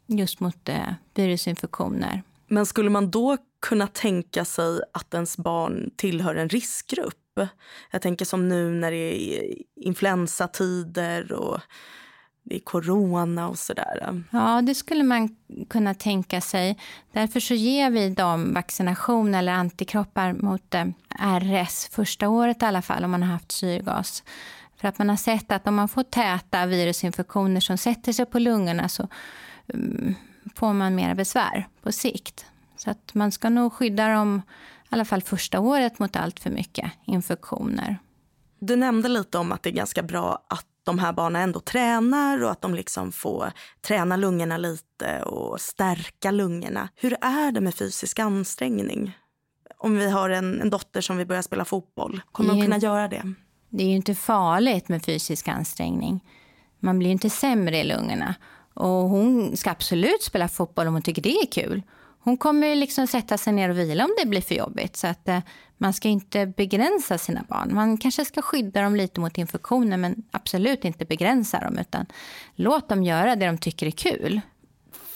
just 0.06 0.40
mot 0.40 0.68
eh, 0.68 0.92
virusinfektioner. 1.14 2.22
Men 2.48 2.66
skulle 2.66 2.90
man 2.90 3.10
då 3.10 3.36
kunna 3.60 3.86
tänka 3.86 4.44
sig 4.44 4.80
att 4.92 5.14
ens 5.14 5.36
barn 5.36 5.90
tillhör 5.96 6.34
en 6.34 6.48
riskgrupp? 6.48 7.40
Jag 7.90 8.02
tänker 8.02 8.24
som 8.24 8.48
nu 8.48 8.70
när 8.70 8.90
det 8.90 9.36
är 9.36 9.54
influensatider 9.76 11.32
och 11.32 11.60
det 12.48 12.54
är 12.54 12.60
corona 12.60 13.48
och 13.48 13.58
sådär. 13.58 14.22
Ja, 14.30 14.62
det 14.62 14.74
skulle 14.74 15.04
man 15.04 15.36
kunna 15.68 15.94
tänka 15.94 16.40
sig. 16.40 16.78
Därför 17.12 17.40
så 17.40 17.54
ger 17.54 17.90
vi 17.90 18.10
dem 18.10 18.54
vaccination 18.54 19.34
eller 19.34 19.52
antikroppar 19.52 20.32
mot 20.32 20.74
eh, 20.74 20.86
RS 21.40 21.88
första 21.92 22.28
året 22.28 22.62
i 22.62 22.64
alla 22.64 22.82
fall 22.82 23.04
om 23.04 23.10
man 23.10 23.22
har 23.22 23.30
haft 23.30 23.52
syrgas. 23.52 24.24
För 24.76 24.88
att 24.88 24.98
man 24.98 25.08
har 25.08 25.16
sett 25.16 25.52
att 25.52 25.66
om 25.66 25.74
man 25.74 25.88
får 25.88 26.02
täta 26.02 26.66
virusinfektioner 26.66 27.60
som 27.60 27.78
sätter 27.78 28.12
sig 28.12 28.26
på 28.26 28.38
lungorna 28.38 28.88
så 28.88 29.08
um, 29.66 30.14
får 30.54 30.72
man 30.72 30.94
mera 30.94 31.14
besvär 31.14 31.68
på 31.82 31.92
sikt. 31.92 32.46
Så 32.76 32.90
att 32.90 33.14
man 33.14 33.32
ska 33.32 33.48
nog 33.48 33.72
skydda 33.72 34.08
dem 34.08 34.42
i 34.84 34.88
alla 34.88 35.04
fall 35.04 35.22
första 35.22 35.60
året 35.60 35.98
mot 35.98 36.16
allt 36.16 36.40
för 36.40 36.50
mycket 36.50 36.92
infektioner. 37.04 37.98
Du 38.58 38.76
nämnde 38.76 39.08
lite 39.08 39.38
om 39.38 39.52
att 39.52 39.62
det 39.62 39.70
är 39.70 39.74
ganska 39.74 40.02
bra 40.02 40.46
att 40.48 40.66
de 40.86 40.98
här 40.98 41.12
barnen 41.12 41.42
ändå 41.42 41.60
tränar 41.60 42.44
och 42.44 42.50
att 42.50 42.60
de 42.60 42.74
liksom 42.74 43.12
får 43.12 43.52
träna 43.80 44.16
lungorna 44.16 44.56
lite 44.56 45.22
och 45.22 45.60
stärka 45.60 46.30
lungorna. 46.30 46.88
Hur 46.94 47.16
är 47.20 47.52
det 47.52 47.60
med 47.60 47.74
fysisk 47.74 48.18
ansträngning? 48.18 49.18
Om 49.78 49.96
vi 49.96 50.10
har 50.10 50.30
en, 50.30 50.60
en 50.60 50.70
dotter 50.70 51.00
som 51.00 51.16
vill 51.16 51.26
börja 51.26 51.42
spela 51.42 51.64
fotboll, 51.64 52.20
kommer 52.32 52.54
de 52.54 52.62
kunna 52.62 52.78
göra 52.78 53.08
det? 53.08 53.34
Det 53.70 53.82
är 53.82 53.88
ju 53.88 53.96
inte 53.96 54.14
farligt 54.14 54.88
med 54.88 55.04
fysisk 55.04 55.48
ansträngning. 55.48 56.24
Man 56.80 56.98
blir 56.98 57.10
inte 57.10 57.30
sämre 57.30 57.78
i 57.78 57.84
lungorna. 57.84 58.34
Och 58.74 59.08
hon 59.08 59.56
ska 59.56 59.70
absolut 59.70 60.22
spela 60.22 60.48
fotboll 60.48 60.86
om 60.86 60.92
hon 60.92 61.02
tycker 61.02 61.22
det 61.22 61.36
är 61.36 61.46
kul. 61.46 61.82
Hon 62.26 62.36
kommer 62.36 62.74
liksom 62.74 63.06
sätta 63.06 63.38
sig 63.38 63.52
ner 63.52 63.68
och 63.68 63.78
vila 63.78 64.04
om 64.04 64.14
det 64.22 64.28
blir 64.28 64.40
för 64.40 64.54
jobbigt. 64.54 64.96
Så 64.96 65.06
att, 65.06 65.28
eh, 65.28 65.38
man 65.78 65.92
ska 65.92 66.08
inte 66.08 66.46
begränsa 66.46 67.18
sina 67.18 67.44
barn. 67.48 67.74
Man 67.74 67.98
kanske 67.98 68.24
ska 68.24 68.42
skydda 68.42 68.82
dem 68.82 68.96
lite 68.96 69.20
mot 69.20 69.38
infektioner 69.38 69.96
men 69.96 70.22
absolut 70.30 70.84
inte 70.84 71.04
begränsa 71.04 71.60
dem. 71.60 71.78
utan 71.78 72.06
Låt 72.54 72.88
dem 72.88 73.02
göra 73.02 73.36
det 73.36 73.46
de 73.46 73.58
tycker 73.58 73.86
är 73.86 73.90
kul. 73.90 74.40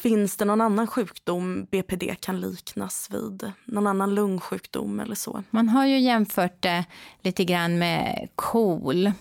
Finns 0.02 0.36
det 0.36 0.44
någon 0.44 0.60
annan 0.60 0.86
sjukdom 0.86 1.66
BPD 1.70 2.14
kan 2.20 2.40
liknas 2.40 3.08
vid? 3.10 3.52
Någon 3.64 3.86
annan 3.86 4.14
lungsjukdom 4.14 5.00
eller 5.00 5.14
så? 5.14 5.42
Man 5.50 5.68
har 5.68 5.86
ju 5.86 5.98
jämfört 5.98 6.62
det 6.62 6.84
lite 7.22 7.44
grann 7.44 7.78
med 7.78 8.28
KOL 8.34 9.06
eh, 9.06 9.12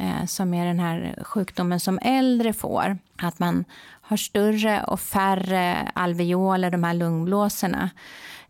Eh, 0.00 0.26
som 0.26 0.54
är 0.54 0.66
den 0.66 0.80
här 0.80 1.18
sjukdomen 1.22 1.80
som 1.80 1.98
äldre 2.02 2.52
får. 2.52 2.98
Att 3.16 3.38
man 3.38 3.64
har 4.00 4.16
större 4.16 4.84
och 4.84 5.00
färre 5.00 5.90
alveoler, 5.94 6.70
de 6.70 6.84
här 6.84 6.94
lungblåsorna. 6.94 7.90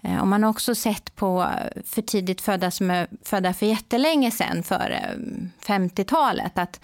Eh, 0.03 0.21
och 0.21 0.29
man 0.29 0.43
har 0.43 0.51
också 0.51 0.75
sett 0.75 1.17
på 1.17 1.47
för 1.85 2.03
tidigt 2.03 2.41
födda 2.41 2.71
som 2.71 2.91
är 2.91 3.07
födda 3.23 3.55
för 3.55 3.67
jättelänge 3.67 4.31
sedan, 4.31 4.63
före 4.63 4.97
eh, 4.97 5.19
50-talet, 5.67 6.59
att 6.59 6.81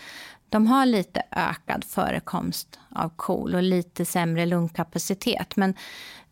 de 0.48 0.66
har 0.66 0.86
lite 0.86 1.22
ökad 1.30 1.84
förekomst 1.84 2.78
av 2.88 3.08
KOL 3.16 3.54
och 3.54 3.62
lite 3.62 4.04
sämre 4.04 4.46
lungkapacitet. 4.46 5.56
Men 5.56 5.74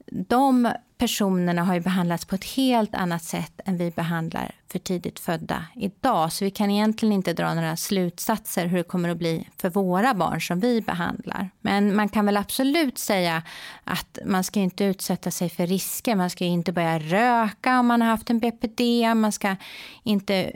de 0.07 0.73
personerna 0.99 1.63
har 1.63 1.75
ju 1.75 1.81
behandlats 1.81 2.25
på 2.25 2.35
ett 2.35 2.45
helt 2.45 2.95
annat 2.95 3.23
sätt 3.23 3.61
än 3.65 3.77
vi 3.77 3.91
behandlar 3.91 4.55
för 4.73 4.79
tidigt 4.79 5.21
födda 5.21 5.65
idag. 5.75 6.33
Så 6.33 6.45
vi 6.45 6.51
kan 6.51 6.71
egentligen 6.71 7.13
inte 7.13 7.33
dra 7.33 7.55
några 7.55 7.77
slutsatser 7.77 8.67
hur 8.67 8.79
det 8.79 8.85
kommer 8.85 9.09
att 9.09 9.17
bli 9.17 9.49
för 9.57 9.71
våra 9.71 10.15
barn 10.15 10.41
som 10.41 10.61
vi 10.61 10.81
behandlar. 10.81 11.51
Men 11.61 11.97
man 11.97 12.09
kan 12.09 12.27
väl 12.27 12.37
absolut 12.37 12.99
säga 12.99 13.43
att 13.85 14.19
man 14.25 14.45
ska 14.45 14.61
inte 14.61 14.85
utsätta 14.85 15.31
sig 15.31 15.49
för 15.49 15.67
risker. 15.67 16.15
Man 16.15 16.31
ska 16.31 16.45
inte 16.45 16.73
börja 16.73 16.99
röka 16.99 17.81
om 17.81 17.87
man 17.87 18.03
har 18.03 18.09
haft 18.09 18.31
en 18.31 18.39
BPD. 18.39 18.81
Man 19.17 19.33
ska 19.33 19.57
inte 20.03 20.53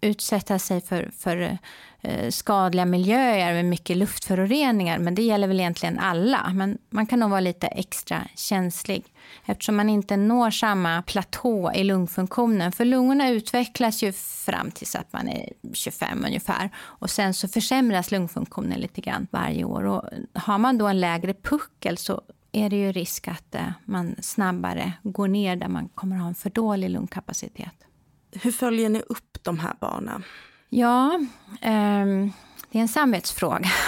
utsätta 0.00 0.58
sig 0.58 0.80
för, 0.80 1.10
för 1.18 1.58
eh, 2.00 2.30
skadliga 2.30 2.84
miljöer 2.84 3.52
med 3.52 3.64
mycket 3.64 3.96
luftföroreningar. 3.96 4.98
Men 4.98 5.14
det 5.14 5.22
gäller 5.22 5.48
väl 5.48 5.60
egentligen 5.60 5.98
alla. 5.98 6.50
Men 6.54 6.78
man 6.90 7.06
kan 7.06 7.20
nog 7.20 7.30
vara 7.30 7.40
lite 7.40 7.66
extra 7.66 8.22
känslig 8.36 9.04
eftersom 9.46 9.76
man 9.76 9.88
inte 9.88 10.16
når 10.16 10.50
samma 10.50 11.02
platå 11.02 11.72
i 11.74 11.84
lungfunktionen. 11.84 12.72
För 12.72 12.84
lungorna 12.84 13.30
utvecklas 13.30 14.02
ju 14.02 14.12
fram 14.12 14.70
tills 14.70 14.94
att 14.94 15.12
man 15.12 15.28
är 15.28 15.52
25 15.72 16.24
ungefär. 16.24 16.70
Och 16.76 17.10
sen 17.10 17.34
så 17.34 17.48
försämras 17.48 18.10
lungfunktionen 18.10 18.80
lite 18.80 19.00
grann 19.00 19.26
varje 19.30 19.64
år. 19.64 19.84
Och 19.84 20.02
har 20.34 20.58
man 20.58 20.78
då 20.78 20.86
en 20.86 21.00
lägre 21.00 21.34
puckel 21.34 21.96
så 21.96 22.22
är 22.52 22.70
det 22.70 22.76
ju 22.76 22.92
risk 22.92 23.28
att 23.28 23.54
eh, 23.54 23.72
man 23.84 24.16
snabbare 24.22 24.92
går 25.02 25.28
ner 25.28 25.56
där 25.56 25.68
man 25.68 25.88
kommer 25.88 26.16
att 26.16 26.22
ha 26.22 26.28
en 26.28 26.34
för 26.34 26.50
dålig 26.50 26.90
lungkapacitet. 26.90 27.74
Hur 28.32 28.52
följer 28.52 28.88
ni 28.88 29.02
upp 29.08 29.38
de 29.42 29.58
här 29.58 29.74
barnen? 29.80 30.24
Ja, 30.68 31.20
eh, 31.60 32.06
det 32.70 32.78
är 32.78 32.82
en 32.82 32.88
samvetsfråga. 32.88 33.70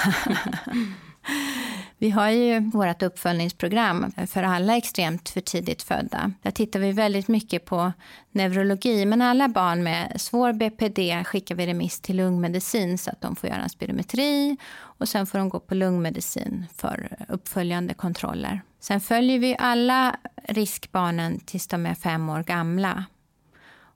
Vi 1.99 2.11
har 2.11 2.31
ju 2.31 2.61
vårt 2.61 3.03
uppföljningsprogram 3.03 4.13
för 4.27 4.43
alla 4.43 4.77
extremt 4.77 5.29
för 5.29 5.41
tidigt 5.41 5.83
födda. 5.83 6.33
Där 6.43 6.51
tittar 6.51 6.81
vi 6.81 6.93
väldigt 6.93 7.29
mycket 7.29 7.65
på 7.65 7.93
neurologi, 8.31 9.05
men 9.05 9.23
alla 9.23 9.49
barn 9.49 9.83
med 9.83 10.21
svår 10.21 10.53
BPD 10.53 11.25
skickar 11.25 11.55
vi 11.55 11.67
remiss 11.67 12.01
till 12.01 12.17
lungmedicin 12.17 12.99
så 12.99 13.11
att 13.11 13.21
de 13.21 13.37
får 13.37 13.49
göra 13.51 13.63
en 13.63 13.69
spirometri 13.69 14.57
och 14.75 15.09
sen 15.09 15.27
får 15.27 15.39
de 15.39 15.49
gå 15.49 15.61
på 15.61 15.75
lungmedicin 15.75 16.67
för 16.77 17.27
uppföljande 17.29 17.95
kontroller. 17.95 18.61
Sen 18.81 19.01
följer 19.01 19.39
vi 19.39 19.57
alla 19.59 20.17
riskbarnen 20.49 21.41
tills 21.41 21.67
de 21.67 21.87
är 21.87 21.95
fem 21.95 22.29
år 22.29 22.43
gamla. 22.43 23.05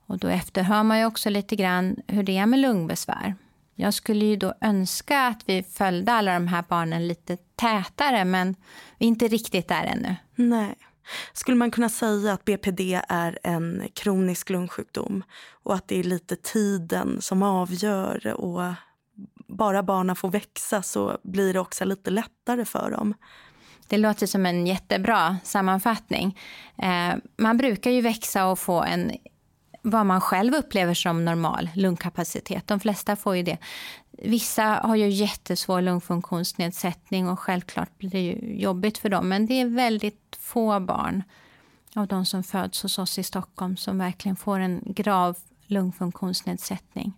Och 0.07 0.17
då 0.17 0.27
efterhör 0.27 0.83
man 0.83 0.99
ju 0.99 1.05
också 1.05 1.29
lite 1.29 1.55
grann 1.55 1.95
hur 2.07 2.23
det 2.23 2.37
är 2.37 2.45
med 2.45 2.59
lungbesvär. 2.59 3.35
Jag 3.75 3.93
skulle 3.93 4.25
ju 4.25 4.35
då 4.35 4.53
önska 4.61 5.27
att 5.27 5.43
vi 5.45 5.63
följde 5.63 6.13
alla 6.13 6.33
de 6.33 6.47
här 6.47 6.63
barnen 6.69 7.07
lite 7.07 7.37
tätare 7.55 8.25
men 8.25 8.55
vi 8.97 9.05
är 9.05 9.07
inte 9.07 9.27
riktigt 9.27 9.67
där 9.67 9.83
ännu. 9.83 10.15
Nej. 10.35 10.75
Skulle 11.33 11.57
man 11.57 11.71
kunna 11.71 11.89
säga 11.89 12.33
att 12.33 12.45
BPD 12.45 13.01
är 13.09 13.39
en 13.43 13.83
kronisk 13.93 14.49
lungsjukdom 14.49 15.23
och 15.63 15.75
att 15.75 15.87
det 15.87 15.99
är 15.99 16.03
lite 16.03 16.35
tiden 16.35 17.21
som 17.21 17.43
avgör 17.43 18.33
och 18.33 18.73
bara 19.47 19.83
barnen 19.83 20.15
får 20.15 20.29
växa 20.29 20.81
så 20.81 21.17
blir 21.23 21.53
det 21.53 21.59
också 21.59 21.85
lite 21.85 22.09
lättare 22.09 22.65
för 22.65 22.91
dem? 22.91 23.13
Det 23.87 23.97
låter 23.97 24.27
som 24.27 24.45
en 24.45 24.67
jättebra 24.67 25.37
sammanfattning. 25.43 26.39
Eh, 26.77 27.15
man 27.37 27.57
brukar 27.57 27.91
ju 27.91 28.01
växa 28.01 28.47
och 28.47 28.59
få 28.59 28.83
en 28.83 29.11
vad 29.81 30.05
man 30.05 30.21
själv 30.21 30.55
upplever 30.55 30.93
som 30.93 31.25
normal 31.25 31.69
lungkapacitet. 31.75 32.67
De 32.67 32.79
flesta 32.79 33.15
får 33.15 33.35
ju 33.35 33.43
det. 33.43 33.57
Vissa 34.11 34.63
har 34.63 34.95
ju 34.95 35.09
jättesvår 35.09 35.81
lungfunktionsnedsättning 35.81 37.29
och 37.29 37.39
självklart 37.39 37.97
blir 37.97 38.09
det 38.09 38.21
ju 38.21 38.61
jobbigt 38.61 38.97
för 38.97 39.09
dem. 39.09 39.29
Men 39.29 39.45
det 39.45 39.61
är 39.61 39.65
väldigt 39.65 40.37
få 40.39 40.79
barn 40.79 41.23
av 41.95 42.07
de 42.07 42.25
som 42.25 42.43
föds 42.43 42.83
hos 42.83 42.99
oss 42.99 43.19
i 43.19 43.23
Stockholm 43.23 43.77
som 43.77 43.97
verkligen 43.97 44.35
får 44.35 44.59
en 44.59 44.81
grav 44.85 45.37
lungfunktionsnedsättning. 45.67 47.13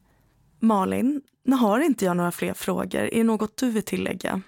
Malin, 0.59 1.21
nu 1.43 1.55
har 1.55 1.79
inte 1.79 2.05
jag 2.05 2.17
några 2.17 2.31
fler 2.31 2.53
frågor. 2.53 3.01
Är 3.01 3.17
det 3.17 3.23
något 3.23 3.57
du 3.57 3.71
vill 3.71 3.83
tillägga? 3.83 4.41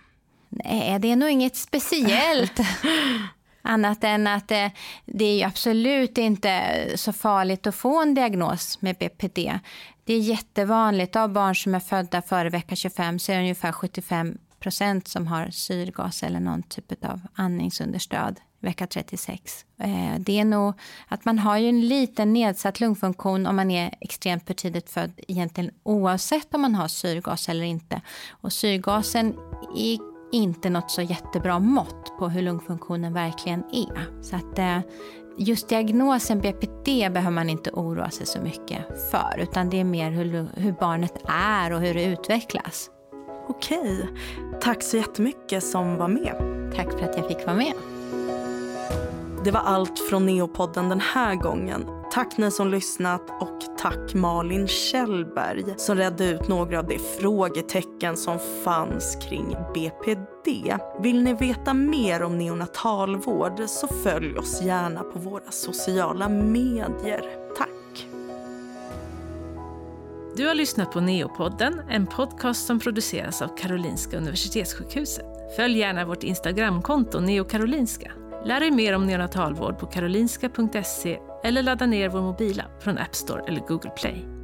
Nej, 0.49 0.99
det 0.99 1.11
är 1.11 1.15
nog 1.15 1.29
inget 1.29 1.55
speciellt. 1.55 2.59
Annat 3.61 4.03
än 4.03 4.27
att 4.27 4.51
eh, 4.51 4.67
det 5.05 5.41
är 5.41 5.47
absolut 5.47 6.17
inte 6.17 6.87
så 6.95 7.13
farligt 7.13 7.67
att 7.67 7.75
få 7.75 8.01
en 8.01 8.13
diagnos 8.13 8.81
med 8.81 8.95
BPD. 8.95 9.59
Det 10.03 10.13
är 10.13 10.19
jättevanligt. 10.19 11.15
Av 11.15 11.29
barn 11.29 11.55
som 11.55 11.75
är 11.75 11.79
födda 11.79 12.21
före 12.21 12.49
vecka 12.49 12.75
25 12.75 13.19
så 13.19 13.31
är 13.31 13.35
det 13.35 13.41
ungefär 13.41 13.71
75 13.71 14.37
procent 14.59 15.07
som 15.07 15.27
har 15.27 15.49
syrgas 15.51 16.23
eller 16.23 16.39
någon 16.39 16.63
typ 16.63 17.05
av 17.05 17.21
andningsunderstöd 17.35 18.39
vecka 18.61 18.87
36. 18.87 19.65
Eh, 19.79 20.19
det 20.19 20.39
är 20.39 20.45
nog 20.45 20.73
att 21.07 21.25
man 21.25 21.39
har 21.39 21.57
ju 21.57 21.69
en 21.69 21.87
liten 21.87 22.33
nedsatt 22.33 22.79
lungfunktion 22.79 23.45
om 23.45 23.55
man 23.55 23.71
är 23.71 23.93
extremt 24.01 24.47
för 24.47 24.53
tidigt 24.53 24.89
född 24.89 25.11
egentligen 25.27 25.71
oavsett 25.83 26.53
om 26.53 26.61
man 26.61 26.75
har 26.75 26.87
syrgas 26.87 27.49
eller 27.49 27.63
inte. 27.63 28.01
Och 28.29 28.53
syrgasen 28.53 29.33
är 29.75 30.10
inte 30.31 30.69
något 30.69 30.91
så 30.91 31.01
jättebra 31.01 31.59
mått 31.59 32.17
på 32.19 32.29
hur 32.29 32.41
lungfunktionen 32.41 33.13
verkligen 33.13 33.63
är. 33.71 34.23
Så 34.23 34.35
att 34.35 34.59
eh, 34.59 34.79
just 35.37 35.69
diagnosen 35.69 36.39
BPD 36.39 36.85
behöver 36.85 37.31
man 37.31 37.49
inte 37.49 37.71
oroa 37.71 38.09
sig 38.09 38.25
så 38.25 38.41
mycket 38.41 39.11
för 39.11 39.39
utan 39.39 39.69
det 39.69 39.79
är 39.79 39.83
mer 39.83 40.11
hur, 40.11 40.47
hur 40.55 40.71
barnet 40.71 41.13
är 41.25 41.73
och 41.73 41.81
hur 41.81 41.93
det 41.93 42.05
utvecklas. 42.05 42.89
Okej. 43.47 44.09
Tack 44.61 44.83
så 44.83 44.97
jättemycket 44.97 45.63
som 45.63 45.97
var 45.97 46.07
med. 46.07 46.35
Tack 46.75 46.91
för 46.91 47.09
att 47.09 47.17
jag 47.17 47.27
fick 47.27 47.45
vara 47.45 47.57
med. 47.57 47.73
Det 49.43 49.51
var 49.51 49.59
allt 49.59 49.99
från 50.09 50.25
Neopodden 50.25 50.89
den 50.89 50.99
här 50.99 51.35
gången. 51.35 52.00
Tack 52.13 52.37
ni 52.37 52.51
som 52.51 52.67
lyssnat 52.71 53.21
och 53.41 53.77
tack 53.77 54.13
Malin 54.13 54.67
Kjellberg 54.67 55.65
som 55.77 55.97
redde 55.97 56.29
ut 56.29 56.47
några 56.47 56.79
av 56.79 56.87
de 56.87 56.99
frågetecken 57.19 58.17
som 58.17 58.39
fanns 58.63 59.17
kring 59.29 59.55
BPD. 59.73 60.73
Vill 61.01 61.23
ni 61.23 61.33
veta 61.33 61.73
mer 61.73 62.23
om 62.23 62.37
neonatalvård 62.37 63.59
så 63.67 63.87
följ 63.87 64.37
oss 64.37 64.61
gärna 64.61 65.03
på 65.03 65.19
våra 65.19 65.51
sociala 65.51 66.29
medier. 66.29 67.21
Tack! 67.57 68.07
Du 70.35 70.47
har 70.47 70.55
lyssnat 70.55 70.91
på 70.91 71.01
Neopodden, 71.01 71.81
en 71.89 72.07
podcast 72.07 72.65
som 72.65 72.79
produceras 72.79 73.41
av 73.41 73.57
Karolinska 73.57 74.17
Universitetssjukhuset. 74.17 75.55
Följ 75.55 75.79
gärna 75.79 76.05
vårt 76.05 76.23
Instagramkonto 76.23 77.19
neokarolinska. 77.19 78.11
Lär 78.45 78.59
dig 78.59 78.71
mer 78.71 78.95
om 78.95 79.07
neonatalvård 79.07 79.79
på 79.79 79.85
karolinska.se 79.85 81.19
eller 81.43 81.63
ladda 81.63 81.85
ner 81.85 82.09
vår 82.09 82.21
mobilapp 82.21 82.83
från 82.83 82.97
App 82.97 83.15
Store 83.15 83.43
eller 83.47 83.61
Google 83.61 83.89
Play. 83.89 84.40